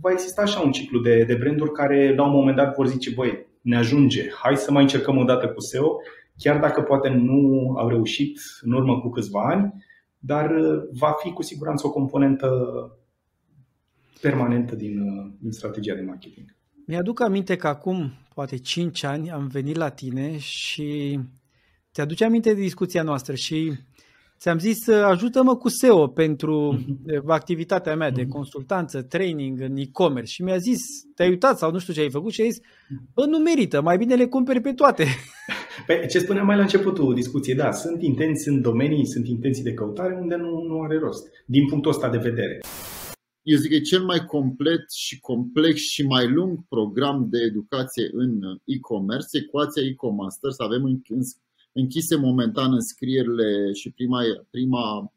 va 0.00 0.10
exista 0.10 0.42
așa 0.42 0.60
un 0.60 0.72
ciclu 0.72 1.00
de, 1.00 1.24
de 1.24 1.34
branduri 1.34 1.72
care 1.72 2.14
la 2.14 2.24
un 2.26 2.32
moment 2.32 2.56
dat 2.56 2.74
vor 2.74 2.86
zice, 2.86 3.10
băi, 3.14 3.46
ne 3.60 3.76
ajunge, 3.76 4.30
hai 4.42 4.56
să 4.56 4.72
mai 4.72 4.82
încercăm 4.82 5.18
o 5.18 5.24
dată 5.24 5.48
cu 5.48 5.60
SEO, 5.60 5.96
chiar 6.38 6.58
dacă 6.60 6.80
poate 6.82 7.08
nu 7.08 7.72
au 7.76 7.88
reușit 7.88 8.40
în 8.60 8.72
urmă 8.72 9.00
cu 9.00 9.10
câțiva 9.10 9.40
ani, 9.42 9.84
dar 10.18 10.50
uh, 10.50 10.82
va 10.98 11.14
fi 11.22 11.32
cu 11.32 11.42
siguranță 11.42 11.86
o 11.86 11.90
componentă 11.90 12.48
permanentă 14.20 14.74
din, 14.74 15.00
uh, 15.00 15.32
din 15.38 15.50
strategia 15.50 15.94
de 15.94 16.00
marketing. 16.00 16.56
Mi-aduc 16.86 17.20
aminte 17.20 17.56
că 17.56 17.66
acum, 17.66 18.12
poate 18.34 18.56
5 18.56 19.04
ani, 19.04 19.30
am 19.30 19.46
venit 19.46 19.76
la 19.76 19.88
tine 19.88 20.38
și 20.38 21.18
ți-aduce 21.92 22.24
aminte 22.24 22.54
de 22.54 22.60
discuția 22.60 23.02
noastră 23.02 23.34
și 23.34 23.72
ți-am 24.38 24.58
zis 24.58 24.88
ajută-mă 24.88 25.56
cu 25.56 25.68
SEO 25.68 26.06
pentru 26.06 26.84
activitatea 27.26 27.96
mea 27.96 28.10
de 28.10 28.26
consultanță, 28.26 29.02
training 29.02 29.60
în 29.60 29.76
e-commerce 29.76 30.32
și 30.32 30.42
mi-a 30.42 30.56
zis, 30.56 30.78
te-ai 31.14 31.28
uitat 31.28 31.58
sau 31.58 31.70
nu 31.70 31.78
știu 31.78 31.92
ce 31.92 32.00
ai 32.00 32.10
făcut 32.10 32.32
și 32.32 32.40
a 32.40 32.44
zis, 32.44 32.58
bă, 33.14 33.26
nu 33.26 33.38
merită, 33.38 33.82
mai 33.82 33.96
bine 33.96 34.14
le 34.14 34.26
cumperi 34.26 34.60
pe 34.60 34.72
toate. 34.72 35.04
Pe 35.86 36.06
ce 36.10 36.18
spuneam 36.18 36.46
mai 36.46 36.56
la 36.56 36.62
începutul 36.62 37.14
discuției, 37.14 37.56
da, 37.56 37.72
sunt 37.72 38.02
intenții, 38.02 38.44
sunt 38.44 38.62
domenii, 38.62 39.06
sunt 39.06 39.26
intenții 39.26 39.62
de 39.62 39.72
căutare 39.72 40.18
unde 40.20 40.36
nu, 40.36 40.62
nu 40.62 40.80
are 40.80 40.98
rost, 40.98 41.26
din 41.46 41.66
punctul 41.66 41.90
ăsta 41.90 42.08
de 42.08 42.18
vedere. 42.18 42.60
Eu 43.42 43.56
zic 43.56 43.68
că 43.68 43.74
e 43.74 43.80
cel 43.80 44.04
mai 44.04 44.24
complet 44.24 44.90
și 44.90 45.20
complex 45.20 45.80
și 45.80 46.02
mai 46.02 46.28
lung 46.28 46.58
program 46.68 47.28
de 47.30 47.38
educație 47.38 48.08
în 48.12 48.60
e-commerce, 48.64 49.38
ecuația 49.38 49.82
e-comasters. 49.82 50.58
Avem 50.58 51.02
închise 51.72 52.16
momentan 52.16 52.72
înscrierile 52.72 53.72
și 53.72 53.90
prima, 53.90 54.20
prima 54.50 55.12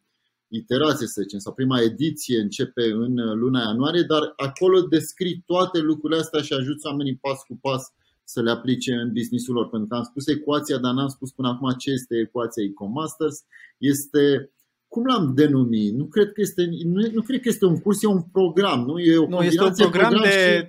iterație, 0.48 1.08
să 1.08 1.22
zicem, 1.22 1.40
sau 1.40 1.54
prima 1.54 1.82
ediție 1.82 2.40
începe 2.40 2.92
în 2.92 3.16
luna 3.16 3.62
ianuarie, 3.62 4.02
dar 4.02 4.34
acolo 4.36 4.82
descrii 4.82 5.44
toate 5.46 5.80
lucrurile 5.80 6.20
astea 6.20 6.42
și 6.42 6.54
ajuți 6.54 6.86
oamenii 6.86 7.18
pas 7.18 7.44
cu 7.44 7.58
pas 7.62 7.94
să 8.24 8.42
le 8.42 8.52
aplice 8.52 8.94
în 8.94 9.12
businessul 9.12 9.54
lor. 9.54 9.70
Pentru 9.70 9.88
că 9.88 9.96
am 9.96 10.04
spus 10.04 10.28
ecuația, 10.28 10.78
dar 10.78 10.94
n-am 10.94 11.08
spus 11.08 11.32
până 11.32 11.48
acum 11.48 11.72
ce 11.78 11.92
este 11.92 12.18
ecuația 12.18 12.64
e-comasters. 12.64 13.44
Este 13.78 14.52
cum 14.96 15.06
l-am 15.06 15.34
denumit? 15.36 15.94
Nu 15.94 16.06
cred 16.06 16.32
că 16.32 16.42
este, 16.42 16.62
nu, 16.84 17.10
nu 17.14 17.22
cred 17.22 17.40
că 17.40 17.48
este 17.50 17.66
un 17.66 17.80
curs, 17.80 18.04
e 18.04 18.08
un 18.08 18.22
program, 18.22 18.80
nu? 18.86 19.00
E 19.00 19.18
o 19.18 19.28
nu, 19.28 19.42
este 19.42 19.64
un 19.64 19.72
program, 19.74 20.10
program 20.10 20.30
de, 20.30 20.30
și... 20.30 20.68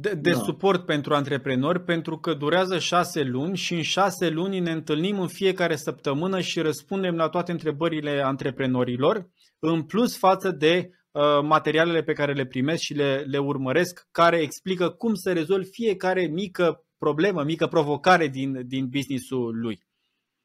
de, 0.00 0.14
de 0.20 0.30
da. 0.30 0.38
suport 0.38 0.86
pentru 0.86 1.14
antreprenori, 1.14 1.84
pentru 1.84 2.18
că 2.18 2.34
durează 2.34 2.78
șase 2.78 3.22
luni 3.22 3.56
și 3.56 3.74
în 3.74 3.82
șase 3.82 4.28
luni 4.28 4.58
ne 4.58 4.70
întâlnim 4.70 5.20
în 5.20 5.26
fiecare 5.26 5.76
săptămână 5.76 6.40
și 6.40 6.60
răspundem 6.60 7.14
la 7.14 7.28
toate 7.28 7.52
întrebările 7.52 8.22
antreprenorilor, 8.24 9.28
în 9.58 9.82
plus 9.82 10.16
față 10.16 10.50
de 10.50 10.90
uh, 11.10 11.22
materialele 11.42 12.02
pe 12.02 12.12
care 12.12 12.32
le 12.32 12.46
primesc 12.46 12.82
și 12.82 12.94
le, 12.94 13.24
le 13.26 13.38
urmăresc, 13.38 14.08
care 14.10 14.36
explică 14.36 14.88
cum 14.88 15.14
să 15.14 15.32
rezolvi 15.32 15.68
fiecare 15.70 16.26
mică 16.26 16.84
problemă, 16.98 17.42
mică 17.42 17.66
provocare 17.66 18.28
din, 18.28 18.62
din 18.66 18.88
businessul 18.88 19.58
lui. 19.60 19.86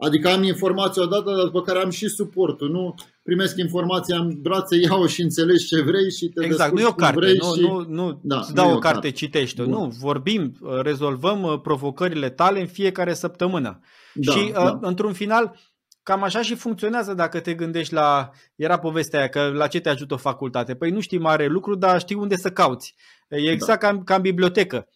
Adică 0.06 0.30
am 0.30 0.44
informația 0.44 1.02
odată, 1.02 1.32
dar 1.36 1.44
după 1.44 1.62
care 1.62 1.80
am 1.80 1.90
și 1.90 2.08
suportul. 2.08 2.70
Nu 2.70 2.96
primesc 3.24 3.58
informația 3.58 4.18
în 4.18 4.42
brațe, 4.42 4.76
iau 4.90 5.06
și 5.06 5.22
înțelegi 5.22 5.66
ce 5.66 5.82
vrei 5.82 6.12
și 6.12 6.28
te 6.28 6.46
Exact, 6.46 6.74
nu 6.74 6.80
e 6.80 6.86
o 6.86 6.94
carte, 6.94 7.20
vrei 7.20 7.38
nu, 7.38 7.54
și... 7.54 7.62
nu, 7.62 7.86
nu 7.88 8.20
Da, 8.24 8.38
îți 8.38 8.50
nu 8.50 8.56
dau 8.56 8.70
e 8.70 8.74
o 8.74 8.76
o 8.76 8.80
carte, 8.80 9.00
carte. 9.00 9.12
citește-o. 9.12 9.66
Bun. 9.66 9.74
Nu, 9.74 9.94
vorbim, 10.00 10.58
rezolvăm 10.82 11.60
provocările 11.64 12.30
tale 12.30 12.60
în 12.60 12.68
fiecare 12.68 13.14
săptămână. 13.14 13.80
Da, 14.14 14.32
și 14.32 14.52
da. 14.52 14.80
într-un 14.82 15.14
final, 15.14 15.60
cam 16.04 16.24
așa 16.24 16.42
și 16.42 16.56
funcționează 16.56 17.14
dacă 17.14 17.40
te 17.40 17.54
gândești 17.54 17.94
la, 17.94 18.30
era 18.56 18.80
povestea 18.80 19.20
aia, 19.20 19.30
că 19.30 19.52
la 19.54 19.68
ce 19.68 19.80
te 19.80 19.90
ajută 19.90 20.14
o 20.14 20.18
facultate. 20.18 20.76
Păi 20.76 20.90
nu 20.90 21.00
știi 21.00 21.20
mare 21.20 21.48
lucru, 21.48 21.76
dar 21.76 22.00
știi 22.00 22.16
unde 22.16 22.36
să 22.36 22.50
cauți. 22.50 22.96
E 23.30 23.52
exact 23.52 23.82
da. 23.82 23.88
ca, 23.88 24.02
ca 24.04 24.16
în 24.16 24.22
bibliotecă. 24.22 24.88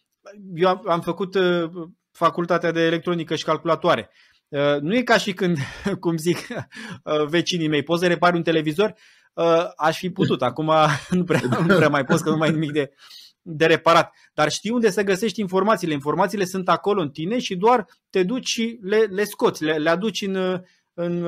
Eu 0.54 0.68
am, 0.68 0.82
am 0.86 1.00
făcut 1.00 1.34
uh, 1.34 1.70
facultatea 2.18 2.72
de 2.72 2.80
electronică 2.80 3.34
și 3.34 3.44
calculatoare. 3.44 4.10
Uh, 4.48 4.80
nu 4.80 4.94
e 4.94 5.02
ca 5.02 5.18
și 5.18 5.32
când, 5.32 5.56
cum 6.00 6.16
zic 6.16 6.36
uh, 6.38 7.26
vecinii 7.26 7.68
mei, 7.68 7.82
poți 7.82 8.00
să 8.00 8.06
repari 8.06 8.36
un 8.36 8.42
televizor? 8.42 8.94
Uh, 9.34 9.64
aș 9.76 9.98
fi 9.98 10.10
putut, 10.10 10.42
acum 10.42 10.72
nu 11.10 11.24
prea, 11.24 11.40
nu 11.66 11.76
prea 11.76 11.88
mai 11.88 12.04
pot, 12.04 12.20
că 12.20 12.30
nu 12.30 12.36
mai 12.36 12.48
e 12.48 12.52
nimic 12.52 12.72
de, 12.72 12.90
de 13.42 13.66
reparat. 13.66 14.12
Dar 14.34 14.50
știi 14.50 14.70
unde 14.70 14.90
să 14.90 15.02
găsești 15.02 15.40
informațiile. 15.40 15.92
Informațiile 15.92 16.44
sunt 16.44 16.68
acolo 16.68 17.00
în 17.00 17.10
tine 17.10 17.38
și 17.38 17.56
doar 17.56 17.86
te 18.10 18.22
duci 18.22 18.46
și 18.46 18.78
le, 18.82 18.96
le 18.96 19.24
scoți, 19.24 19.64
le, 19.64 19.72
le 19.72 19.90
aduci 19.90 20.22
în, 20.22 20.62
în 20.94 21.26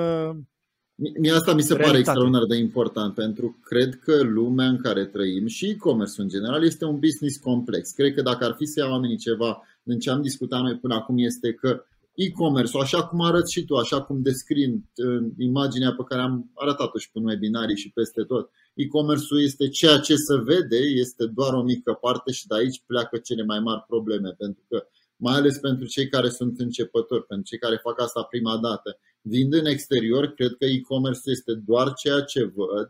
Mie 1.21 1.33
asta 1.33 1.55
mi 1.55 1.63
se 1.63 1.75
pare 1.75 1.83
realitate. 1.83 1.99
extraordinar 1.99 2.45
de 2.45 2.57
important 2.57 3.15
pentru 3.15 3.47
că 3.47 3.75
cred 3.75 3.95
că 3.95 4.23
lumea 4.23 4.67
în 4.67 4.81
care 4.81 5.05
trăim 5.05 5.47
și 5.47 5.69
e-commerce 5.69 6.21
în 6.21 6.29
general 6.29 6.65
este 6.65 6.85
un 6.85 6.99
business 6.99 7.37
complex. 7.37 7.91
Cred 7.91 8.15
că 8.15 8.23
dacă 8.23 8.45
ar 8.45 8.55
fi 8.59 8.65
să 8.65 8.81
ia 8.81 8.91
oamenii 8.91 9.17
ceva 9.17 9.63
din 9.83 9.99
ce 9.99 10.11
am 10.11 10.23
discutat 10.23 10.61
noi 10.61 10.77
până 10.77 10.95
acum 10.95 11.19
este 11.19 11.53
că 11.53 11.85
e-commerce, 12.25 12.79
așa 12.79 13.07
cum 13.07 13.21
arăți 13.21 13.53
și 13.53 13.65
tu, 13.65 13.75
așa 13.77 14.03
cum 14.03 14.23
descrii 14.23 14.65
în, 14.65 14.77
în 14.95 15.33
imaginea 15.39 15.93
pe 15.93 16.05
care 16.09 16.21
am 16.21 16.51
arătat-o 16.55 16.99
și 16.99 17.11
pe 17.13 17.21
webinarii 17.23 17.83
și 17.83 17.93
peste 17.99 18.23
tot, 18.23 18.51
e-commerce-ul 18.75 19.43
este 19.43 19.69
ceea 19.69 19.99
ce 19.99 20.15
se 20.15 20.37
vede, 20.51 20.81
este 21.05 21.27
doar 21.27 21.53
o 21.53 21.63
mică 21.63 21.93
parte 21.93 22.31
și 22.33 22.47
de 22.47 22.55
aici 22.55 22.83
pleacă 22.87 23.19
cele 23.19 23.45
mai 23.45 23.61
mari 23.61 23.85
probleme, 23.87 24.31
pentru 24.43 24.63
că 24.69 24.87
mai 25.17 25.35
ales 25.35 25.59
pentru 25.59 25.87
cei 25.87 26.09
care 26.09 26.29
sunt 26.29 26.59
începători, 26.59 27.27
pentru 27.27 27.47
cei 27.47 27.59
care 27.59 27.77
fac 27.87 28.01
asta 28.01 28.23
prima 28.23 28.57
dată. 28.67 28.99
Vind 29.23 29.53
în 29.53 29.67
exterior, 29.67 30.27
cred 30.27 30.53
că 30.59 30.65
e-commerce 30.65 31.31
este 31.31 31.53
doar 31.55 31.93
ceea 31.93 32.21
ce 32.21 32.43
văd. 32.45 32.87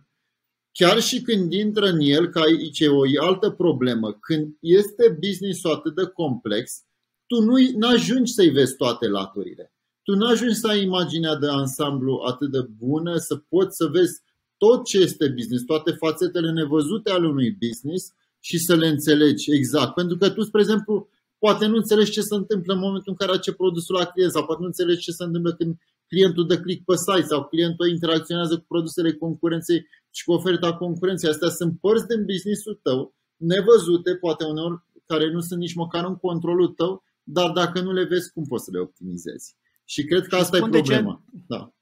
Chiar 0.73 1.01
și 1.01 1.21
când 1.21 1.53
intră 1.53 1.87
în 1.87 2.01
el, 2.01 2.29
că 2.29 2.39
aici 2.39 2.81
e 2.81 2.89
o 2.89 3.03
altă 3.29 3.51
problemă, 3.51 4.13
când 4.13 4.57
este 4.61 5.19
business-ul 5.25 5.73
atât 5.73 5.95
de 5.95 6.07
complex, 6.07 6.85
tu 7.31 7.37
nu 7.81 7.87
ajungi 7.87 8.33
să-i 8.33 8.51
vezi 8.51 8.77
toate 8.77 9.07
laturile. 9.09 9.73
Tu 10.03 10.15
nu 10.15 10.27
ajungi 10.27 10.55
să 10.63 10.67
ai 10.67 10.83
imaginea 10.83 11.35
de 11.37 11.49
ansamblu 11.49 12.23
atât 12.31 12.51
de 12.51 12.63
bună, 12.79 13.17
să 13.17 13.35
poți 13.37 13.77
să 13.77 13.87
vezi 13.87 14.15
tot 14.57 14.85
ce 14.85 14.99
este 14.99 15.29
business, 15.29 15.65
toate 15.65 15.91
fațetele 15.91 16.51
nevăzute 16.51 17.11
ale 17.11 17.27
unui 17.27 17.51
business 17.65 18.05
și 18.41 18.59
să 18.59 18.75
le 18.75 18.89
înțelegi 18.89 19.53
exact. 19.53 19.95
Pentru 19.95 20.17
că 20.17 20.31
tu, 20.31 20.43
spre 20.43 20.61
exemplu, 20.61 21.09
poate 21.39 21.67
nu 21.67 21.77
înțelegi 21.77 22.11
ce 22.11 22.21
se 22.21 22.35
întâmplă 22.35 22.73
în 22.75 22.81
momentul 22.87 23.13
în 23.13 23.27
care 23.27 23.39
ce 23.39 23.53
produsul 23.53 23.95
la 23.99 24.05
client 24.05 24.33
sau 24.33 24.45
poate 24.45 24.61
nu 24.61 24.67
înțelegi 24.67 25.05
ce 25.07 25.11
se 25.11 25.25
întâmplă 25.25 25.53
când 25.53 25.73
clientul 26.07 26.47
dă 26.47 26.57
click 26.61 26.85
pe 26.85 26.95
site 27.07 27.27
sau 27.33 27.45
clientul 27.45 27.89
interacționează 27.89 28.55
cu 28.59 28.65
produsele 28.69 29.13
concurenței 29.13 29.87
și 30.17 30.25
cu 30.25 30.33
oferta 30.33 30.77
concurenței. 30.77 31.31
Astea 31.31 31.49
sunt 31.49 31.73
părți 31.81 32.07
din 32.07 32.25
businessul 32.25 32.81
tău, 32.83 33.15
nevăzute, 33.37 34.11
poate 34.15 34.45
uneori, 34.45 34.77
care 35.07 35.33
nu 35.33 35.41
sunt 35.41 35.61
nici 35.61 35.75
măcar 35.75 36.05
în 36.05 36.17
controlul 36.17 36.69
tău, 36.69 36.93
dar 37.33 37.51
dacă 37.51 37.81
nu 37.81 37.93
le 37.93 38.05
vezi, 38.05 38.33
cum 38.33 38.45
poți 38.45 38.65
să 38.65 38.71
le 38.73 38.79
optimizezi? 38.79 39.57
Și 39.85 40.05
cred 40.05 40.27
că 40.27 40.35
Și 40.37 40.43
asta 40.43 40.57
e 40.57 40.59
spun 40.59 40.71
de 40.71 40.81
ce- 40.81 40.83
problema. 40.93 41.23
Da. 41.47 41.73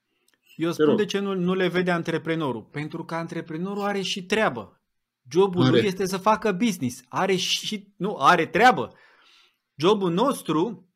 Eu 0.57 0.68
Te 0.68 0.74
spun 0.74 0.84
rog. 0.86 0.96
de 0.96 1.05
ce 1.05 1.18
nu, 1.18 1.34
nu 1.34 1.55
le 1.55 1.68
vede 1.68 1.90
antreprenorul. 1.90 2.62
Pentru 2.62 3.05
că 3.05 3.14
antreprenorul 3.14 3.82
are 3.82 4.01
și 4.01 4.22
treabă. 4.24 4.80
Jobul 5.30 5.62
Are. 5.62 5.70
lui 5.70 5.86
este 5.86 6.07
să 6.07 6.16
facă 6.16 6.53
business. 6.53 7.01
Are 7.09 7.36
și, 7.36 7.88
nu, 7.96 8.16
are 8.16 8.46
treabă. 8.46 8.92
Jobul 9.74 10.12
nostru, 10.12 10.88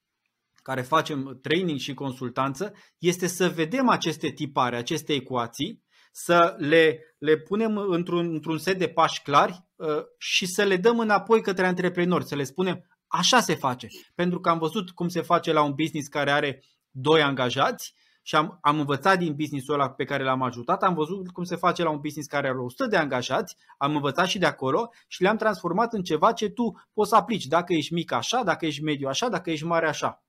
care 0.63 0.83
facem 0.83 1.39
training 1.43 1.79
și 1.79 1.95
consultanță, 1.95 2.73
este 2.99 3.27
să 3.27 3.49
vedem 3.49 3.89
aceste 3.89 4.31
tipare, 4.31 4.77
aceste 4.77 5.13
ecuații, 5.13 5.83
să 6.13 6.55
le, 6.59 6.99
le 7.19 7.37
punem 7.39 7.77
într-un, 7.77 8.27
într-un 8.33 8.59
set 8.59 8.79
de 8.79 8.89
pași 8.89 9.23
clari 9.23 9.65
uh, 9.77 9.87
și 10.19 10.47
să 10.47 10.63
le 10.65 10.77
dăm 10.77 10.99
înapoi 10.99 11.43
către 11.43 11.67
antreprenori, 11.67 12.27
să 12.27 12.35
le 12.35 12.45
spunem 12.45 12.87
așa 13.13 13.41
se 13.41 13.55
face. 13.55 13.89
Pentru 14.15 14.41
că 14.41 14.49
am 14.49 14.59
văzut 14.59 14.91
cum 14.91 15.09
se 15.09 15.21
face 15.21 15.53
la 15.53 15.63
un 15.63 15.73
business 15.77 16.09
care 16.09 16.31
are 16.31 16.63
doi 16.91 17.23
angajați 17.23 17.95
și 18.23 18.35
am, 18.35 18.59
am 18.63 18.79
învățat 18.79 19.19
din 19.19 19.35
businessul 19.35 19.75
ăla 19.75 19.91
pe 19.91 20.05
care 20.05 20.25
l-am 20.25 20.43
ajutat, 20.43 20.83
am 20.83 20.95
văzut 20.95 21.31
cum 21.31 21.45
se 21.45 21.57
face 21.57 21.83
la 21.83 21.91
un 21.91 22.01
business 22.01 22.29
care 22.29 22.49
are 22.49 22.59
100 22.59 22.87
de 22.87 22.97
angajați, 22.97 23.57
am 23.79 23.95
învățat 23.95 24.27
și 24.27 24.39
de 24.39 24.47
acolo 24.47 24.91
și 25.09 25.23
le-am 25.23 25.37
transformat 25.37 25.93
în 25.93 26.03
ceva 26.03 26.33
ce 26.33 26.49
tu 26.49 26.89
poți 26.93 27.09
să 27.09 27.17
aplici. 27.17 27.47
Dacă 27.47 27.73
ești 27.73 27.95
mic 27.95 28.13
așa, 28.13 28.43
dacă 28.45 28.67
ești 28.67 28.83
mediu 28.83 29.09
așa, 29.09 29.29
dacă 29.29 29.51
ești 29.51 29.65
mare 29.65 29.89
așa. 29.89 30.25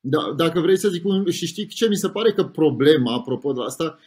Da, 0.00 0.32
dacă 0.36 0.60
vrei 0.60 0.78
să 0.78 0.88
zic 0.88 1.04
un, 1.04 1.30
și 1.30 1.46
știi 1.46 1.66
ce 1.66 1.88
mi 1.88 1.96
se 1.96 2.08
pare 2.08 2.32
că 2.32 2.44
problema, 2.44 3.14
apropo 3.14 3.52
de 3.52 3.62
asta, 3.62 3.98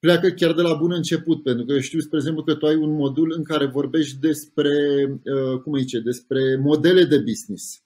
pleacă 0.00 0.28
chiar 0.28 0.52
de 0.52 0.62
la 0.62 0.74
bun 0.74 0.92
început, 0.92 1.42
pentru 1.42 1.64
că 1.64 1.72
eu 1.72 1.80
știu, 1.80 2.00
spre 2.00 2.16
exemplu, 2.18 2.42
că 2.42 2.54
tu 2.54 2.66
ai 2.66 2.76
un 2.76 2.94
modul 2.94 3.34
în 3.36 3.44
care 3.44 3.66
vorbești 3.66 4.16
despre, 4.18 4.74
uh, 5.24 5.60
cum 5.62 5.72
îi 5.72 5.80
zice, 5.80 6.00
despre 6.00 6.56
modele 6.62 7.04
de 7.04 7.18
business. 7.18 7.80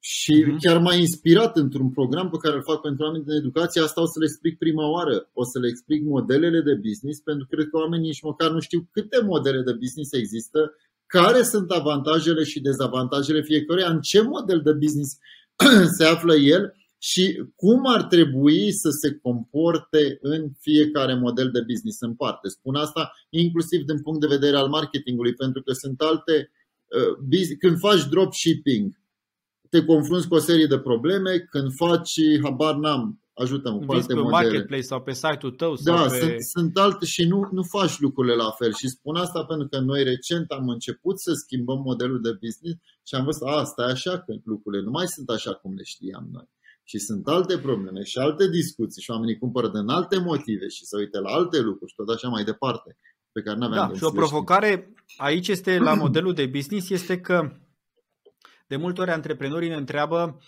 Și 0.00 0.44
Mhm. 0.46 0.56
chiar 0.60 0.78
m-a 0.78 0.94
inspirat 0.94 1.56
într-un 1.56 1.90
program 1.90 2.30
pe 2.30 2.36
care 2.36 2.54
îl 2.56 2.62
fac 2.62 2.80
pentru 2.80 3.04
oameni 3.04 3.24
de 3.24 3.34
educație, 3.34 3.80
asta 3.82 4.00
o 4.02 4.06
să 4.06 4.18
le 4.18 4.24
explic 4.24 4.58
prima 4.58 4.86
oară. 4.90 5.30
O 5.32 5.44
să 5.44 5.58
le 5.58 5.68
explic 5.68 6.04
modelele 6.04 6.60
de 6.60 6.74
business, 6.74 7.20
pentru 7.20 7.46
că 7.46 7.54
cred 7.54 7.68
că 7.68 7.76
oamenii 7.76 8.06
nici 8.06 8.22
măcar 8.22 8.50
nu 8.50 8.60
știu 8.60 8.88
câte 8.92 9.18
modele 9.24 9.62
de 9.62 9.72
business 9.72 10.12
există, 10.12 10.72
care 11.06 11.42
sunt 11.42 11.70
avantajele 11.70 12.44
și 12.44 12.60
dezavantajele 12.60 13.42
fiecăruia, 13.42 13.88
în 13.90 14.00
ce 14.00 14.22
model 14.22 14.60
de 14.64 14.72
business 14.72 15.18
se 15.98 16.04
află 16.04 16.34
el 16.34 16.74
și 17.10 17.44
cum 17.56 17.86
ar 17.86 18.02
trebui 18.02 18.72
să 18.72 18.90
se 18.90 19.18
comporte 19.22 20.18
în 20.20 20.50
fiecare 20.60 21.14
model 21.14 21.50
de 21.50 21.60
business 21.60 22.00
în 22.00 22.14
parte. 22.14 22.48
Spun 22.48 22.74
asta 22.74 23.12
inclusiv 23.30 23.80
din 23.84 24.02
punct 24.02 24.20
de 24.20 24.26
vedere 24.26 24.56
al 24.56 24.68
marketingului, 24.68 25.34
pentru 25.34 25.62
că 25.62 25.72
sunt 25.72 26.00
alte. 26.00 26.50
uh, 26.96 27.16
bus- 27.28 27.56
Când 27.58 27.78
faci 27.78 28.08
dropshipping, 28.08 29.00
te 29.70 29.84
confrunți 29.84 30.28
cu 30.28 30.34
o 30.34 30.38
serie 30.38 30.66
de 30.66 30.78
probleme, 30.78 31.38
când 31.38 31.72
faci, 31.74 32.20
habar 32.42 32.74
n-am, 32.76 33.20
ajută-mă 33.34 33.78
cu 33.78 33.84
Vinzi 33.84 33.94
alte 34.00 34.14
pe 34.14 34.20
modele. 34.20 34.42
marketplace 34.42 34.82
sau 34.82 35.02
pe 35.02 35.12
site-ul 35.12 35.52
tău 35.52 35.76
sau 35.76 35.96
Da, 35.96 36.02
pe... 36.02 36.18
sunt, 36.18 36.40
sunt 36.42 36.76
alte 36.78 37.04
și 37.06 37.24
nu, 37.24 37.48
nu 37.52 37.62
faci 37.62 37.98
lucrurile 37.98 38.34
la 38.34 38.50
fel. 38.50 38.72
Și 38.74 38.88
spun 38.88 39.16
asta 39.16 39.44
pentru 39.44 39.68
că 39.68 39.78
noi 39.78 40.02
recent 40.04 40.50
am 40.50 40.68
început 40.68 41.20
să 41.20 41.32
schimbăm 41.32 41.80
modelul 41.80 42.20
de 42.20 42.32
business 42.32 42.80
și 43.06 43.14
am 43.14 43.24
văzut, 43.24 43.42
a, 43.48 43.50
asta 43.58 43.82
e 43.82 43.90
așa 43.92 44.18
că 44.18 44.34
lucrurile 44.44 44.82
nu 44.82 44.90
mai 44.90 45.06
sunt 45.06 45.28
așa 45.28 45.52
cum 45.54 45.74
le 45.74 45.82
știam 45.82 46.28
noi. 46.32 46.48
Și 46.84 46.98
sunt 46.98 47.26
alte 47.26 47.58
probleme 47.58 48.02
și 48.02 48.18
alte 48.18 48.48
discuții 48.48 49.02
și 49.02 49.10
oamenii 49.10 49.38
cumpără 49.38 49.68
din 49.68 49.88
alte 49.88 50.18
motive 50.18 50.68
și 50.68 50.84
se 50.84 50.96
uită 50.96 51.20
la 51.20 51.30
alte 51.30 51.60
lucruri 51.60 51.90
și 51.90 51.96
tot 51.96 52.08
așa 52.08 52.28
mai 52.28 52.44
departe, 52.44 52.96
pe 53.32 53.42
care 53.42 53.56
nu 53.56 53.64
aveam 53.64 53.88
Da, 53.88 53.96
și 53.96 54.04
o 54.04 54.10
provocare 54.10 54.92
aici 55.16 55.48
este 55.48 55.78
la 55.78 55.94
modelul 55.94 56.34
de 56.34 56.46
business 56.46 56.90
este 56.90 57.20
că 57.20 57.52
de 58.66 58.76
multe 58.76 59.00
ori 59.00 59.10
antreprenorii 59.10 59.68
ne 59.68 59.74
întreabă 59.74 60.40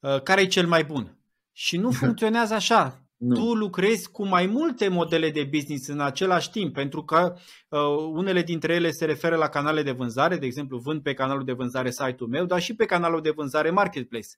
uh, 0.00 0.22
care 0.22 0.40
e 0.40 0.46
cel 0.46 0.66
mai 0.66 0.84
bun. 0.84 1.18
Și 1.52 1.76
nu 1.76 1.90
funcționează 2.00 2.54
așa. 2.54 3.02
Nu. 3.16 3.34
Tu 3.34 3.54
lucrezi 3.54 4.10
cu 4.10 4.26
mai 4.26 4.46
multe 4.46 4.88
modele 4.88 5.30
de 5.30 5.44
business 5.44 5.88
în 5.88 6.00
același 6.00 6.50
timp, 6.50 6.74
pentru 6.74 7.04
că 7.04 7.34
uh, 7.68 7.80
unele 8.12 8.42
dintre 8.42 8.74
ele 8.74 8.90
se 8.90 9.04
referă 9.04 9.36
la 9.36 9.48
canale 9.48 9.82
de 9.82 9.90
vânzare, 9.90 10.36
de 10.36 10.46
exemplu, 10.46 10.78
vând 10.78 11.02
pe 11.02 11.14
canalul 11.14 11.44
de 11.44 11.52
vânzare 11.52 11.90
site-ul 11.90 12.28
meu, 12.28 12.44
dar 12.44 12.60
și 12.60 12.74
pe 12.74 12.84
canalul 12.84 13.22
de 13.22 13.30
vânzare 13.30 13.70
marketplace. 13.70 14.28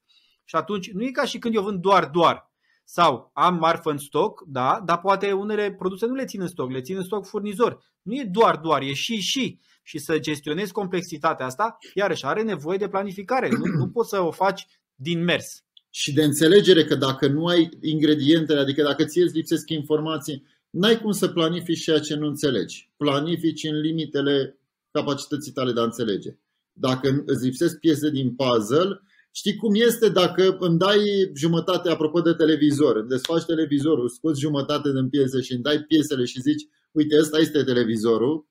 Și 0.51 0.57
atunci 0.57 0.90
nu 0.90 1.03
e 1.03 1.11
ca 1.11 1.24
și 1.24 1.38
când 1.38 1.55
eu 1.55 1.62
vând 1.62 1.80
doar 1.80 2.11
doar. 2.12 2.51
Sau 2.84 3.30
am 3.34 3.55
marfă 3.55 3.90
în 3.90 3.98
stoc, 3.98 4.44
da, 4.46 4.82
dar 4.84 4.98
poate 4.98 5.32
unele 5.32 5.74
produse 5.78 6.07
nu 6.07 6.14
le 6.14 6.24
țin 6.24 6.40
în 6.40 6.48
stoc, 6.48 6.70
le 6.70 6.80
țin 6.80 6.96
în 6.96 7.05
stoc 7.05 7.26
furnizori. 7.26 7.76
Nu 8.03 8.14
e 8.14 8.28
doar 8.30 8.57
doar, 8.57 8.82
e 8.82 8.92
și 8.92 9.16
și. 9.16 9.59
Și 9.82 9.98
să 9.98 10.18
gestionezi 10.18 10.72
complexitatea 10.72 11.46
asta, 11.46 11.78
iarăși 11.94 12.24
are 12.24 12.42
nevoie 12.42 12.78
de 12.78 12.88
planificare. 12.88 13.48
Nu, 13.48 13.64
nu 13.78 13.88
poți 13.88 14.09
să 14.09 14.20
o 14.20 14.30
faci 14.30 14.66
din 14.94 15.24
mers. 15.24 15.64
și 15.90 16.12
de 16.12 16.22
înțelegere 16.22 16.84
că 16.84 16.94
dacă 16.94 17.26
nu 17.26 17.46
ai 17.46 17.68
ingredientele, 17.82 18.61
adică 18.61 18.82
dacă 18.82 19.05
ție 19.05 19.22
îți 19.22 19.36
lipsesc 19.36 19.70
informații, 19.70 20.46
n-ai 20.70 21.01
cum 21.01 21.12
să 21.12 21.28
planifici 21.28 21.82
ceea 21.82 21.98
ce 21.98 22.14
nu 22.14 22.26
înțelegi. 22.26 22.90
Planifici 22.96 23.64
în 23.64 23.80
limitele 23.80 24.59
capacității 24.90 25.53
tale 25.53 25.72
de 25.72 25.80
a 25.80 25.84
înțelege. 25.84 26.30
Dacă 26.72 27.22
îți 27.26 27.44
lipsesc 27.44 27.78
piese 27.78 28.11
din 28.11 28.34
puzzle, 28.34 29.01
știi 29.33 29.57
cum 29.57 29.74
este 29.74 30.09
dacă 30.09 30.57
îmi 30.59 30.78
dai 30.78 31.31
jumătate, 31.35 31.91
apropo 31.91 32.20
de 32.20 32.33
televizor, 32.33 32.97
îmi 32.97 33.09
desfaci 33.09 33.45
televizorul, 33.45 34.09
scoți 34.09 34.41
jumătate 34.41 34.93
din 34.93 35.09
piese 35.09 35.41
și 35.41 35.53
îmi 35.53 35.62
dai 35.62 35.78
piesele 35.78 36.24
și 36.24 36.41
zici, 36.41 36.62
uite, 36.93 37.18
ăsta 37.18 37.39
este 37.39 37.62
televizorul, 37.62 38.49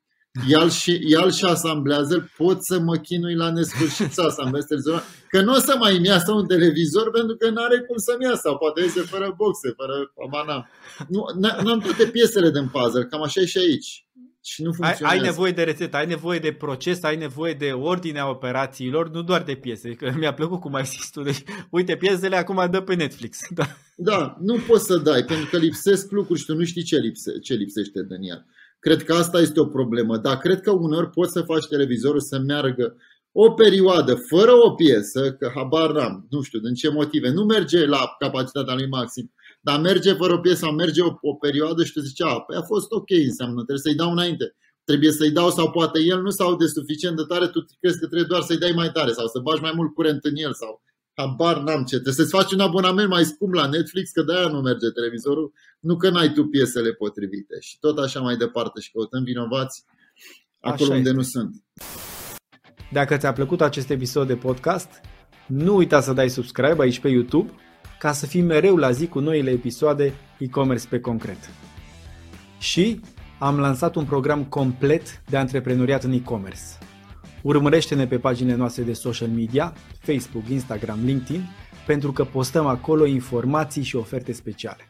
ia-l 0.47 0.69
și, 0.69 0.99
ia 1.07 1.29
și 1.29 1.45
asamblează 1.45 2.29
pot 2.37 2.57
să 2.61 2.79
mă 2.79 2.95
chinui 2.95 3.35
la 3.35 3.51
nesfârșit 3.51 4.11
să 4.11 4.21
asamblez 4.21 4.65
televizorul, 4.65 5.03
că 5.29 5.41
nu 5.41 5.53
o 5.53 5.59
să 5.59 5.75
mai 5.79 5.97
îmi 5.97 6.07
iasă 6.07 6.31
un 6.31 6.45
televizor 6.47 7.11
pentru 7.11 7.35
că 7.35 7.49
nu 7.49 7.61
are 7.63 7.79
cum 7.79 7.97
să-mi 7.97 8.23
iasă, 8.23 8.41
sau 8.43 8.57
poate 8.57 8.81
iese 8.81 9.01
fără 9.01 9.33
boxe, 9.37 9.73
fără 9.75 10.13
amana. 10.25 10.69
Nu, 11.07 11.25
nu 11.63 11.71
am 11.71 11.79
toate 11.79 12.05
piesele 12.05 12.51
din 12.51 12.67
puzzle, 12.67 13.05
cam 13.05 13.21
așa 13.23 13.41
e 13.41 13.45
și 13.45 13.57
aici. 13.57 14.07
Și 14.43 14.61
nu 14.61 14.69
Ai, 14.69 14.75
funcționează. 14.75 15.19
ai 15.19 15.25
nevoie 15.25 15.51
de 15.51 15.63
rețetă, 15.63 15.97
ai 15.97 16.05
nevoie 16.05 16.39
de 16.39 16.51
proces, 16.51 17.03
ai 17.03 17.15
nevoie 17.17 17.53
de 17.53 17.71
ordinea 17.71 18.29
operațiilor, 18.29 19.09
nu 19.09 19.21
doar 19.21 19.43
de 19.43 19.53
piese. 19.55 19.93
Că 19.93 20.13
mi-a 20.17 20.33
plăcut 20.33 20.59
cum 20.59 20.73
ai 20.73 20.85
zis 20.85 21.09
tu. 21.11 21.21
Deci, 21.21 21.43
uite, 21.69 21.95
piesele 21.95 22.35
acum 22.35 22.67
dă 22.71 22.81
pe 22.81 22.95
Netflix. 22.95 23.37
Da. 23.49 23.63
Da, 23.95 24.37
nu 24.41 24.57
poți 24.67 24.85
să 24.85 24.97
dai, 24.97 25.23
pentru 25.23 25.47
că 25.51 25.57
lipsesc 25.57 26.11
lucruri 26.11 26.39
și 26.39 26.45
tu 26.45 26.55
nu 26.55 26.63
știi 26.63 26.83
ce, 26.83 26.97
lipse, 26.97 27.39
ce 27.39 27.53
lipsește 27.53 28.03
din 28.03 28.29
el. 28.29 28.45
Cred 28.79 29.03
că 29.03 29.13
asta 29.13 29.39
este 29.39 29.59
o 29.59 29.65
problemă, 29.65 30.17
dar 30.17 30.37
cred 30.37 30.61
că 30.61 30.71
uneori 30.71 31.09
poți 31.09 31.31
să 31.31 31.41
faci 31.41 31.67
televizorul 31.67 32.19
să 32.19 32.39
meargă 32.39 32.95
o 33.31 33.51
perioadă 33.51 34.15
fără 34.15 34.51
o 34.51 34.71
piesă, 34.71 35.33
că 35.33 35.51
habar 35.55 35.91
n-am, 35.91 36.27
nu 36.29 36.41
știu 36.41 36.59
din 36.59 36.73
ce 36.73 36.89
motive, 36.89 37.29
nu 37.29 37.43
merge 37.43 37.85
la 37.85 38.15
capacitatea 38.19 38.73
lui 38.73 38.87
maxim, 38.87 39.33
dar 39.59 39.79
merge 39.79 40.13
fără 40.13 40.33
o 40.33 40.37
piesă 40.37 40.57
sau 40.57 40.71
merge 40.73 41.01
o, 41.01 41.11
o 41.21 41.33
perioadă 41.33 41.83
și 41.83 41.91
tu 41.91 41.99
zici, 41.99 42.21
a, 42.21 42.39
păi 42.39 42.57
a 42.57 42.61
fost 42.61 42.91
ok, 42.91 43.09
înseamnă, 43.09 43.55
trebuie 43.55 43.85
să-i 43.87 43.95
dau 43.95 44.11
înainte. 44.11 44.55
Trebuie 44.83 45.11
să-i 45.11 45.31
dau 45.31 45.49
sau 45.49 45.71
poate 45.71 45.99
el 46.01 46.21
nu 46.21 46.29
se 46.29 46.43
aude 46.43 46.67
suficient 46.67 47.15
de 47.15 47.23
tare, 47.27 47.47
tu 47.47 47.65
crezi 47.79 47.99
că 47.99 48.05
trebuie 48.05 48.27
doar 48.27 48.41
să-i 48.41 48.57
dai 48.57 48.71
mai 48.71 48.91
tare 48.91 49.11
sau 49.11 49.27
să 49.27 49.39
bagi 49.39 49.61
mai 49.61 49.71
mult 49.75 49.93
curent 49.93 50.23
în 50.23 50.35
el 50.35 50.53
sau 50.53 50.81
habar 51.19 51.57
n-am 51.57 51.83
ce. 51.83 51.95
Trebuie 51.95 52.13
să-ți 52.13 52.35
faci 52.37 52.51
un 52.51 52.59
abonament 52.59 53.09
mai 53.09 53.23
scump 53.23 53.53
la 53.53 53.67
Netflix, 53.67 54.11
că 54.11 54.21
de-aia 54.21 54.47
nu 54.47 54.59
merge 54.61 54.89
televizorul, 54.89 55.53
nu 55.79 55.97
că 55.97 56.09
n-ai 56.09 56.31
tu 56.33 56.45
piesele 56.45 56.91
potrivite. 56.91 57.59
Și 57.59 57.79
tot 57.79 57.97
așa 57.97 58.19
mai 58.19 58.35
departe 58.35 58.79
și 58.79 58.91
căutăm 58.91 59.23
vinovați 59.23 59.85
acolo 60.59 60.91
Așa 60.91 60.95
unde 60.95 61.09
este. 61.09 61.11
nu 61.11 61.21
sunt. 61.21 61.63
Dacă 62.91 63.17
ți-a 63.17 63.33
plăcut 63.33 63.61
acest 63.61 63.89
episod 63.89 64.27
de 64.27 64.35
podcast, 64.35 64.89
nu 65.47 65.75
uita 65.75 66.01
să 66.01 66.13
dai 66.13 66.29
subscribe 66.29 66.81
aici 66.81 66.99
pe 66.99 67.09
YouTube 67.09 67.51
ca 67.99 68.11
să 68.11 68.25
fii 68.25 68.41
mereu 68.41 68.75
la 68.75 68.91
zi 68.91 69.07
cu 69.07 69.19
noile 69.19 69.49
episoade 69.49 70.13
e-commerce 70.37 70.87
pe 70.87 70.99
concret. 70.99 71.49
Și 72.59 72.99
am 73.39 73.59
lansat 73.59 73.95
un 73.95 74.05
program 74.05 74.43
complet 74.43 75.21
de 75.29 75.37
antreprenoriat 75.37 76.03
în 76.03 76.11
e-commerce. 76.11 76.61
Urmărește-ne 77.41 78.07
pe 78.07 78.17
paginile 78.17 78.55
noastre 78.55 78.83
de 78.83 78.93
social 78.93 79.27
media, 79.27 79.73
Facebook, 79.99 80.47
Instagram, 80.49 80.99
LinkedIn, 81.03 81.49
pentru 81.85 82.11
că 82.11 82.23
postăm 82.23 82.65
acolo 82.65 83.05
informații 83.05 83.83
și 83.83 83.95
oferte 83.95 84.31
speciale. 84.31 84.88